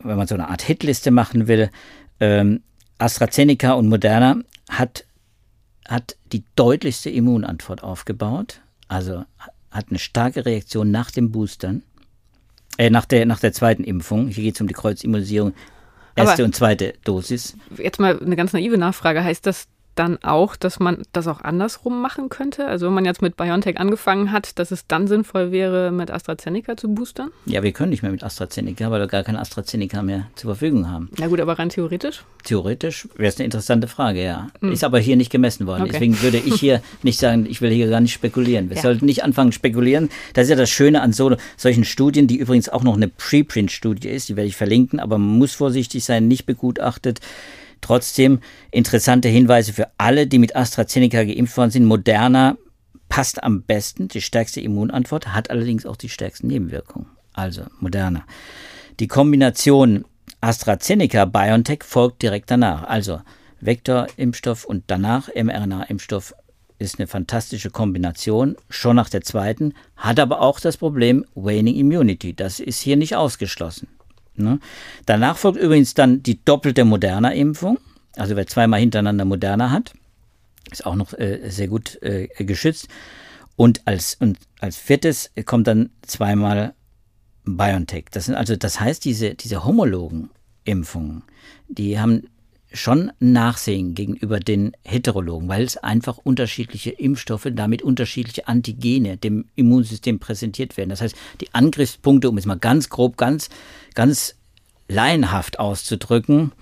wenn 0.00 0.16
man 0.16 0.26
so 0.26 0.34
eine 0.34 0.48
Art 0.48 0.62
Hitliste 0.62 1.10
machen 1.10 1.48
will, 1.48 1.70
ähm, 2.20 2.62
AstraZeneca 2.98 3.72
und 3.72 3.88
Moderna 3.88 4.36
hat, 4.68 5.04
hat 5.88 6.16
die 6.32 6.44
deutlichste 6.56 7.10
Immunantwort 7.10 7.82
aufgebaut, 7.82 8.60
also 8.88 9.24
hat 9.70 9.86
eine 9.90 9.98
starke 9.98 10.44
Reaktion 10.44 10.90
nach 10.90 11.10
dem 11.10 11.30
Boostern, 11.30 11.82
äh, 12.76 12.90
nach, 12.90 13.04
der, 13.04 13.26
nach 13.26 13.40
der 13.40 13.52
zweiten 13.52 13.84
Impfung. 13.84 14.28
Hier 14.28 14.44
geht 14.44 14.54
es 14.54 14.60
um 14.60 14.68
die 14.68 14.74
Kreuzimmunisierung, 14.74 15.52
erste 16.14 16.42
Aber 16.42 16.44
und 16.44 16.54
zweite 16.54 16.94
Dosis. 17.04 17.56
Jetzt 17.76 18.00
mal 18.00 18.18
eine 18.18 18.36
ganz 18.36 18.52
naive 18.52 18.78
Nachfrage. 18.78 19.22
Heißt 19.22 19.46
das, 19.46 19.66
dann 19.98 20.22
auch, 20.22 20.56
dass 20.56 20.78
man 20.78 21.02
das 21.12 21.26
auch 21.26 21.40
andersrum 21.40 22.00
machen 22.00 22.28
könnte? 22.28 22.66
Also 22.66 22.86
wenn 22.86 22.94
man 22.94 23.04
jetzt 23.04 23.22
mit 23.22 23.36
BioNTech 23.36 23.78
angefangen 23.78 24.32
hat, 24.32 24.58
dass 24.58 24.70
es 24.70 24.86
dann 24.86 25.08
sinnvoll 25.08 25.50
wäre, 25.50 25.90
mit 25.90 26.10
AstraZeneca 26.10 26.76
zu 26.76 26.88
boostern? 26.88 27.30
Ja, 27.46 27.62
wir 27.62 27.72
können 27.72 27.90
nicht 27.90 28.02
mehr 28.02 28.12
mit 28.12 28.22
AstraZeneca, 28.22 28.90
weil 28.90 29.00
wir 29.00 29.06
gar 29.08 29.24
kein 29.24 29.36
AstraZeneca 29.36 30.02
mehr 30.02 30.28
zur 30.36 30.54
Verfügung 30.54 30.88
haben. 30.88 31.10
Na 31.18 31.26
gut, 31.26 31.40
aber 31.40 31.58
rein 31.58 31.68
theoretisch? 31.68 32.24
Theoretisch 32.44 33.08
wäre 33.16 33.28
es 33.28 33.36
eine 33.36 33.46
interessante 33.46 33.88
Frage, 33.88 34.22
ja. 34.24 34.48
Hm. 34.60 34.72
Ist 34.72 34.84
aber 34.84 34.98
hier 34.98 35.16
nicht 35.16 35.30
gemessen 35.30 35.66
worden. 35.66 35.82
Okay. 35.82 35.92
Deswegen 35.92 36.22
würde 36.22 36.38
ich 36.38 36.54
hier 36.54 36.80
nicht 37.02 37.18
sagen, 37.18 37.46
ich 37.48 37.60
will 37.60 37.70
hier 37.70 37.88
gar 37.88 38.00
nicht 38.00 38.12
spekulieren. 38.12 38.70
Wir 38.70 38.76
ja. 38.76 38.82
sollten 38.82 39.06
nicht 39.06 39.24
anfangen 39.24 39.52
spekulieren. 39.52 40.10
Das 40.34 40.44
ist 40.44 40.50
ja 40.50 40.56
das 40.56 40.70
Schöne 40.70 41.02
an 41.02 41.12
so, 41.12 41.36
solchen 41.56 41.84
Studien, 41.84 42.26
die 42.26 42.36
übrigens 42.36 42.68
auch 42.68 42.82
noch 42.82 42.94
eine 42.94 43.08
Preprint-Studie 43.08 44.08
ist, 44.08 44.28
die 44.28 44.36
werde 44.36 44.48
ich 44.48 44.56
verlinken, 44.56 45.00
aber 45.00 45.18
man 45.18 45.38
muss 45.38 45.54
vorsichtig 45.54 46.04
sein, 46.04 46.28
nicht 46.28 46.46
begutachtet. 46.46 47.20
Trotzdem 47.80 48.40
interessante 48.70 49.28
Hinweise 49.28 49.72
für 49.72 49.88
alle, 49.98 50.26
die 50.26 50.38
mit 50.38 50.56
AstraZeneca 50.56 51.24
geimpft 51.24 51.56
worden 51.56 51.70
sind. 51.70 51.84
Moderna 51.84 52.56
passt 53.08 53.42
am 53.42 53.62
besten, 53.62 54.08
die 54.08 54.20
stärkste 54.20 54.60
Immunantwort, 54.60 55.34
hat 55.34 55.50
allerdings 55.50 55.86
auch 55.86 55.96
die 55.96 56.08
stärksten 56.08 56.48
Nebenwirkungen. 56.48 57.06
Also 57.32 57.62
Moderna. 57.80 58.24
Die 59.00 59.08
Kombination 59.08 60.04
AstraZeneca-BioNTech 60.40 61.82
folgt 61.84 62.22
direkt 62.22 62.50
danach. 62.50 62.84
Also 62.84 63.20
Vektorimpfstoff 63.60 64.64
und 64.64 64.84
danach 64.86 65.28
mRNA-Impfstoff 65.34 66.34
ist 66.78 66.98
eine 66.98 67.08
fantastische 67.08 67.70
Kombination, 67.70 68.56
schon 68.68 68.96
nach 68.96 69.08
der 69.08 69.22
zweiten, 69.22 69.74
hat 69.96 70.20
aber 70.20 70.40
auch 70.40 70.60
das 70.60 70.76
Problem 70.76 71.24
Waning 71.34 71.74
Immunity. 71.74 72.34
Das 72.34 72.60
ist 72.60 72.80
hier 72.80 72.96
nicht 72.96 73.16
ausgeschlossen. 73.16 73.88
Ne? 74.38 74.60
Danach 75.06 75.36
folgt 75.36 75.58
übrigens 75.58 75.94
dann 75.94 76.22
die 76.22 76.44
doppelte 76.44 76.84
Moderna-Impfung. 76.84 77.78
Also 78.16 78.36
wer 78.36 78.46
zweimal 78.46 78.80
hintereinander 78.80 79.24
Moderna 79.24 79.70
hat, 79.70 79.92
ist 80.70 80.86
auch 80.86 80.94
noch 80.94 81.12
äh, 81.14 81.48
sehr 81.50 81.68
gut 81.68 82.00
äh, 82.02 82.28
geschützt. 82.38 82.88
Und 83.56 83.86
als, 83.86 84.16
und 84.20 84.38
als 84.60 84.76
viertes 84.76 85.32
kommt 85.44 85.66
dann 85.66 85.90
zweimal 86.02 86.74
BioNTech. 87.44 88.06
Das, 88.10 88.26
sind 88.26 88.34
also, 88.34 88.56
das 88.56 88.80
heißt, 88.80 89.04
diese, 89.04 89.34
diese 89.34 89.64
homologen 89.64 90.30
Impfungen, 90.64 91.22
die 91.68 91.98
haben 91.98 92.28
schon 92.72 93.10
Nachsehen 93.18 93.94
gegenüber 93.94 94.40
den 94.40 94.72
Heterologen, 94.84 95.48
weil 95.48 95.62
es 95.62 95.76
einfach 95.76 96.18
unterschiedliche 96.18 96.90
Impfstoffe, 96.90 97.48
damit 97.52 97.82
unterschiedliche 97.82 98.46
Antigene 98.46 99.16
dem 99.16 99.46
Immunsystem 99.54 100.18
präsentiert 100.18 100.76
werden. 100.76 100.90
Das 100.90 101.00
heißt, 101.00 101.16
die 101.40 101.54
Angriffspunkte, 101.54 102.28
um 102.28 102.36
es 102.38 102.46
mal 102.46 102.58
ganz 102.58 102.88
grob, 102.90 103.16
ganz, 103.16 103.48
ganz 103.94 104.34
laienhaft 104.88 105.58
auszudrücken, 105.58 106.52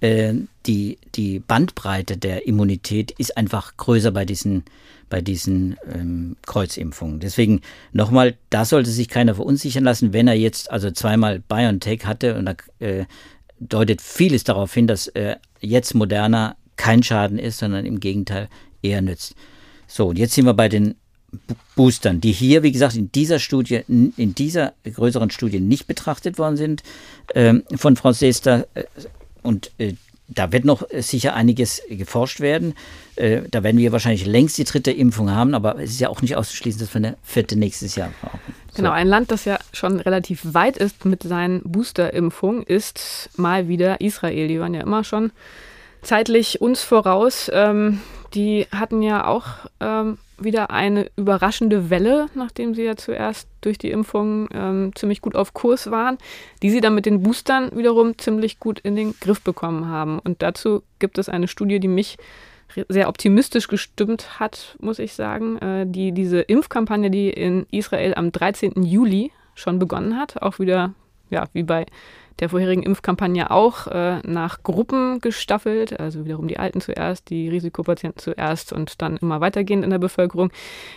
äh, 0.00 0.34
die, 0.66 0.98
die 1.14 1.40
Bandbreite 1.40 2.16
der 2.16 2.46
Immunität 2.46 3.12
ist 3.12 3.36
einfach 3.36 3.76
größer 3.76 4.12
bei 4.12 4.24
diesen, 4.24 4.64
bei 5.08 5.20
diesen 5.20 5.76
ähm, 5.92 6.36
Kreuzimpfungen. 6.46 7.20
Deswegen 7.20 7.60
nochmal, 7.92 8.36
da 8.48 8.64
sollte 8.64 8.90
sich 8.90 9.08
keiner 9.08 9.34
verunsichern 9.34 9.84
lassen, 9.84 10.12
wenn 10.12 10.28
er 10.28 10.34
jetzt 10.34 10.70
also 10.70 10.90
zweimal 10.90 11.40
BioNTech 11.40 12.06
hatte 12.06 12.36
und 12.36 12.46
da 12.46 12.54
äh, 12.78 13.04
deutet 13.60 14.00
vieles 14.00 14.44
darauf 14.44 14.74
hin, 14.74 14.86
dass 14.86 15.06
äh, 15.08 15.36
jetzt 15.60 15.94
Moderna 15.94 16.56
kein 16.76 17.02
Schaden 17.02 17.38
ist, 17.38 17.58
sondern 17.58 17.84
im 17.84 18.00
Gegenteil 18.00 18.48
eher 18.82 19.02
nützt. 19.02 19.34
So, 19.86 20.08
und 20.08 20.18
jetzt 20.18 20.34
sind 20.34 20.46
wir 20.46 20.54
bei 20.54 20.68
den 20.68 20.94
Boostern, 21.76 22.20
die 22.20 22.32
hier, 22.32 22.62
wie 22.62 22.72
gesagt, 22.72 22.96
in 22.96 23.12
dieser 23.12 23.38
Studie, 23.38 23.82
in 23.86 24.34
dieser 24.34 24.72
größeren 24.84 25.30
Studie 25.30 25.60
nicht 25.60 25.86
betrachtet 25.86 26.38
worden 26.38 26.56
sind, 26.56 26.82
ähm, 27.34 27.62
von 27.76 27.96
Frau 27.96 28.12
Sester. 28.12 28.66
Äh, 28.74 28.84
und 29.42 29.70
äh, 29.78 29.94
da 30.34 30.52
wird 30.52 30.64
noch 30.64 30.82
sicher 30.98 31.34
einiges 31.34 31.82
geforscht 31.88 32.40
werden. 32.40 32.74
Äh, 33.16 33.42
da 33.50 33.62
werden 33.62 33.78
wir 33.78 33.92
wahrscheinlich 33.92 34.26
längst 34.26 34.58
die 34.58 34.64
dritte 34.64 34.90
Impfung 34.90 35.30
haben, 35.30 35.54
aber 35.54 35.78
es 35.78 35.90
ist 35.90 36.00
ja 36.00 36.08
auch 36.08 36.22
nicht 36.22 36.36
auszuschließen, 36.36 36.80
dass 36.80 36.94
wir 36.94 36.98
eine 36.98 37.16
vierte 37.22 37.56
nächstes 37.56 37.96
Jahr 37.96 38.10
brauchen. 38.20 38.40
So. 38.70 38.76
Genau, 38.76 38.90
ein 38.90 39.08
Land, 39.08 39.30
das 39.30 39.44
ja 39.44 39.58
schon 39.72 40.00
relativ 40.00 40.40
weit 40.54 40.76
ist 40.76 41.04
mit 41.04 41.22
seinen 41.22 41.62
Boosterimpfungen, 41.64 42.62
ist 42.62 43.30
mal 43.36 43.68
wieder 43.68 44.00
Israel. 44.00 44.48
Die 44.48 44.60
waren 44.60 44.74
ja 44.74 44.82
immer 44.82 45.04
schon 45.04 45.32
zeitlich 46.02 46.60
uns 46.60 46.82
voraus. 46.82 47.50
Ähm, 47.52 48.00
die 48.34 48.66
hatten 48.70 49.02
ja 49.02 49.26
auch 49.26 49.46
ähm, 49.80 50.18
wieder 50.42 50.70
eine 50.70 51.10
überraschende 51.16 51.90
Welle, 51.90 52.26
nachdem 52.34 52.74
sie 52.74 52.82
ja 52.82 52.96
zuerst 52.96 53.48
durch 53.60 53.78
die 53.78 53.90
Impfung 53.90 54.48
ähm, 54.52 54.92
ziemlich 54.94 55.20
gut 55.20 55.36
auf 55.36 55.54
Kurs 55.54 55.90
waren, 55.90 56.18
die 56.62 56.70
sie 56.70 56.80
dann 56.80 56.94
mit 56.94 57.06
den 57.06 57.22
Boostern 57.22 57.70
wiederum 57.76 58.18
ziemlich 58.18 58.58
gut 58.58 58.80
in 58.80 58.96
den 58.96 59.14
Griff 59.20 59.42
bekommen 59.42 59.88
haben. 59.88 60.18
Und 60.18 60.42
dazu 60.42 60.82
gibt 60.98 61.18
es 61.18 61.28
eine 61.28 61.48
Studie, 61.48 61.80
die 61.80 61.88
mich 61.88 62.16
sehr 62.88 63.08
optimistisch 63.08 63.68
gestimmt 63.68 64.40
hat, 64.40 64.76
muss 64.80 64.98
ich 64.98 65.14
sagen, 65.14 65.58
äh, 65.58 65.86
die 65.86 66.12
diese 66.12 66.40
Impfkampagne, 66.40 67.10
die 67.10 67.30
in 67.30 67.66
Israel 67.70 68.14
am 68.14 68.32
13. 68.32 68.82
Juli 68.82 69.32
schon 69.54 69.78
begonnen 69.78 70.16
hat, 70.16 70.40
auch 70.40 70.58
wieder, 70.58 70.94
ja, 71.30 71.48
wie 71.52 71.62
bei 71.62 71.86
der 72.40 72.48
vorherigen 72.48 72.82
Impfkampagne 72.82 73.50
auch 73.50 73.86
äh, 73.86 74.20
nach 74.26 74.62
Gruppen 74.62 75.20
gestaffelt, 75.20 75.98
also 76.00 76.24
wiederum 76.24 76.48
die 76.48 76.58
Alten 76.58 76.80
zuerst, 76.80 77.30
die 77.30 77.48
Risikopatienten 77.48 78.20
zuerst 78.20 78.72
und 78.72 79.00
dann 79.02 79.18
immer 79.18 79.40
weitergehend 79.40 79.84
in 79.84 79.90
der 79.90 79.98
Bevölkerung, 79.98 80.50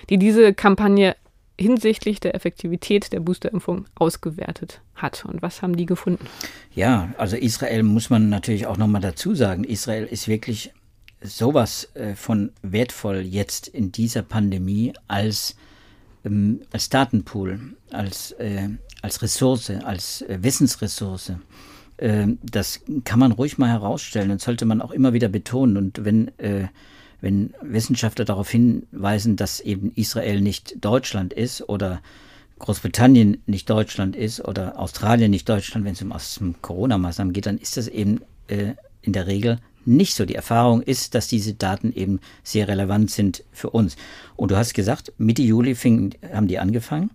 die 0.10 0.18
diese 0.18 0.54
Kampagne 0.54 1.16
hinsichtlich 1.60 2.20
der 2.20 2.34
Effektivität 2.34 3.14
der 3.14 3.20
Boosterimpfung 3.20 3.86
ausgewertet 3.96 4.82
hat. 4.96 5.26
Und 5.26 5.42
was 5.42 5.62
haben 5.62 5.76
die 5.76 5.86
gefunden? 5.86 6.26
Ja, 6.74 7.14
also 7.18 7.36
Israel 7.36 7.84
muss 7.84 8.10
man 8.10 8.30
natürlich 8.30 8.66
auch 8.66 8.78
nochmal 8.78 9.02
dazu 9.02 9.36
sagen. 9.36 9.64
Israel 9.64 10.06
ist 10.06 10.28
wirklich 10.28 10.74
sowas 11.22 11.90
äh, 11.94 12.16
von 12.16 12.52
wertvoll 12.62 13.20
jetzt 13.20 13.68
in 13.68 13.92
dieser 13.92 14.24
Pandemie 14.24 14.94
als, 15.08 15.56
ähm, 16.26 16.62
als 16.72 16.90
Datenpool, 16.90 17.76
als, 17.92 18.32
äh, 18.34 18.70
als 19.04 19.22
Ressource, 19.22 19.70
als 19.70 20.22
äh, 20.24 20.40
Wissensressource. 20.42 21.34
Ähm, 22.00 22.40
das 22.42 22.80
kann 23.04 23.20
man 23.20 23.34
ruhig 23.34 23.58
mal 23.60 23.70
herausstellen 23.70 24.32
und 24.32 24.42
sollte 24.42 24.66
man 24.66 24.82
auch 24.82 24.92
immer 24.92 25.14
wieder 25.14 25.28
betonen. 25.28 25.78
Und 25.78 26.06
wenn, 26.06 26.30
äh, 26.40 26.70
wenn 27.22 27.54
Wissenschaftler 27.62 28.26
darauf 28.26 28.50
hinweisen, 28.50 29.36
dass 29.36 29.60
eben 29.60 29.92
Israel 29.94 30.42
nicht 30.42 30.84
Deutschland 30.84 31.34
ist 31.34 31.68
oder 31.68 32.02
Großbritannien 32.60 33.44
nicht 33.46 33.70
Deutschland 33.70 34.16
ist 34.16 34.40
oder 34.40 34.80
Australien 34.80 35.32
nicht 35.32 35.50
Deutschland, 35.50 35.86
wenn 35.86 35.94
es 36.16 36.38
um, 36.38 36.56
Corona-Maßnahmen 36.62 37.34
geht, 37.34 37.46
dann 37.46 37.58
ist 37.58 37.76
das 37.76 37.90
eben 37.90 38.22
äh, 38.48 38.74
in 39.02 39.12
der 39.12 39.28
Regel 39.28 39.60
nicht 39.84 40.16
so. 40.16 40.26
Die 40.26 40.36
Erfahrung 40.36 40.82
ist, 40.82 41.14
dass 41.14 41.28
diese 41.28 41.56
Daten 41.56 41.92
eben 41.92 42.22
sehr 42.42 42.70
relevant 42.70 43.12
sind 43.12 43.44
für 43.52 43.72
uns. 43.72 43.98
Und 44.38 44.52
du 44.52 44.56
hast 44.56 44.74
gesagt, 44.74 45.12
Mitte 45.18 45.42
Juli 45.42 45.76
fing, 45.76 46.16
haben 46.34 46.48
die 46.48 46.58
angefangen 46.58 47.10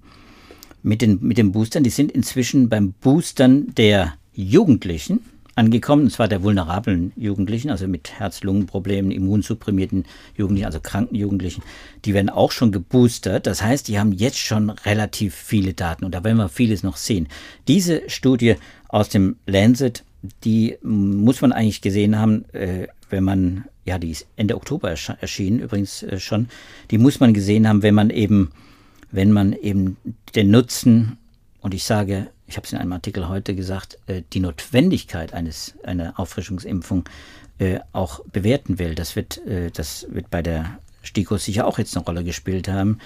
mit 0.83 1.03
den, 1.03 1.19
mit 1.21 1.39
den 1.39 1.53
Boostern. 1.53 1.85
Die 1.85 1.91
sind 1.91 2.13
inzwischen 2.13 2.69
beim 2.69 2.93
Boostern 2.93 3.75
der 3.75 4.15
Jugendlichen 4.33 5.21
angekommen, 5.59 6.05
und 6.05 6.11
zwar 6.11 6.29
der 6.29 6.45
vulnerablen 6.45 7.13
Jugendlichen, 7.17 7.71
also 7.71 7.89
mit 7.89 8.13
Herz-Lungen-Problemen, 8.13 9.11
immunsupprimierten 9.11 10.05
Jugendlichen, 10.37 10.67
also 10.67 10.79
kranken 10.81 11.17
Jugendlichen. 11.17 11.63
Die 12.05 12.15
werden 12.15 12.31
auch 12.31 12.53
schon 12.53 12.71
geboostert. 12.71 13.47
Das 13.47 13.61
heißt, 13.61 13.89
die 13.89 13.99
haben 13.99 14.13
jetzt 14.13 14.39
schon 14.39 14.71
relativ 14.71 15.35
viele 15.35 15.75
Daten 15.75 16.05
und 16.05 16.15
da 16.15 16.23
werden 16.23 16.39
wir 16.39 16.49
vieles 16.49 16.85
noch 16.85 16.97
sehen. 16.97 17.27
Diese 17.67 18.09
Studie 18.09 18.55
aus 18.89 19.09
dem 19.09 19.37
Lancet, 19.47 20.05
die 20.45 20.77
muss 20.83 21.41
man 21.41 21.53
eigentlich 21.53 21.83
gesehen 21.83 22.19
haben, 22.19 22.45
äh, 22.53 22.87
wenn 23.11 23.25
man, 23.25 23.65
ja, 23.85 23.99
die 23.99 24.11
ist 24.11 24.27
Ende 24.37 24.55
Oktober 24.55 24.91
erschienen 24.91 25.59
übrigens 25.59 26.05
äh, 26.05 26.21
schon, 26.21 26.49
die 26.91 26.99
muss 26.99 27.19
man 27.19 27.35
gesehen 27.35 27.67
haben, 27.67 27.83
wenn 27.83 27.95
man 27.95 28.11
eben 28.11 28.51
wenn 29.11 29.33
man 29.33 29.53
eben 29.53 29.97
den 30.35 30.51
Nutzen, 30.51 31.19
und 31.61 31.75
ich 31.75 31.85
sage, 31.85 32.29
ich 32.47 32.57
habe 32.57 32.67
es 32.67 32.73
in 32.73 32.79
einem 32.79 32.93
Artikel 32.93 33.29
heute 33.29 33.55
gesagt, 33.55 33.99
äh, 34.07 34.23
die 34.33 34.41
Notwendigkeit 34.41 35.35
eines, 35.35 35.75
einer 35.83 36.19
Auffrischungsimpfung 36.19 37.05
äh, 37.59 37.81
auch 37.93 38.25
bewerten 38.25 38.79
will. 38.79 38.95
Das 38.95 39.17
wird, 39.17 39.45
äh, 39.47 39.71
das 39.71 40.07
wird 40.11 40.31
bei 40.31 40.43
der 40.43 40.79
STIKO 41.03 41.37
sicher 41.37 41.67
auch 41.67 41.79
jetzt 41.79 41.97
eine 41.97 42.05
Rolle 42.05 42.25
gespielt 42.25 42.69
haben. 42.69 42.99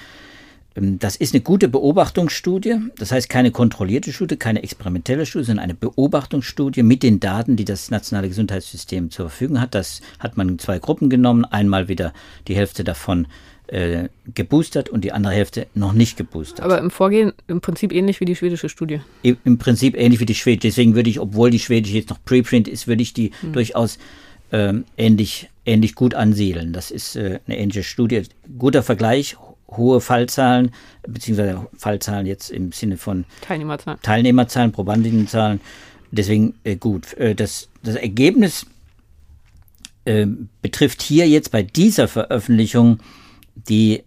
Ähm, 0.77 0.99
das 0.99 1.17
ist 1.17 1.35
eine 1.35 1.43
gute 1.43 1.69
Beobachtungsstudie, 1.69 2.77
das 2.97 3.13
heißt 3.13 3.29
keine 3.29 3.51
kontrollierte 3.51 4.13
Studie, 4.13 4.37
keine 4.37 4.63
experimentelle 4.63 5.27
Studie, 5.27 5.47
sondern 5.47 5.65
eine 5.65 5.75
Beobachtungsstudie 5.75 6.83
mit 6.83 7.03
den 7.03 7.21
Daten, 7.21 7.57
die 7.57 7.65
das 7.65 7.91
nationale 7.91 8.29
Gesundheitssystem 8.29 9.11
zur 9.11 9.29
Verfügung 9.29 9.61
hat. 9.61 9.75
Das 9.75 10.01
hat 10.19 10.37
man 10.37 10.49
in 10.49 10.59
zwei 10.59 10.79
Gruppen 10.79 11.11
genommen, 11.11 11.45
einmal 11.45 11.89
wieder 11.89 12.13
die 12.49 12.55
Hälfte 12.55 12.85
davon 12.85 13.27
äh, 13.73 14.11
geboostert 14.35 14.91
und 14.91 15.03
die 15.03 15.13
andere 15.13 15.33
Hälfte 15.33 15.67
noch 15.75 15.95
nicht 15.95 16.19
geboostert. 16.19 16.61
Aber 16.61 16.79
im 16.79 16.91
Vorgehen 16.91 17.33
im 17.49 17.63
Prinzip 17.63 17.93
ähnlich 17.93 18.21
wie 18.21 18.27
die 18.27 18.37
schwedische 18.37 18.69
Studie. 18.69 19.01
Im, 19.23 19.39
im 19.45 19.57
Prinzip 19.57 19.97
ähnlich 19.97 20.21
wie 20.21 20.27
die 20.27 20.35
schwedische. 20.35 20.69
Deswegen 20.69 20.95
würde 20.95 21.09
ich, 21.09 21.19
obwohl 21.19 21.51
die 21.51 21.59
schwedische 21.59 21.97
jetzt 21.97 22.11
noch 22.11 22.23
Preprint 22.23 22.69
ist, 22.69 22.87
würde 22.87 23.03
ich 23.03 23.15
die 23.15 23.31
hm. 23.41 23.55
durchaus 23.55 23.99
ähm, 24.53 24.85
ähnlich, 24.99 25.49
ähnlich 25.65 25.95
gut 25.95 26.13
ansiedeln. 26.15 26.75
Das 26.75 26.91
ist 26.91 27.17
äh, 27.17 27.41
eine 27.47 27.57
ähnliche 27.57 27.83
Studie. 27.83 28.25
Guter 28.59 28.83
Vergleich, 28.83 29.39
hohe 29.71 30.03
Fallzahlen, 30.03 30.73
beziehungsweise 31.09 31.67
Fallzahlen 31.79 32.27
jetzt 32.27 32.51
im 32.51 32.73
Sinne 32.73 32.99
von 32.99 33.25
Teilnehmerzahlen, 33.41 33.99
Teilnehmerzahlen 34.03 34.73
Probandinnenzahlen. 34.73 35.61
Deswegen 36.11 36.57
äh, 36.65 36.77
gut. 36.77 37.15
Äh, 37.15 37.35
das, 37.35 37.71
das 37.83 37.95
Ergebnis 37.95 38.67
äh, 40.05 40.27
betrifft 40.61 41.01
hier 41.01 41.27
jetzt 41.27 41.51
bei 41.53 41.63
dieser 41.63 42.07
Veröffentlichung 42.07 42.99
die 43.55 44.05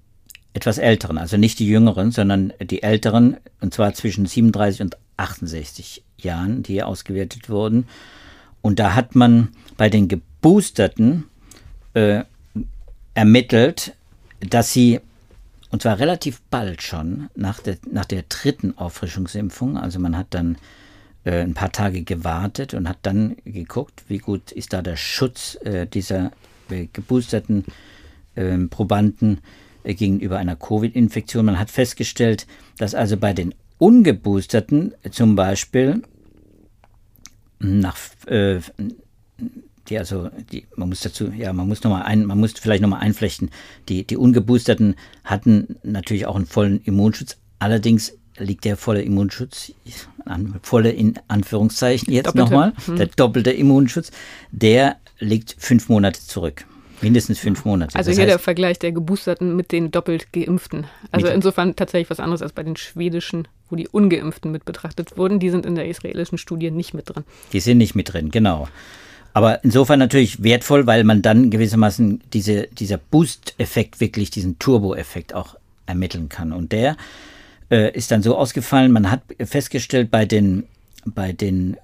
etwas 0.53 0.77
älteren, 0.77 1.17
also 1.17 1.37
nicht 1.37 1.59
die 1.59 1.67
jüngeren, 1.67 2.11
sondern 2.11 2.53
die 2.61 2.81
älteren, 2.81 3.37
und 3.59 3.73
zwar 3.73 3.93
zwischen 3.93 4.25
37 4.25 4.81
und 4.81 4.97
68 5.17 6.03
Jahren, 6.17 6.63
die 6.63 6.81
ausgewertet 6.81 7.49
wurden. 7.49 7.87
Und 8.61 8.79
da 8.79 8.95
hat 8.95 9.15
man 9.15 9.49
bei 9.77 9.89
den 9.89 10.07
Geboosterten 10.07 11.25
äh, 11.93 12.23
ermittelt, 13.13 13.95
dass 14.39 14.71
sie, 14.71 15.01
und 15.71 15.81
zwar 15.81 15.99
relativ 15.99 16.41
bald 16.49 16.81
schon, 16.81 17.29
nach 17.35 17.59
der, 17.59 17.77
nach 17.91 18.05
der 18.05 18.23
dritten 18.23 18.77
Auffrischungsimpfung, 18.77 19.77
also 19.77 19.99
man 19.99 20.17
hat 20.17 20.27
dann 20.29 20.57
äh, 21.25 21.41
ein 21.41 21.53
paar 21.53 21.71
Tage 21.71 22.03
gewartet 22.03 22.73
und 22.73 22.87
hat 22.87 22.99
dann 23.01 23.35
geguckt, 23.43 24.03
wie 24.07 24.19
gut 24.19 24.51
ist 24.51 24.73
da 24.73 24.81
der 24.81 24.95
Schutz 24.95 25.55
äh, 25.65 25.85
dieser 25.85 26.31
äh, 26.69 26.87
geboosterten 26.93 27.65
ähm, 28.35 28.69
Probanden 28.69 29.39
äh, 29.83 29.93
gegenüber 29.93 30.37
einer 30.37 30.55
Covid-Infektion. 30.55 31.45
Man 31.45 31.59
hat 31.59 31.69
festgestellt, 31.69 32.47
dass 32.77 32.95
also 32.95 33.17
bei 33.17 33.33
den 33.33 33.53
Ungeboosterten 33.77 34.93
zum 35.11 35.35
Beispiel 35.35 36.01
nach 37.59 37.97
äh, 38.27 38.59
die 39.89 39.99
also 39.99 40.29
die, 40.51 40.65
man 40.75 40.89
muss 40.89 41.01
dazu 41.01 41.31
ja 41.31 41.53
man 41.53 41.67
muss 41.67 41.83
noch 41.83 41.91
mal 41.91 42.01
ein 42.01 42.25
man 42.25 42.39
muss 42.39 42.53
vielleicht 42.53 42.81
noch 42.81 42.89
mal 42.89 42.99
einflechten 42.99 43.49
die 43.89 44.05
die 44.05 44.17
ungeboosterten 44.17 44.95
hatten 45.23 45.75
natürlich 45.83 46.25
auch 46.25 46.35
einen 46.35 46.45
vollen 46.45 46.81
Immunschutz 46.83 47.37
allerdings 47.59 48.13
liegt 48.37 48.65
der 48.65 48.77
volle 48.77 49.01
Immunschutz 49.01 49.73
volle 50.63 50.91
in 50.91 51.19
Anführungszeichen 51.27 52.11
jetzt 52.11 52.35
nochmal 52.35 52.73
hm. 52.85 52.95
der 52.95 53.07
doppelte 53.07 53.51
Immunschutz 53.51 54.11
der 54.51 54.97
liegt 55.19 55.55
fünf 55.57 55.89
Monate 55.89 56.19
zurück 56.19 56.65
Mindestens 57.01 57.39
fünf 57.39 57.65
Monate. 57.65 57.95
Also 57.95 58.11
das 58.11 58.17
hier 58.17 58.25
der 58.25 58.39
Vergleich 58.39 58.79
der 58.79 58.91
Geboosterten 58.91 59.55
mit 59.55 59.71
den 59.71 59.91
doppelt 59.91 60.31
Geimpften. 60.33 60.85
Also 61.11 61.27
insofern 61.27 61.75
tatsächlich 61.75 62.09
was 62.09 62.19
anderes 62.19 62.41
als 62.41 62.53
bei 62.53 62.63
den 62.63 62.75
schwedischen, 62.75 63.47
wo 63.69 63.75
die 63.75 63.87
Ungeimpften 63.87 64.51
mit 64.51 64.65
betrachtet 64.65 65.17
wurden. 65.17 65.39
Die 65.39 65.49
sind 65.49 65.65
in 65.65 65.75
der 65.75 65.87
israelischen 65.87 66.37
Studie 66.37 66.71
nicht 66.71 66.93
mit 66.93 67.09
drin. 67.09 67.23
Die 67.53 67.59
sind 67.59 67.77
nicht 67.77 67.95
mit 67.95 68.13
drin, 68.13 68.31
genau. 68.31 68.67
Aber 69.33 69.63
insofern 69.65 69.99
natürlich 69.99 70.43
wertvoll, 70.43 70.87
weil 70.87 71.03
man 71.03 71.21
dann 71.21 71.49
gewissermaßen 71.49 72.21
diese, 72.31 72.67
dieser 72.67 72.97
Boost-Effekt, 72.97 73.99
wirklich 73.99 74.31
diesen 74.31 74.59
Turbo-Effekt 74.59 75.33
auch 75.33 75.55
ermitteln 75.85 76.29
kann. 76.29 76.53
Und 76.53 76.71
der 76.71 76.95
äh, 77.69 77.91
ist 77.91 78.11
dann 78.11 78.23
so 78.23 78.37
ausgefallen, 78.37 78.93
man 78.93 79.11
hat 79.11 79.21
festgestellt, 79.43 80.09
bei 80.09 80.25
den, 80.25 80.63
bei 81.03 81.33
den 81.33 81.75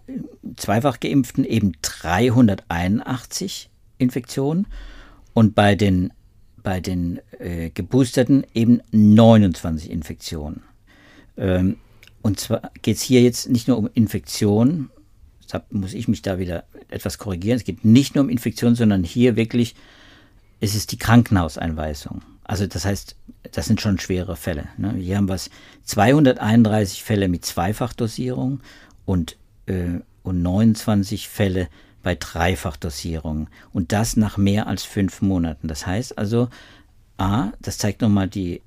zweifach 0.55 1.01
Geimpften 1.01 1.43
eben 1.43 1.73
381 1.81 3.69
Infektionen 3.97 4.67
und 5.33 5.55
bei 5.55 5.75
den, 5.75 6.11
bei 6.63 6.79
den 6.79 7.19
äh, 7.39 7.69
Geboosterten 7.69 8.45
eben 8.53 8.81
29 8.91 9.89
Infektionen. 9.89 10.63
Ähm, 11.37 11.77
und 12.21 12.39
zwar 12.39 12.71
geht 12.81 12.97
es 12.97 13.01
hier 13.01 13.21
jetzt 13.21 13.49
nicht 13.49 13.67
nur 13.67 13.77
um 13.77 13.89
Infektionen, 13.93 14.89
deshalb 15.43 15.71
muss 15.71 15.93
ich 15.93 16.07
mich 16.07 16.21
da 16.21 16.37
wieder 16.37 16.65
etwas 16.89 17.17
korrigieren, 17.17 17.57
es 17.57 17.63
geht 17.63 17.83
nicht 17.83 18.15
nur 18.15 18.23
um 18.23 18.29
Infektionen, 18.29 18.75
sondern 18.75 19.03
hier 19.03 19.35
wirklich, 19.35 19.75
es 20.59 20.75
ist 20.75 20.91
die 20.91 20.97
Krankenhauseinweisung. 20.97 22.21
Also 22.43 22.67
das 22.67 22.85
heißt, 22.85 23.15
das 23.51 23.65
sind 23.65 23.81
schon 23.81 23.99
schwere 23.99 24.35
Fälle. 24.35 24.65
Ne? 24.77 24.93
Hier 24.95 25.17
haben 25.17 25.29
wir 25.29 25.39
231 25.83 27.03
Fälle 27.03 27.27
mit 27.27 27.45
Zweifachdosierung 27.45 28.61
und, 29.05 29.37
äh, 29.65 29.99
und 30.23 30.41
29 30.41 31.27
Fälle 31.27 31.69
bei 32.03 32.15
Dreifachdosierung 32.15 33.47
und 33.73 33.91
das 33.91 34.17
nach 34.17 34.37
mehr 34.37 34.67
als 34.67 34.83
fünf 34.83 35.21
Monaten. 35.21 35.67
Das 35.67 35.85
heißt 35.85 36.17
also, 36.17 36.49
A, 37.17 37.51
das 37.61 37.77
zeigt 37.77 38.01
nochmal 38.01 38.27
die, 38.27 38.61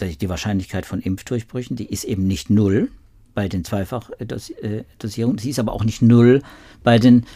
die 0.00 0.28
Wahrscheinlichkeit 0.28 0.86
von 0.86 1.00
Impfdurchbrüchen, 1.00 1.76
die 1.76 1.86
ist 1.86 2.04
eben 2.04 2.26
nicht 2.26 2.50
null 2.50 2.90
bei 3.34 3.48
den 3.48 3.64
Zweifachdosierungen, 3.64 5.38
sie 5.38 5.50
ist 5.50 5.58
aber 5.58 5.72
auch 5.72 5.84
nicht 5.84 6.02
null 6.02 6.42
bei 6.82 6.98
den 6.98 7.26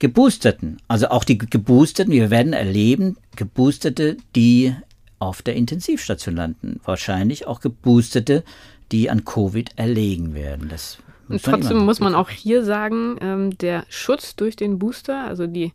Geboosterten. 0.00 0.78
Also 0.88 1.08
auch 1.08 1.24
die 1.24 1.38
Geboosterten, 1.38 2.12
wir 2.12 2.30
werden 2.30 2.52
erleben, 2.52 3.16
Geboosterte, 3.36 4.16
die 4.34 4.74
auf 5.18 5.42
der 5.42 5.54
Intensivstation 5.54 6.36
landen. 6.36 6.80
Wahrscheinlich 6.84 7.46
auch 7.46 7.60
Geboosterte, 7.60 8.44
die 8.92 9.08
an 9.08 9.24
Covid 9.24 9.70
erlegen 9.78 10.34
werden. 10.34 10.68
Das 10.68 10.98
und 11.28 11.42
trotzdem 11.42 11.78
muss 11.78 12.00
man 12.00 12.14
auch 12.14 12.30
hier 12.30 12.64
sagen, 12.64 13.16
ähm, 13.20 13.56
der 13.58 13.84
Schutz 13.88 14.36
durch 14.36 14.56
den 14.56 14.78
Booster, 14.78 15.24
also 15.24 15.46
die 15.46 15.72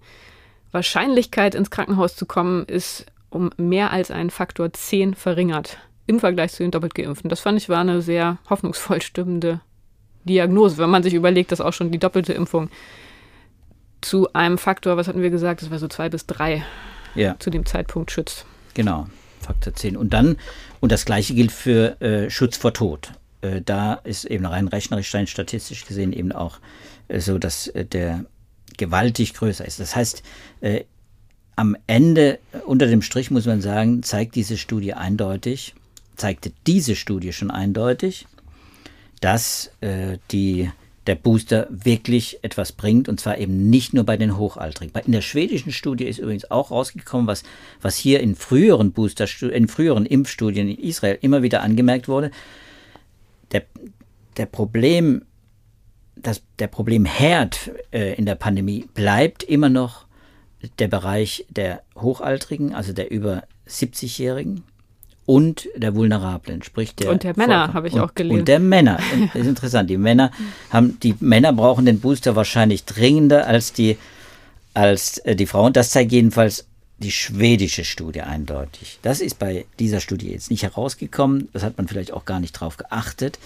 Wahrscheinlichkeit 0.72 1.56
ins 1.56 1.72
Krankenhaus 1.72 2.16
zu 2.16 2.26
kommen, 2.26 2.66
ist 2.66 3.06
um 3.30 3.52
mehr 3.58 3.92
als 3.92 4.12
einen 4.12 4.30
Faktor 4.30 4.72
10 4.74 5.14
verringert 5.16 5.78
im 6.08 6.20
Vergleich 6.20 6.54
zu 6.54 6.64
den 6.64 6.72
doppelt 6.72 6.96
geimpften. 6.96 7.30
Das 7.30 7.40
fand 7.40 7.58
ich 7.60 7.70
war 7.70 7.80
eine 7.80 8.02
sehr 8.02 8.40
hoffnungsvoll 8.50 9.02
stimmende 9.02 9.62
Diagnose, 10.24 10.78
wenn 10.78 10.90
man 10.90 11.04
sich 11.04 11.14
überlegt, 11.14 11.52
dass 11.52 11.62
auch 11.62 11.74
schon 11.74 11.92
die 11.92 12.00
doppelte 12.00 12.34
Impfung 12.34 12.70
zu 14.02 14.32
einem 14.34 14.58
Faktor, 14.58 14.98
was 14.98 15.08
hatten 15.08 15.22
wir 15.22 15.30
gesagt, 15.30 15.62
das 15.62 15.72
war 15.72 15.80
so 15.80 15.88
zwei 15.88 16.10
bis 16.10 16.26
drei 16.26 16.64
ja. 17.16 17.36
zu 17.40 17.50
dem 17.50 17.66
Zeitpunkt 17.66 18.12
schützt. 18.12 18.46
Genau, 18.74 19.08
Faktor 19.42 19.74
10. 19.74 19.98
Und 19.98 20.14
dann, 20.14 20.38
und 20.80 20.92
das 20.92 21.06
gleiche 21.06 21.34
gilt 21.34 21.52
für 21.52 22.02
äh, 22.02 22.30
Schutz 22.30 22.58
vor 22.58 22.74
Tod. 22.74 23.12
Äh, 23.42 23.62
da 23.62 23.94
ist 23.94 24.26
eben 24.26 24.46
rein 24.46 24.68
rechnerisch, 24.68 25.14
rein 25.14 25.28
statistisch 25.28 25.86
gesehen 25.86 26.14
eben 26.14 26.32
auch 26.32 26.60
äh, 27.08 27.20
so, 27.20 27.38
dass 27.38 27.68
äh, 27.68 27.86
der 27.86 28.26
gewaltig 28.78 29.34
größer 29.34 29.66
ist. 29.66 29.80
Das 29.80 29.96
heißt, 29.96 30.24
äh, 30.62 30.84
am 31.56 31.76
Ende, 31.88 32.40
unter 32.66 32.88
dem 32.88 33.02
Strich 33.02 33.32
muss 33.32 33.46
man 33.46 33.62
sagen, 33.62 34.02
zeigt 34.02 34.36
diese 34.36 34.58
Studie 34.58 34.94
eindeutig, 34.94 35.76
zeigte 36.16 36.54
diese 36.66 36.96
Studie 36.96 37.34
schon 37.34 37.52
eindeutig, 37.52 38.28
dass 39.20 39.72
äh, 39.82 40.20
die, 40.32 40.72
der 41.06 41.16
Booster 41.16 41.68
wirklich 41.70 42.40
etwas 42.44 42.72
bringt 42.72 43.10
und 43.10 43.20
zwar 43.20 43.38
eben 43.38 43.70
nicht 43.70 43.94
nur 43.94 44.06
bei 44.06 44.16
den 44.16 44.38
Hochaltrigen. 44.38 44.94
In 45.06 45.12
der 45.12 45.22
schwedischen 45.22 45.74
Studie 45.74 46.06
ist 46.06 46.20
übrigens 46.20 46.50
auch 46.50 46.72
rausgekommen, 46.72 47.28
was, 47.28 47.44
was 47.82 47.98
hier 47.98 48.22
in 48.22 48.36
früheren 48.36 48.94
in 48.96 49.68
früheren 49.68 50.06
Impfstudien 50.06 50.70
in 50.70 50.78
Israel 50.78 51.18
immer 51.22 51.44
wieder 51.44 51.62
angemerkt 51.62 52.08
wurde. 52.08 52.32
Der, 53.52 53.64
der 54.38 54.46
Problem, 54.46 55.24
das, 56.16 56.42
der 56.60 56.68
Problemherd 56.68 57.72
äh, 57.92 58.14
in 58.16 58.26
der 58.26 58.36
Pandemie 58.36 58.88
bleibt 58.94 59.44
immer 59.44 59.70
noch 59.70 60.06
der 60.80 60.88
Bereich 60.88 61.46
der 61.50 61.82
Hochaltrigen, 61.96 62.74
also 62.74 62.94
der 62.94 63.12
über 63.12 63.44
70-Jährigen 63.68 64.64
und 65.26 65.70
der 65.76 65.96
Vulnerablen, 65.96 66.64
sprich 66.64 66.96
der 66.96 67.12
und 67.12 67.24
der 67.24 67.38
Männer 67.38 67.74
habe 67.74 67.88
ich 67.88 67.94
und, 67.94 68.02
auch 68.02 68.16
gelesen 68.16 68.40
und 68.40 68.48
der 68.48 68.60
Männer. 68.60 69.00
Das 69.34 69.44
ist 69.44 69.48
interessant. 69.48 69.90
Die 69.90 69.98
Männer 69.98 70.32
haben 70.72 71.00
die 71.02 71.16
Männer 71.20 71.54
brauchen 71.54 71.86
den 71.86 72.00
Booster 72.00 72.36
wahrscheinlich 72.36 72.84
dringender 72.86 73.46
als 73.46 73.72
die 73.72 73.98
als 74.74 75.20
äh, 75.20 75.36
die 75.36 75.46
Frauen. 75.46 75.74
Das 75.74 75.92
zeigt 75.92 76.12
jedenfalls 76.12 76.68
die 77.00 77.12
schwedische 77.12 77.84
Studie 77.84 78.22
eindeutig. 78.22 79.00
Das 79.02 79.22
ist 79.22 79.40
bei 79.40 79.66
dieser 79.80 80.00
Studie 80.00 80.32
jetzt 80.32 80.52
nicht 80.52 80.64
herausgekommen. 80.64 81.50
Das 81.54 81.64
hat 81.64 81.78
man 81.78 81.88
vielleicht 81.88 82.12
auch 82.14 82.26
gar 82.26 82.40
nicht 82.40 82.54
drauf 82.54 82.78
geachtet. 82.78 83.40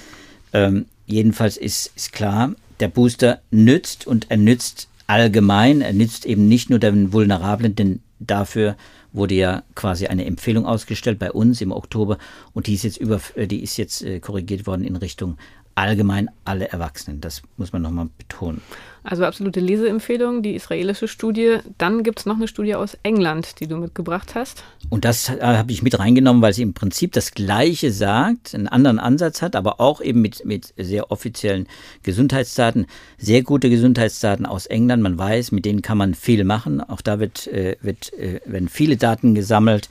Ähm, 0.54 0.86
jedenfalls 1.06 1.58
ist, 1.58 1.92
ist 1.96 2.12
klar, 2.14 2.54
der 2.80 2.88
Booster 2.88 3.42
nützt 3.52 4.08
und 4.08 4.30
er 4.30 4.38
nützt 4.38 4.88
allgemein. 5.08 5.82
Er 5.82 5.94
nützt 5.94 6.26
eben 6.26 6.48
nicht 6.48 6.70
nur 6.70 6.80
den 6.80 7.14
Vulnerablen, 7.14 7.76
denn 7.76 8.02
dafür 8.20 8.76
wurde 9.12 9.36
ja 9.36 9.64
quasi 9.76 10.08
eine 10.08 10.26
Empfehlung 10.26 10.66
ausgestellt 10.66 11.20
bei 11.20 11.32
uns 11.32 11.62
im 11.62 11.72
Oktober 11.72 12.18
und 12.54 12.66
die 12.66 12.74
ist 12.74 12.84
jetzt 12.84 12.98
über, 12.98 13.22
äh, 13.36 13.48
die 13.48 13.62
ist 13.62 13.78
jetzt 13.78 14.02
äh, 14.02 14.20
korrigiert 14.20 14.66
worden 14.66 14.84
in 14.84 14.96
Richtung 14.96 15.38
allgemein 15.76 16.30
alle 16.46 16.70
Erwachsenen. 16.70 17.22
Das 17.22 17.42
muss 17.58 17.74
man 17.74 17.82
nochmal 17.82 18.10
betonen. 18.18 18.62
Also 19.04 19.26
absolute 19.26 19.60
Leseempfehlung, 19.60 20.44
die 20.44 20.56
israelische 20.56 21.10
Studie. 21.10 21.58
Dann 21.78 22.04
gibt 22.04 22.20
es 22.20 22.26
noch 22.26 22.36
eine 22.36 22.48
Studie 22.48 22.76
aus 22.76 22.98
England, 23.04 23.60
die 23.60 23.68
du 23.68 23.76
mitgebracht 23.76 24.34
hast. 24.34 24.64
Und 24.90 25.04
das 25.04 25.30
äh, 25.30 25.42
habe 25.42 25.72
ich 25.74 25.84
mit 25.84 26.00
reingenommen, 26.00 26.42
weil 26.42 26.54
sie 26.54 26.62
im 26.62 26.74
Prinzip 26.74 27.12
das 27.12 27.32
Gleiche 27.32 27.92
sagt, 27.92 28.56
einen 28.56 28.68
anderen 28.68 29.00
Ansatz 29.00 29.42
hat, 29.42 29.58
aber 29.58 29.82
auch 29.82 30.00
eben 30.00 30.22
mit, 30.22 30.46
mit 30.46 30.74
sehr 30.78 31.12
offiziellen 31.12 31.68
Gesundheitsdaten, 32.04 32.86
sehr 33.18 33.44
gute 33.44 33.70
Gesundheitsdaten 33.70 34.46
aus 34.46 34.68
England. 34.68 35.04
Man 35.04 35.18
weiß, 35.18 35.52
mit 35.52 35.66
denen 35.66 35.82
kann 35.82 35.98
man 35.98 36.14
viel 36.14 36.46
machen. 36.46 36.80
Auch 36.80 37.02
da 37.02 37.20
wird, 37.20 37.48
äh, 37.48 37.76
wird, 37.82 38.14
äh, 38.14 38.40
werden 38.46 38.70
viele 38.70 38.96
Daten 38.96 39.36
gesammelt. 39.36 39.90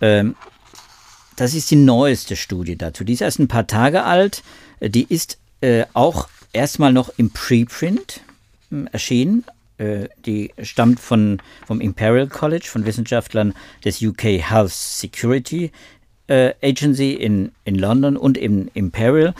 Ähm, 0.00 0.34
das 1.40 1.54
ist 1.54 1.70
die 1.70 1.76
neueste 1.76 2.36
Studie 2.36 2.76
dazu. 2.76 3.02
Die 3.02 3.14
ist 3.14 3.22
erst 3.22 3.38
ein 3.38 3.48
paar 3.48 3.66
Tage 3.66 4.04
alt. 4.04 4.42
Die 4.82 5.06
ist 5.08 5.38
äh, 5.62 5.86
auch 5.94 6.28
erstmal 6.52 6.92
noch 6.92 7.10
im 7.16 7.30
Preprint 7.30 8.20
hm, 8.68 8.88
erschienen. 8.88 9.44
Äh, 9.78 10.08
die 10.26 10.52
stammt 10.60 11.00
von, 11.00 11.40
vom 11.66 11.80
Imperial 11.80 12.26
College, 12.26 12.66
von 12.66 12.84
Wissenschaftlern 12.84 13.54
des 13.86 14.02
UK 14.02 14.24
Health 14.50 14.72
Security 14.72 15.72
äh, 16.26 16.52
Agency 16.62 17.14
in, 17.14 17.52
in 17.64 17.76
London 17.76 18.18
und 18.18 18.36
im 18.36 18.68
Imperial. 18.74 19.32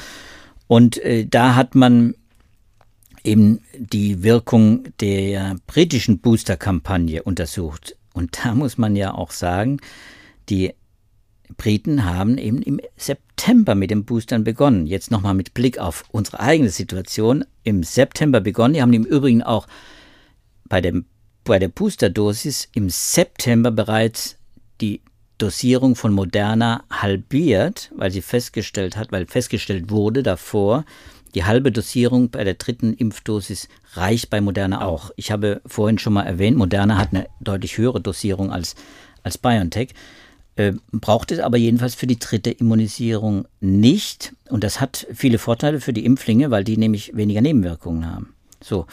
Und 0.69 0.97
äh, 1.05 1.27
da 1.27 1.55
hat 1.55 1.75
man 1.75 2.15
eben 3.25 3.61
die 3.77 4.23
Wirkung 4.23 4.85
der 5.01 5.57
britischen 5.67 6.21
Booster-Kampagne 6.21 7.23
untersucht. 7.25 7.95
Und 8.15 8.39
da 8.43 8.55
muss 8.55 8.79
man 8.79 8.97
ja 8.97 9.13
auch 9.13 9.33
sagen, 9.33 9.83
die 10.49 10.73
Briten 11.57 12.05
haben 12.05 12.39
eben 12.39 12.63
im 12.63 12.81
September 12.97 13.75
mit 13.75 13.91
den 13.91 14.05
Boostern 14.05 14.45
begonnen. 14.45 14.87
Jetzt 14.87 15.11
nochmal 15.11 15.35
mit 15.35 15.55
Blick 15.55 15.79
auf 15.79 16.05
unsere 16.11 16.41
eigene 16.41 16.71
Situation. 16.71 17.45
Im 17.65 17.83
September 17.83 18.41
begonnen. 18.41 18.75
Die 18.75 18.83
haben 18.83 18.93
im 18.93 19.05
Übrigen 19.05 19.43
auch 19.43 19.67
bei, 20.65 20.81
dem, 20.81 21.07
bei 21.45 21.59
der 21.59 21.69
Boosterdosis 21.69 22.69
im 22.75 22.91
September 22.91 23.71
bereits 23.71 24.37
die 24.81 25.03
Dosierung 25.39 25.97
von 25.97 26.13
Moderna 26.13 26.85
halbiert, 26.91 27.91
weil 27.97 28.11
sie 28.11 28.23
festgestellt 28.23 28.97
hat, 28.97 29.11
weil 29.11 29.27
festgestellt 29.27 29.91
wurde 29.91 30.23
davor, 30.23 30.85
die 31.35 31.45
halbe 31.45 31.71
Dosierung 31.73 32.31
bei 32.31 32.45
der 32.45 32.55
dritten 32.55 32.93
Impfdosis 32.93 33.69
reicht 33.95 34.31
bei 34.31 34.41
Moderna 34.41 34.85
auch. 34.85 35.11
Ich 35.17 35.31
habe 35.31 35.61
vorhin 35.65 35.99
schon 35.99 36.13
mal 36.13 36.25
erwähnt, 36.25 36.57
Moderna 36.57 36.99
hat 36.99 37.13
eine 37.13 37.27
deutlich 37.41 37.79
höhere 37.79 38.01
Dosierung 38.01 38.51
als, 38.51 38.75
als 39.23 39.39
BioNTech. 39.39 39.95
Äh, 40.61 40.75
braucht 40.93 41.33
es 41.33 41.39
aber 41.39 41.57
jedenfalls 41.57 41.95
für 41.95 42.07
die 42.07 42.19
dritte 42.19 42.51
Immunisierung 42.51 43.49
nicht. 43.61 44.35
Und 44.51 44.63
das 44.63 44.79
hat 44.79 45.07
viele 45.11 45.39
Vorteile 45.39 45.81
für 45.81 45.95
die 45.95 46.05
Impflinge, 46.05 46.51
weil 46.51 46.65
die 46.65 46.77
nämlich 46.77 47.17
weniger 47.17 47.41
Nebenwirkungen 47.41 48.05
haben. 48.13 48.35
So. 48.63 48.87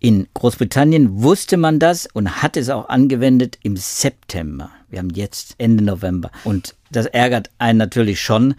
In 0.00 0.26
Großbritannien 0.34 1.22
wusste 1.22 1.56
man 1.56 1.78
das 1.78 2.08
und 2.12 2.42
hat 2.42 2.56
es 2.56 2.68
auch 2.68 2.88
angewendet 2.88 3.58
im 3.62 3.76
September. 3.76 4.70
Wir 4.90 4.98
haben 4.98 5.10
jetzt 5.10 5.54
Ende 5.58 5.84
November. 5.84 6.32
Und 6.42 6.74
das 6.90 7.06
ärgert 7.06 7.48
einen 7.58 7.78
natürlich 7.78 8.20
schon, 8.20 8.56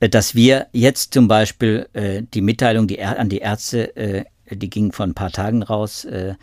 äh, 0.00 0.08
dass 0.08 0.34
wir 0.34 0.68
jetzt 0.72 1.12
zum 1.12 1.28
Beispiel 1.28 1.86
äh, 1.92 2.22
die 2.32 2.40
Mitteilung 2.40 2.88
die, 2.88 3.02
an 3.02 3.28
die 3.28 3.38
Ärzte, 3.38 3.94
äh, 3.94 4.24
die 4.50 4.70
ging 4.70 4.92
vor 4.92 5.04
ein 5.04 5.14
paar 5.14 5.32
Tagen 5.32 5.62
raus, 5.62 6.06
äh, 6.06 6.34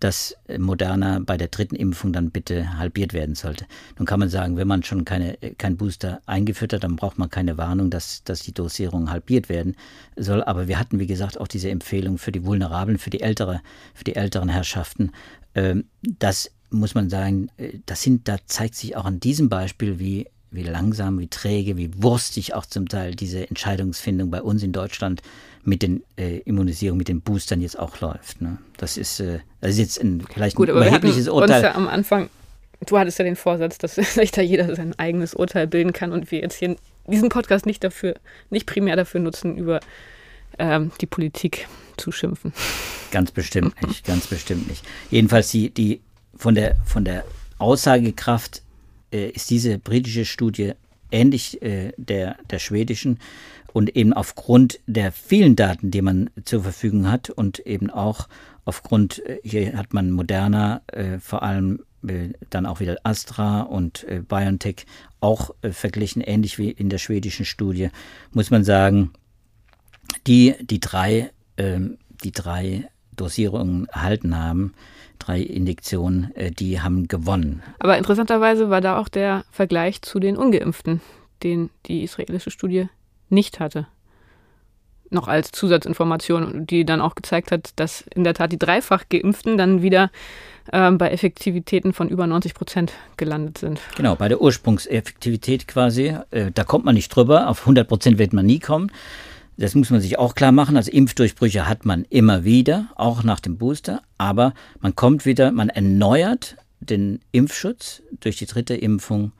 dass 0.00 0.36
Moderna 0.58 1.20
bei 1.20 1.36
der 1.36 1.48
dritten 1.48 1.76
Impfung 1.76 2.12
dann 2.12 2.30
bitte 2.30 2.78
halbiert 2.78 3.12
werden 3.12 3.34
sollte. 3.34 3.66
Nun 3.98 4.06
kann 4.06 4.20
man 4.20 4.28
sagen, 4.28 4.56
wenn 4.56 4.68
man 4.68 4.82
schon 4.82 5.04
keine, 5.04 5.38
kein 5.58 5.76
Booster 5.76 6.20
eingeführt 6.26 6.72
hat, 6.72 6.84
dann 6.84 6.96
braucht 6.96 7.18
man 7.18 7.30
keine 7.30 7.56
Warnung, 7.56 7.90
dass, 7.90 8.22
dass 8.24 8.42
die 8.42 8.52
Dosierung 8.52 9.10
halbiert 9.10 9.48
werden 9.48 9.76
soll. 10.16 10.42
Aber 10.42 10.68
wir 10.68 10.78
hatten, 10.78 10.98
wie 10.98 11.06
gesagt, 11.06 11.40
auch 11.40 11.48
diese 11.48 11.70
Empfehlung 11.70 12.18
für 12.18 12.32
die 12.32 12.44
Vulnerablen, 12.44 12.98
für 12.98 13.10
die, 13.10 13.20
ältere, 13.20 13.62
für 13.94 14.04
die 14.04 14.16
älteren 14.16 14.48
Herrschaften. 14.48 15.12
Ähm, 15.54 15.84
das 16.02 16.50
muss 16.70 16.94
man 16.94 17.08
sagen, 17.08 17.48
äh, 17.56 17.78
das 17.86 18.02
sind, 18.02 18.28
da 18.28 18.36
zeigt 18.46 18.74
sich 18.74 18.96
auch 18.96 19.04
an 19.04 19.20
diesem 19.20 19.48
Beispiel, 19.48 19.98
wie 19.98 20.26
wie 20.56 20.64
langsam, 20.64 21.18
wie 21.20 21.28
träge, 21.28 21.76
wie 21.76 21.90
wurstig 22.02 22.54
auch 22.54 22.66
zum 22.66 22.88
Teil 22.88 23.14
diese 23.14 23.48
Entscheidungsfindung 23.48 24.30
bei 24.30 24.42
uns 24.42 24.62
in 24.62 24.72
Deutschland 24.72 25.22
mit 25.62 25.82
den 25.82 26.02
äh, 26.16 26.38
Immunisierungen, 26.38 26.98
mit 26.98 27.08
den 27.08 27.20
Boostern 27.20 27.60
jetzt 27.60 27.78
auch 27.78 28.00
läuft. 28.00 28.40
Ne? 28.40 28.58
Das 28.76 28.96
ist, 28.96 29.20
äh, 29.20 29.40
das 29.60 29.72
ist 29.72 29.78
jetzt 29.78 30.02
ein 30.02 30.22
vielleicht 30.32 30.56
Gut, 30.56 30.68
ein 30.68 30.76
überhebliches 30.76 31.28
Urteil. 31.28 31.62
Ja 31.62 31.74
am 31.74 31.88
Anfang, 31.88 32.30
du 32.86 32.98
hattest 32.98 33.18
ja 33.18 33.24
den 33.24 33.36
Vorsatz, 33.36 33.78
dass 33.78 33.94
sich 34.14 34.30
da 34.30 34.42
jeder 34.42 34.74
sein 34.74 34.98
eigenes 34.98 35.34
Urteil 35.34 35.66
bilden 35.66 35.92
kann 35.92 36.12
und 36.12 36.30
wir 36.30 36.40
jetzt 36.40 36.56
hier 36.56 36.76
diesen 37.06 37.28
Podcast 37.28 37.66
nicht 37.66 37.84
dafür, 37.84 38.16
nicht 38.50 38.66
primär 38.66 38.96
dafür 38.96 39.20
nutzen, 39.20 39.56
über 39.56 39.80
ähm, 40.58 40.90
die 41.00 41.06
Politik 41.06 41.68
zu 41.96 42.12
schimpfen. 42.12 42.52
Ganz 43.10 43.30
bestimmt 43.30 43.80
nicht, 43.86 44.04
ganz 44.04 44.26
bestimmt 44.26 44.68
nicht. 44.68 44.84
Jedenfalls 45.10 45.50
die, 45.50 45.70
die 45.70 46.00
von 46.36 46.54
der 46.54 46.76
von 46.84 47.04
der 47.04 47.24
Aussagekraft 47.58 48.62
äh, 49.12 49.30
ist 49.30 49.50
diese 49.50 49.78
britische 49.78 50.24
Studie 50.24 50.72
ähnlich 51.10 51.62
äh, 51.62 51.92
der, 51.96 52.36
der 52.50 52.58
schwedischen 52.58 53.18
und 53.72 53.94
eben 53.94 54.12
aufgrund 54.12 54.80
der 54.86 55.12
vielen 55.12 55.54
Daten, 55.54 55.90
die 55.90 56.02
man 56.02 56.30
zur 56.44 56.62
Verfügung 56.62 57.10
hat 57.10 57.30
und 57.30 57.58
eben 57.60 57.90
auch 57.90 58.28
aufgrund, 58.64 59.24
äh, 59.26 59.38
hier 59.44 59.76
hat 59.76 59.92
man 59.92 60.10
Moderna, 60.10 60.82
äh, 60.88 61.18
vor 61.18 61.42
allem 61.42 61.80
äh, 62.06 62.30
dann 62.50 62.66
auch 62.66 62.80
wieder 62.80 62.96
Astra 63.04 63.62
und 63.62 64.04
äh, 64.04 64.22
BioNTech 64.26 64.86
auch 65.20 65.50
äh, 65.62 65.72
verglichen, 65.72 66.22
ähnlich 66.22 66.58
wie 66.58 66.70
in 66.70 66.88
der 66.88 66.98
schwedischen 66.98 67.44
Studie, 67.44 67.90
muss 68.32 68.50
man 68.50 68.64
sagen, 68.64 69.12
die, 70.26 70.54
die 70.60 70.80
drei, 70.80 71.30
ähm, 71.56 71.98
die 72.22 72.32
drei 72.32 72.88
Dosierungen 73.14 73.86
erhalten 73.88 74.36
haben, 74.36 74.74
drei 75.18 75.40
Injektionen, 75.40 76.34
äh, 76.34 76.50
die 76.50 76.80
haben 76.80 77.08
gewonnen. 77.08 77.62
Aber 77.78 77.98
interessanterweise 77.98 78.70
war 78.70 78.80
da 78.80 78.98
auch 78.98 79.08
der 79.08 79.44
Vergleich 79.50 80.02
zu 80.02 80.18
den 80.18 80.36
Ungeimpften, 80.36 81.00
den 81.42 81.70
die 81.86 82.02
israelische 82.02 82.50
Studie 82.50 82.88
nicht 83.28 83.60
hatte. 83.60 83.86
Noch 85.08 85.28
als 85.28 85.52
Zusatzinformation, 85.52 86.66
die 86.66 86.84
dann 86.84 87.00
auch 87.00 87.14
gezeigt 87.14 87.52
hat, 87.52 87.70
dass 87.76 88.04
in 88.14 88.24
der 88.24 88.34
Tat 88.34 88.50
die 88.50 88.58
dreifach 88.58 89.04
Geimpften 89.08 89.56
dann 89.56 89.80
wieder 89.80 90.10
ähm, 90.72 90.98
bei 90.98 91.10
Effektivitäten 91.10 91.92
von 91.92 92.08
über 92.08 92.26
90 92.26 92.54
Prozent 92.54 92.92
gelandet 93.16 93.58
sind. 93.58 93.80
Genau, 93.96 94.16
bei 94.16 94.28
der 94.28 94.40
Ursprungseffektivität 94.40 95.68
quasi. 95.68 96.16
Äh, 96.30 96.50
da 96.52 96.64
kommt 96.64 96.84
man 96.84 96.96
nicht 96.96 97.08
drüber. 97.08 97.48
Auf 97.48 97.60
100 97.60 97.86
Prozent 97.86 98.18
wird 98.18 98.32
man 98.32 98.46
nie 98.46 98.58
kommen. 98.58 98.90
Das 99.58 99.74
muss 99.74 99.90
man 99.90 100.00
sich 100.00 100.18
auch 100.18 100.34
klar 100.34 100.52
machen. 100.52 100.76
Also 100.76 100.90
Impfdurchbrüche 100.90 101.66
hat 101.66 101.84
man 101.84 102.04
immer 102.10 102.44
wieder, 102.44 102.88
auch 102.96 103.22
nach 103.22 103.40
dem 103.40 103.56
Booster. 103.56 104.02
Aber 104.18 104.52
man 104.80 104.94
kommt 104.94 105.24
wieder, 105.24 105.50
man 105.52 105.70
erneuert 105.70 106.56
den 106.80 107.20
Impfschutz 107.32 108.02
durch 108.20 108.36
die 108.36 108.46
dritte 108.46 108.74
Impfung 108.74 109.32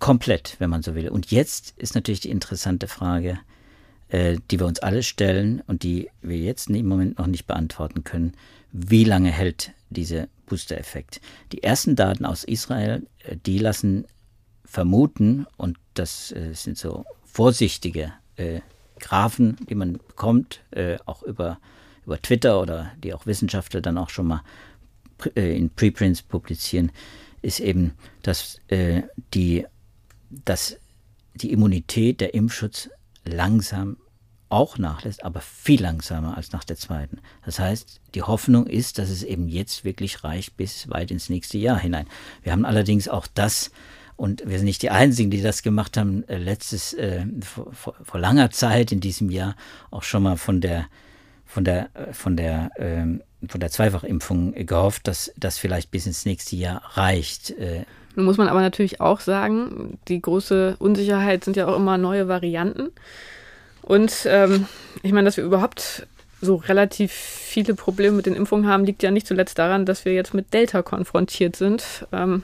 komplett, 0.00 0.56
wenn 0.58 0.70
man 0.70 0.82
so 0.82 0.94
will. 0.94 1.08
Und 1.08 1.30
jetzt 1.30 1.74
ist 1.76 1.94
natürlich 1.94 2.20
die 2.20 2.30
interessante 2.30 2.88
Frage, 2.88 3.38
äh, 4.08 4.38
die 4.50 4.58
wir 4.58 4.66
uns 4.66 4.80
alle 4.80 5.02
stellen 5.02 5.62
und 5.66 5.82
die 5.82 6.10
wir 6.20 6.36
jetzt 6.36 6.68
im 6.68 6.86
Moment 6.86 7.18
noch 7.18 7.26
nicht 7.26 7.46
beantworten 7.46 8.04
können. 8.04 8.32
Wie 8.72 9.04
lange 9.04 9.30
hält 9.30 9.72
dieser 9.88 10.26
Booster-Effekt? 10.46 11.20
Die 11.52 11.62
ersten 11.62 11.94
Daten 11.94 12.24
aus 12.24 12.42
Israel, 12.42 13.06
äh, 13.20 13.36
die 13.46 13.58
lassen 13.58 14.04
vermuten, 14.64 15.46
und 15.56 15.78
das 15.94 16.32
äh, 16.32 16.52
sind 16.54 16.76
so 16.76 17.04
vorsichtige 17.24 18.12
Graphen, 19.00 19.56
die 19.68 19.74
man 19.74 19.94
bekommt, 19.94 20.60
äh, 20.70 20.98
auch 21.06 21.22
über, 21.22 21.58
über 22.06 22.20
Twitter 22.20 22.60
oder 22.60 22.92
die 23.02 23.14
auch 23.14 23.26
Wissenschaftler 23.26 23.80
dann 23.80 23.98
auch 23.98 24.10
schon 24.10 24.26
mal 24.26 24.42
äh, 25.34 25.56
in 25.56 25.70
Preprints 25.70 26.22
publizieren, 26.22 26.92
ist 27.42 27.60
eben, 27.60 27.92
dass, 28.22 28.60
äh, 28.68 29.02
die, 29.34 29.66
dass 30.30 30.76
die 31.34 31.52
Immunität, 31.52 32.20
der 32.20 32.34
Impfschutz 32.34 32.88
langsam 33.24 33.96
auch 34.48 34.78
nachlässt, 34.78 35.24
aber 35.24 35.40
viel 35.40 35.82
langsamer 35.82 36.36
als 36.36 36.52
nach 36.52 36.64
der 36.64 36.76
zweiten. 36.76 37.18
Das 37.44 37.58
heißt, 37.58 38.00
die 38.14 38.22
Hoffnung 38.22 38.66
ist, 38.66 38.98
dass 38.98 39.10
es 39.10 39.24
eben 39.24 39.48
jetzt 39.48 39.84
wirklich 39.84 40.22
reicht 40.22 40.56
bis 40.56 40.88
weit 40.88 41.10
ins 41.10 41.28
nächste 41.28 41.58
Jahr 41.58 41.78
hinein. 41.78 42.06
Wir 42.42 42.52
haben 42.52 42.64
allerdings 42.64 43.08
auch 43.08 43.26
das 43.26 43.72
und 44.16 44.42
wir 44.46 44.58
sind 44.58 44.66
nicht 44.66 44.82
die 44.82 44.90
Einzigen, 44.90 45.30
die 45.30 45.42
das 45.42 45.62
gemacht 45.62 45.96
haben. 45.96 46.26
Äh, 46.28 46.38
letztes, 46.38 46.92
äh, 46.94 47.24
vor, 47.40 47.94
vor, 48.02 48.20
langer 48.20 48.50
Zeit 48.50 48.92
in 48.92 49.00
diesem 49.00 49.30
Jahr 49.30 49.56
auch 49.90 50.02
schon 50.02 50.22
mal 50.22 50.36
von 50.36 50.60
der, 50.60 50.86
von 51.44 51.64
der, 51.64 51.90
äh, 51.94 52.12
von 52.12 52.36
der, 52.36 52.70
ähm, 52.76 53.22
von 53.48 53.60
der 53.60 53.70
Zweifachimpfung 53.70 54.54
gehofft, 54.66 55.08
dass 55.08 55.32
das 55.36 55.58
vielleicht 55.58 55.90
bis 55.90 56.06
ins 56.06 56.24
nächste 56.24 56.56
Jahr 56.56 56.82
reicht. 56.94 57.50
Äh. 57.50 57.84
Nun 58.14 58.26
muss 58.26 58.38
man 58.38 58.48
aber 58.48 58.60
natürlich 58.60 59.00
auch 59.00 59.20
sagen, 59.20 59.98
die 60.08 60.22
große 60.22 60.76
Unsicherheit 60.78 61.44
sind 61.44 61.56
ja 61.56 61.66
auch 61.66 61.76
immer 61.76 61.98
neue 61.98 62.28
Varianten. 62.28 62.90
Und 63.82 64.26
ähm, 64.26 64.66
ich 65.02 65.12
meine, 65.12 65.26
dass 65.26 65.36
wir 65.36 65.44
überhaupt 65.44 66.06
so 66.40 66.56
relativ 66.56 67.12
viele 67.12 67.74
Probleme 67.74 68.16
mit 68.16 68.26
den 68.26 68.34
Impfungen 68.34 68.68
haben, 68.68 68.84
liegt 68.84 69.02
ja 69.02 69.10
nicht 69.10 69.26
zuletzt 69.26 69.58
daran, 69.58 69.84
dass 69.84 70.04
wir 70.04 70.14
jetzt 70.14 70.34
mit 70.34 70.54
Delta 70.54 70.82
konfrontiert 70.82 71.56
sind. 71.56 72.06
Ähm, 72.12 72.42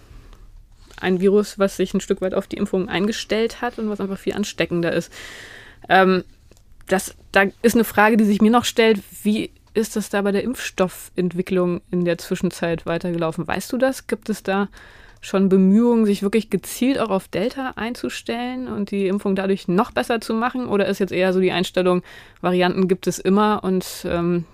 ein 1.00 1.20
Virus, 1.20 1.58
was 1.58 1.76
sich 1.76 1.94
ein 1.94 2.00
Stück 2.00 2.20
weit 2.20 2.34
auf 2.34 2.46
die 2.46 2.56
Impfung 2.56 2.88
eingestellt 2.88 3.60
hat 3.60 3.78
und 3.78 3.88
was 3.88 4.00
einfach 4.00 4.18
viel 4.18 4.34
ansteckender 4.34 4.92
ist. 4.92 5.12
Ähm, 5.88 6.24
das, 6.88 7.14
da 7.32 7.44
ist 7.62 7.74
eine 7.74 7.84
Frage, 7.84 8.16
die 8.16 8.24
sich 8.24 8.40
mir 8.40 8.50
noch 8.50 8.64
stellt, 8.64 9.00
wie 9.22 9.50
ist 9.74 9.96
das 9.96 10.10
da 10.10 10.22
bei 10.22 10.32
der 10.32 10.42
Impfstoffentwicklung 10.42 11.80
in 11.90 12.04
der 12.04 12.18
Zwischenzeit 12.18 12.86
weitergelaufen? 12.86 13.46
Weißt 13.46 13.72
du 13.72 13.78
das? 13.78 14.06
Gibt 14.06 14.28
es 14.28 14.42
da 14.42 14.68
schon 15.20 15.48
Bemühungen, 15.48 16.06
sich 16.06 16.22
wirklich 16.22 16.50
gezielt 16.50 16.98
auch 16.98 17.10
auf 17.10 17.28
Delta 17.28 17.74
einzustellen 17.76 18.68
und 18.68 18.90
die 18.90 19.06
Impfung 19.06 19.36
dadurch 19.36 19.68
noch 19.68 19.92
besser 19.92 20.20
zu 20.20 20.34
machen? 20.34 20.66
Oder 20.66 20.86
ist 20.86 20.98
jetzt 20.98 21.12
eher 21.12 21.32
so 21.32 21.40
die 21.40 21.52
Einstellung, 21.52 22.02
Varianten 22.40 22.88
gibt 22.88 23.06
es 23.06 23.18
immer 23.18 23.62
und 23.62 23.86
ähm, 24.04 24.44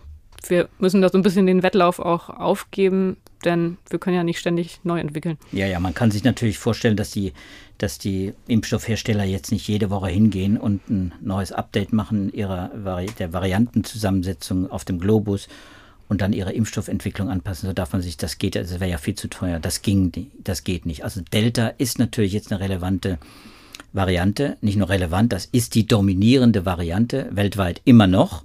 wir 0.48 0.68
müssen 0.78 1.00
da 1.00 1.08
so 1.08 1.18
ein 1.18 1.22
bisschen 1.22 1.46
den 1.46 1.62
Wettlauf 1.62 1.98
auch 1.98 2.28
aufgeben, 2.28 3.16
denn 3.44 3.78
wir 3.88 3.98
können 3.98 4.16
ja 4.16 4.24
nicht 4.24 4.38
ständig 4.38 4.80
neu 4.84 4.98
entwickeln. 5.00 5.38
Ja, 5.52 5.66
ja, 5.66 5.78
man 5.80 5.94
kann 5.94 6.10
sich 6.10 6.24
natürlich 6.24 6.58
vorstellen, 6.58 6.96
dass 6.96 7.10
die, 7.10 7.32
dass 7.78 7.98
die 7.98 8.32
Impfstoffhersteller 8.48 9.24
jetzt 9.24 9.52
nicht 9.52 9.68
jede 9.68 9.90
Woche 9.90 10.08
hingehen 10.08 10.56
und 10.58 10.88
ein 10.88 11.12
neues 11.20 11.52
Update 11.52 11.92
machen 11.92 12.32
ihrer 12.32 12.70
Vari 12.74 13.06
der 13.18 13.32
Variantenzusammensetzung 13.32 14.70
auf 14.70 14.84
dem 14.84 14.98
Globus 14.98 15.48
und 16.08 16.20
dann 16.20 16.32
ihre 16.32 16.52
Impfstoffentwicklung 16.52 17.28
anpassen. 17.28 17.68
So 17.68 17.72
darf 17.72 17.92
man 17.92 18.02
sich, 18.02 18.16
das 18.16 18.38
geht, 18.38 18.56
also 18.56 18.80
wäre 18.80 18.90
ja 18.90 18.98
viel 18.98 19.14
zu 19.14 19.28
teuer. 19.28 19.58
Das 19.58 19.82
ging, 19.82 20.30
das 20.42 20.64
geht 20.64 20.86
nicht. 20.86 21.04
Also 21.04 21.20
Delta 21.20 21.68
ist 21.68 21.98
natürlich 21.98 22.32
jetzt 22.32 22.52
eine 22.52 22.60
relevante 22.60 23.18
Variante, 23.92 24.56
nicht 24.60 24.76
nur 24.76 24.88
relevant, 24.88 25.32
das 25.32 25.46
ist 25.46 25.74
die 25.74 25.86
dominierende 25.86 26.64
Variante 26.66 27.28
weltweit 27.30 27.80
immer 27.84 28.06
noch. 28.06 28.44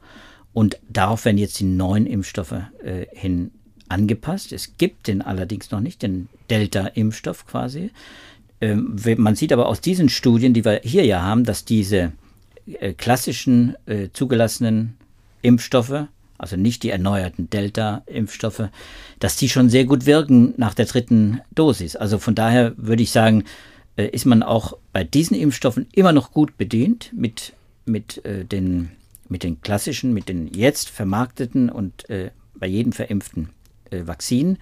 Und 0.53 0.79
darauf 0.89 1.25
werden 1.25 1.37
jetzt 1.37 1.59
die 1.59 1.65
neuen 1.65 2.05
Impfstoffe 2.05 2.55
äh, 2.83 3.05
hin 3.13 3.51
angepasst. 3.91 4.51
Es 4.51 4.77
gibt 4.77 5.07
den 5.07 5.21
allerdings 5.21 5.71
noch 5.71 5.81
nicht, 5.81 6.01
den 6.01 6.29
Delta-Impfstoff 6.49 7.45
quasi. 7.45 7.91
Ähm, 8.59 8.95
man 9.17 9.35
sieht 9.35 9.53
aber 9.53 9.67
aus 9.67 9.81
diesen 9.81 10.09
Studien, 10.09 10.53
die 10.53 10.65
wir 10.65 10.81
hier 10.83 11.05
ja 11.05 11.21
haben, 11.21 11.43
dass 11.43 11.65
diese 11.65 12.13
äh, 12.65 12.93
klassischen 12.93 13.75
äh, 13.85 14.09
zugelassenen 14.13 14.95
Impfstoffe, 15.41 16.07
also 16.37 16.55
nicht 16.55 16.83
die 16.83 16.89
erneuerten 16.89 17.49
Delta-Impfstoffe, 17.49 18.69
dass 19.19 19.35
die 19.35 19.49
schon 19.49 19.69
sehr 19.69 19.85
gut 19.85 20.05
wirken 20.05 20.53
nach 20.57 20.73
der 20.73 20.85
dritten 20.85 21.41
Dosis. 21.53 21.95
Also 21.95 22.17
von 22.17 22.35
daher 22.35 22.73
würde 22.77 23.03
ich 23.03 23.11
sagen, 23.11 23.43
äh, 23.97 24.07
ist 24.07 24.25
man 24.25 24.43
auch 24.43 24.77
bei 24.93 25.03
diesen 25.03 25.35
Impfstoffen 25.35 25.87
immer 25.93 26.13
noch 26.13 26.31
gut 26.31 26.57
bedient 26.57 27.11
mit, 27.13 27.53
mit 27.85 28.23
äh, 28.25 28.45
den 28.45 28.91
mit 29.31 29.43
den 29.43 29.61
klassischen, 29.61 30.13
mit 30.13 30.27
den 30.27 30.53
jetzt 30.53 30.89
vermarkteten 30.89 31.69
und 31.69 32.09
äh, 32.09 32.31
bei 32.53 32.67
jedem 32.67 32.91
verimpften 32.91 33.49
äh, 33.91 34.07
Vakzinen. 34.07 34.57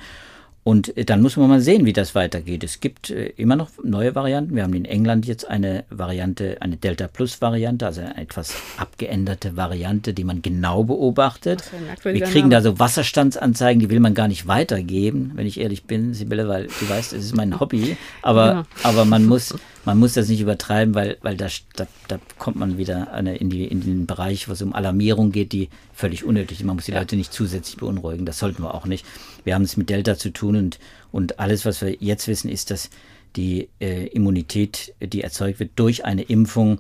Und 0.64 0.96
äh, 0.98 1.06
dann 1.06 1.22
muss 1.22 1.38
man 1.38 1.50
mal 1.50 1.62
sehen, 1.62 1.86
wie 1.86 1.94
das 1.94 2.16
weitergeht. 2.16 2.64
Es 2.64 2.80
gibt 2.80 3.10
äh, 3.10 3.28
immer 3.38 3.56
noch 3.56 3.70
neue 3.84 4.14
Varianten. 4.14 4.56
Wir 4.56 4.64
haben 4.64 4.74
in 4.74 4.86
England 4.86 5.26
jetzt 5.26 5.50
eine 5.50 5.86
Variante, 5.90 6.58
eine 6.60 6.78
Delta 6.78 7.08
Plus 7.08 7.42
Variante, 7.42 7.86
also 7.86 8.02
eine 8.02 8.18
etwas 8.18 8.54
abgeänderte 8.78 9.56
Variante, 9.56 10.14
die 10.14 10.24
man 10.24 10.42
genau 10.42 10.84
beobachtet. 10.84 11.64
Wir 12.04 12.22
kriegen 12.22 12.50
da 12.50 12.62
so 12.62 12.78
Wasserstandsanzeigen, 12.78 13.80
die 13.80 13.90
will 13.90 14.00
man 14.00 14.14
gar 14.14 14.28
nicht 14.28 14.48
weitergeben, 14.48 15.32
wenn 15.36 15.48
ich 15.48 15.60
ehrlich 15.60 15.86
bin, 15.86 16.14
Sibylle, 16.14 16.48
weil 16.48 16.68
du 16.68 16.90
weißt, 16.90 17.14
es 17.14 17.26
ist 17.26 17.36
mein 17.36 17.60
Hobby. 17.60 17.98
Aber, 18.22 18.46
ja. 18.46 18.66
aber 18.84 19.06
man 19.06 19.26
muss, 19.26 19.56
man 19.86 19.98
muss 19.98 20.14
das 20.14 20.28
nicht 20.28 20.42
übertreiben, 20.42 20.94
weil, 20.96 21.18
weil 21.22 21.38
da, 21.38 21.48
da, 21.76 21.88
da 22.08 22.20
kommt 22.38 22.58
man 22.58 22.78
wieder 22.78 23.14
eine, 23.14 23.38
in, 23.38 23.50
die, 23.50 23.66
in 23.66 23.82
den 23.82 24.06
Bereich, 24.06 24.48
wo 24.48 24.54
es 24.54 24.62
um 24.62 24.74
Alarmierung 24.74 25.32
geht, 25.32 25.52
die 25.52 25.70
völlig 25.94 26.24
unnötig 26.24 26.60
ist. 26.60 26.66
Man 26.66 26.76
muss 26.76 26.86
die 26.86 26.92
ja. 26.92 27.00
Leute 27.00 27.16
nicht 27.16 27.34
zusätzlich 27.34 27.78
beunruhigen. 27.78 28.26
Das 28.26 28.40
sollten 28.40 28.64
wir 28.64 28.74
auch 28.74 28.86
nicht. 28.86 29.06
Wir 29.44 29.56
haben 29.56 29.64
es 29.64 29.78
mit 29.78 29.90
Delta 29.90 30.18
zu 30.18 30.32
tun 30.32 30.56
und, 30.56 30.80
und 31.12 31.40
alles, 31.40 31.66
was 31.66 31.82
wir 31.82 31.96
jetzt 32.00 32.28
wissen, 32.28 32.50
ist, 32.50 32.72
dass 32.72 32.90
die 33.36 33.70
äh, 33.80 34.08
Immunität, 34.08 34.94
die 35.02 35.22
erzeugt 35.22 35.60
wird 35.60 35.72
durch 35.76 36.06
eine 36.06 36.24
Impfung, 36.24 36.80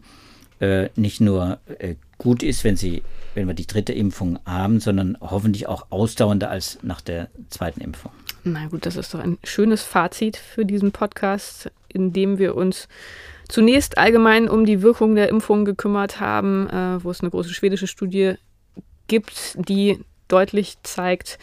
äh, 0.59 0.89
nicht 0.95 1.21
nur 1.21 1.59
äh, 1.79 1.95
gut 2.17 2.43
ist, 2.43 2.63
wenn 2.63 2.75
sie, 2.75 3.03
wenn 3.33 3.47
wir 3.47 3.53
die 3.53 3.67
dritte 3.67 3.93
Impfung 3.93 4.39
haben, 4.45 4.79
sondern 4.79 5.17
hoffentlich 5.21 5.67
auch 5.67 5.87
ausdauernder 5.89 6.49
als 6.49 6.79
nach 6.81 7.01
der 7.01 7.29
zweiten 7.49 7.81
Impfung. 7.81 8.11
Na 8.43 8.67
gut, 8.67 8.85
das 8.85 8.95
ist 8.95 9.13
doch 9.13 9.19
ein 9.19 9.37
schönes 9.43 9.83
Fazit 9.83 10.37
für 10.37 10.65
diesen 10.65 10.91
Podcast, 10.91 11.71
in 11.93 12.13
dem 12.13 12.37
wir 12.37 12.55
uns 12.55 12.87
zunächst 13.47 13.97
allgemein 13.97 14.47
um 14.47 14.65
die 14.65 14.81
Wirkung 14.81 15.15
der 15.15 15.29
Impfung 15.29 15.65
gekümmert 15.65 16.19
haben, 16.19 16.69
äh, 16.69 17.03
wo 17.03 17.11
es 17.11 17.21
eine 17.21 17.31
große 17.31 17.53
schwedische 17.53 17.87
Studie 17.87 18.35
gibt, 19.07 19.55
die 19.67 19.99
deutlich 20.27 20.77
zeigt, 20.83 21.39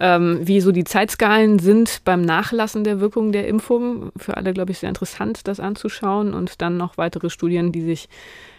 ähm, 0.00 0.40
wie 0.42 0.60
so 0.60 0.72
die 0.72 0.84
Zeitskalen 0.84 1.58
sind 1.58 2.00
beim 2.04 2.22
Nachlassen 2.22 2.82
der 2.82 3.00
Wirkung 3.00 3.30
der 3.30 3.46
Impfung. 3.46 4.10
Für 4.16 4.36
alle, 4.36 4.52
glaube 4.52 4.72
ich, 4.72 4.78
sehr 4.78 4.88
interessant, 4.88 5.46
das 5.46 5.60
anzuschauen. 5.60 6.34
Und 6.34 6.62
dann 6.62 6.76
noch 6.76 6.96
weitere 6.96 7.30
Studien, 7.30 7.70
die 7.72 7.82
sich 7.82 8.08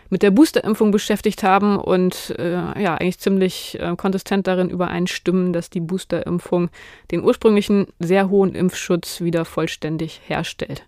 mit 0.10 0.24
der 0.24 0.32
Boosterimpfung 0.32 0.91
beschäftigt 0.91 1.43
haben 1.43 1.78
und 1.78 2.36
äh, 2.38 2.82
ja, 2.82 2.95
eigentlich 2.95 3.20
ziemlich 3.20 3.78
äh, 3.80 3.95
konsistent 3.95 4.47
darin 4.47 4.70
übereinstimmen, 4.70 5.54
dass 5.54 5.70
die 5.70 5.80
Boosterimpfung 5.80 6.70
den 7.12 7.24
ursprünglichen 7.24 7.88
sehr 7.99 8.30
hohen 8.30 8.56
Impfschutz 8.56 9.22
wieder 9.22 9.45
vollständig 9.45 10.22
herstellt. 10.26 10.86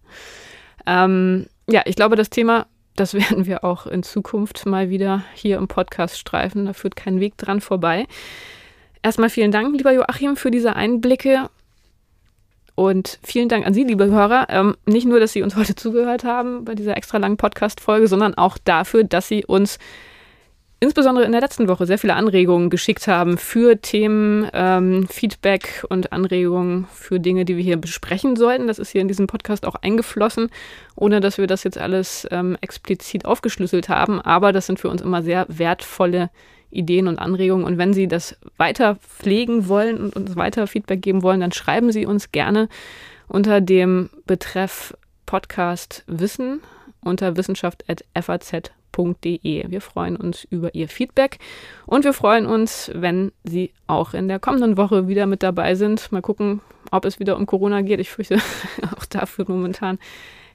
Ähm, 0.85 1.47
ja, 1.67 1.81
ich 1.85 1.95
glaube, 1.95 2.15
das 2.15 2.29
Thema, 2.29 2.67
das 2.95 3.13
werden 3.15 3.45
wir 3.45 3.63
auch 3.63 3.87
in 3.87 4.03
Zukunft 4.03 4.65
mal 4.65 4.89
wieder 4.89 5.23
hier 5.33 5.57
im 5.57 5.67
Podcast 5.67 6.19
streifen. 6.19 6.65
Da 6.65 6.73
führt 6.73 6.95
kein 6.95 7.19
Weg 7.19 7.37
dran 7.37 7.61
vorbei. 7.61 8.07
erstmal 9.01 9.29
vielen 9.29 9.51
Dank, 9.51 9.75
lieber 9.75 9.91
Joachim, 9.91 10.35
für 10.35 10.51
diese 10.51 10.75
Einblicke. 10.75 11.49
Und 12.75 13.19
vielen 13.23 13.47
Dank 13.47 13.65
an 13.65 13.73
Sie, 13.73 13.85
liebe 13.85 14.05
Hörer. 14.05 14.47
Ähm, 14.49 14.75
nicht 14.85 15.07
nur, 15.07 15.19
dass 15.19 15.31
Sie 15.31 15.41
uns 15.41 15.55
heute 15.55 15.75
zugehört 15.75 16.25
haben 16.25 16.65
bei 16.65 16.75
dieser 16.75 16.97
extra 16.97 17.17
langen 17.17 17.37
Podcast-Folge, 17.37 18.07
sondern 18.07 18.35
auch 18.35 18.57
dafür, 18.63 19.05
dass 19.05 19.29
Sie 19.29 19.45
uns 19.45 19.79
insbesondere 20.81 21.25
in 21.25 21.31
der 21.31 21.41
letzten 21.41 21.69
Woche 21.69 21.85
sehr 21.85 21.97
viele 21.97 22.15
Anregungen 22.15 22.69
geschickt 22.69 23.07
haben 23.07 23.37
für 23.37 23.79
Themen, 23.81 24.47
ähm, 24.53 25.07
Feedback 25.09 25.85
und 25.89 26.11
Anregungen 26.11 26.85
für 26.93 27.19
Dinge, 27.19 27.45
die 27.45 27.55
wir 27.55 27.63
hier 27.63 27.77
besprechen 27.77 28.35
sollten. 28.35 28.67
Das 28.67 28.77
ist 28.77 28.91
hier 28.91 29.01
in 29.01 29.07
diesem 29.07 29.27
Podcast 29.27 29.65
auch 29.65 29.75
eingeflossen, 29.75 30.49
ohne 30.95 31.21
dass 31.21 31.37
wir 31.37 31.47
das 31.47 31.63
jetzt 31.63 31.77
alles 31.77 32.27
ähm, 32.29 32.57
explizit 32.59 33.25
aufgeschlüsselt 33.25 33.87
haben. 33.87 34.19
Aber 34.19 34.51
das 34.51 34.65
sind 34.65 34.79
für 34.79 34.89
uns 34.89 35.01
immer 35.01 35.23
sehr 35.23 35.45
wertvolle 35.47 36.29
Ideen 36.75 37.07
und 37.07 37.19
Anregungen. 37.19 37.65
Und 37.65 37.77
wenn 37.77 37.93
Sie 37.93 38.07
das 38.07 38.37
weiter 38.57 38.95
pflegen 38.95 39.67
wollen 39.67 39.97
und 39.97 40.15
uns 40.15 40.35
weiter 40.35 40.67
Feedback 40.67 41.01
geben 41.01 41.23
wollen, 41.23 41.39
dann 41.39 41.51
schreiben 41.51 41.91
Sie 41.91 42.05
uns 42.05 42.31
gerne 42.31 42.67
unter 43.27 43.61
dem 43.61 44.09
Betreff 44.25 44.95
Podcast 45.25 46.03
Wissen 46.07 46.61
unter 47.05 47.37
wissenschaft.faz.de. 47.37 49.69
Wir 49.69 49.81
freuen 49.81 50.17
uns 50.17 50.43
über 50.45 50.75
Ihr 50.75 50.89
Feedback 50.89 51.39
und 51.85 52.03
wir 52.03 52.13
freuen 52.13 52.45
uns, 52.45 52.91
wenn 52.93 53.31
Sie 53.43 53.71
auch 53.87 54.13
in 54.13 54.27
der 54.27 54.39
kommenden 54.39 54.75
Woche 54.75 55.07
wieder 55.07 55.27
mit 55.27 55.43
dabei 55.43 55.75
sind. 55.75 56.11
Mal 56.11 56.21
gucken, 56.21 56.61
ob 56.91 57.05
es 57.05 57.19
wieder 57.19 57.37
um 57.37 57.45
Corona 57.45 57.81
geht. 57.81 57.99
Ich 57.99 58.09
fürchte, 58.09 58.39
auch 58.97 59.05
dafür 59.05 59.45
momentan 59.47 59.99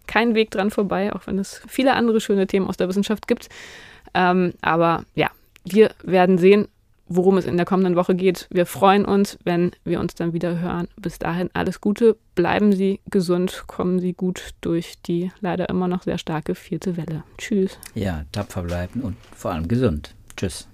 kein 0.06 0.34
Weg 0.34 0.50
dran 0.50 0.70
vorbei, 0.70 1.14
auch 1.14 1.26
wenn 1.26 1.38
es 1.38 1.62
viele 1.68 1.94
andere 1.94 2.20
schöne 2.20 2.46
Themen 2.46 2.66
aus 2.66 2.76
der 2.76 2.88
Wissenschaft 2.88 3.28
gibt. 3.28 3.48
Ähm, 4.12 4.54
aber 4.60 5.04
ja, 5.14 5.30
wir 5.64 5.90
werden 6.02 6.38
sehen, 6.38 6.68
worum 7.10 7.36
es 7.36 7.44
in 7.44 7.56
der 7.56 7.66
kommenden 7.66 7.96
Woche 7.96 8.14
geht. 8.14 8.46
Wir 8.50 8.64
freuen 8.64 9.04
uns, 9.04 9.36
wenn 9.44 9.72
wir 9.84 10.00
uns 10.00 10.14
dann 10.14 10.32
wieder 10.32 10.60
hören. 10.60 10.88
Bis 10.96 11.18
dahin 11.18 11.50
alles 11.52 11.80
Gute, 11.80 12.16
bleiben 12.34 12.72
Sie 12.72 13.00
gesund, 13.10 13.64
kommen 13.66 13.98
Sie 13.98 14.12
gut 14.12 14.50
durch 14.60 14.94
die 15.02 15.32
leider 15.40 15.68
immer 15.68 15.88
noch 15.88 16.04
sehr 16.04 16.18
starke 16.18 16.54
vierte 16.54 16.96
Welle. 16.96 17.24
Tschüss. 17.36 17.78
Ja, 17.94 18.24
tapfer 18.32 18.62
bleiben 18.62 19.02
und 19.02 19.16
vor 19.34 19.50
allem 19.50 19.68
gesund. 19.68 20.14
Tschüss. 20.36 20.69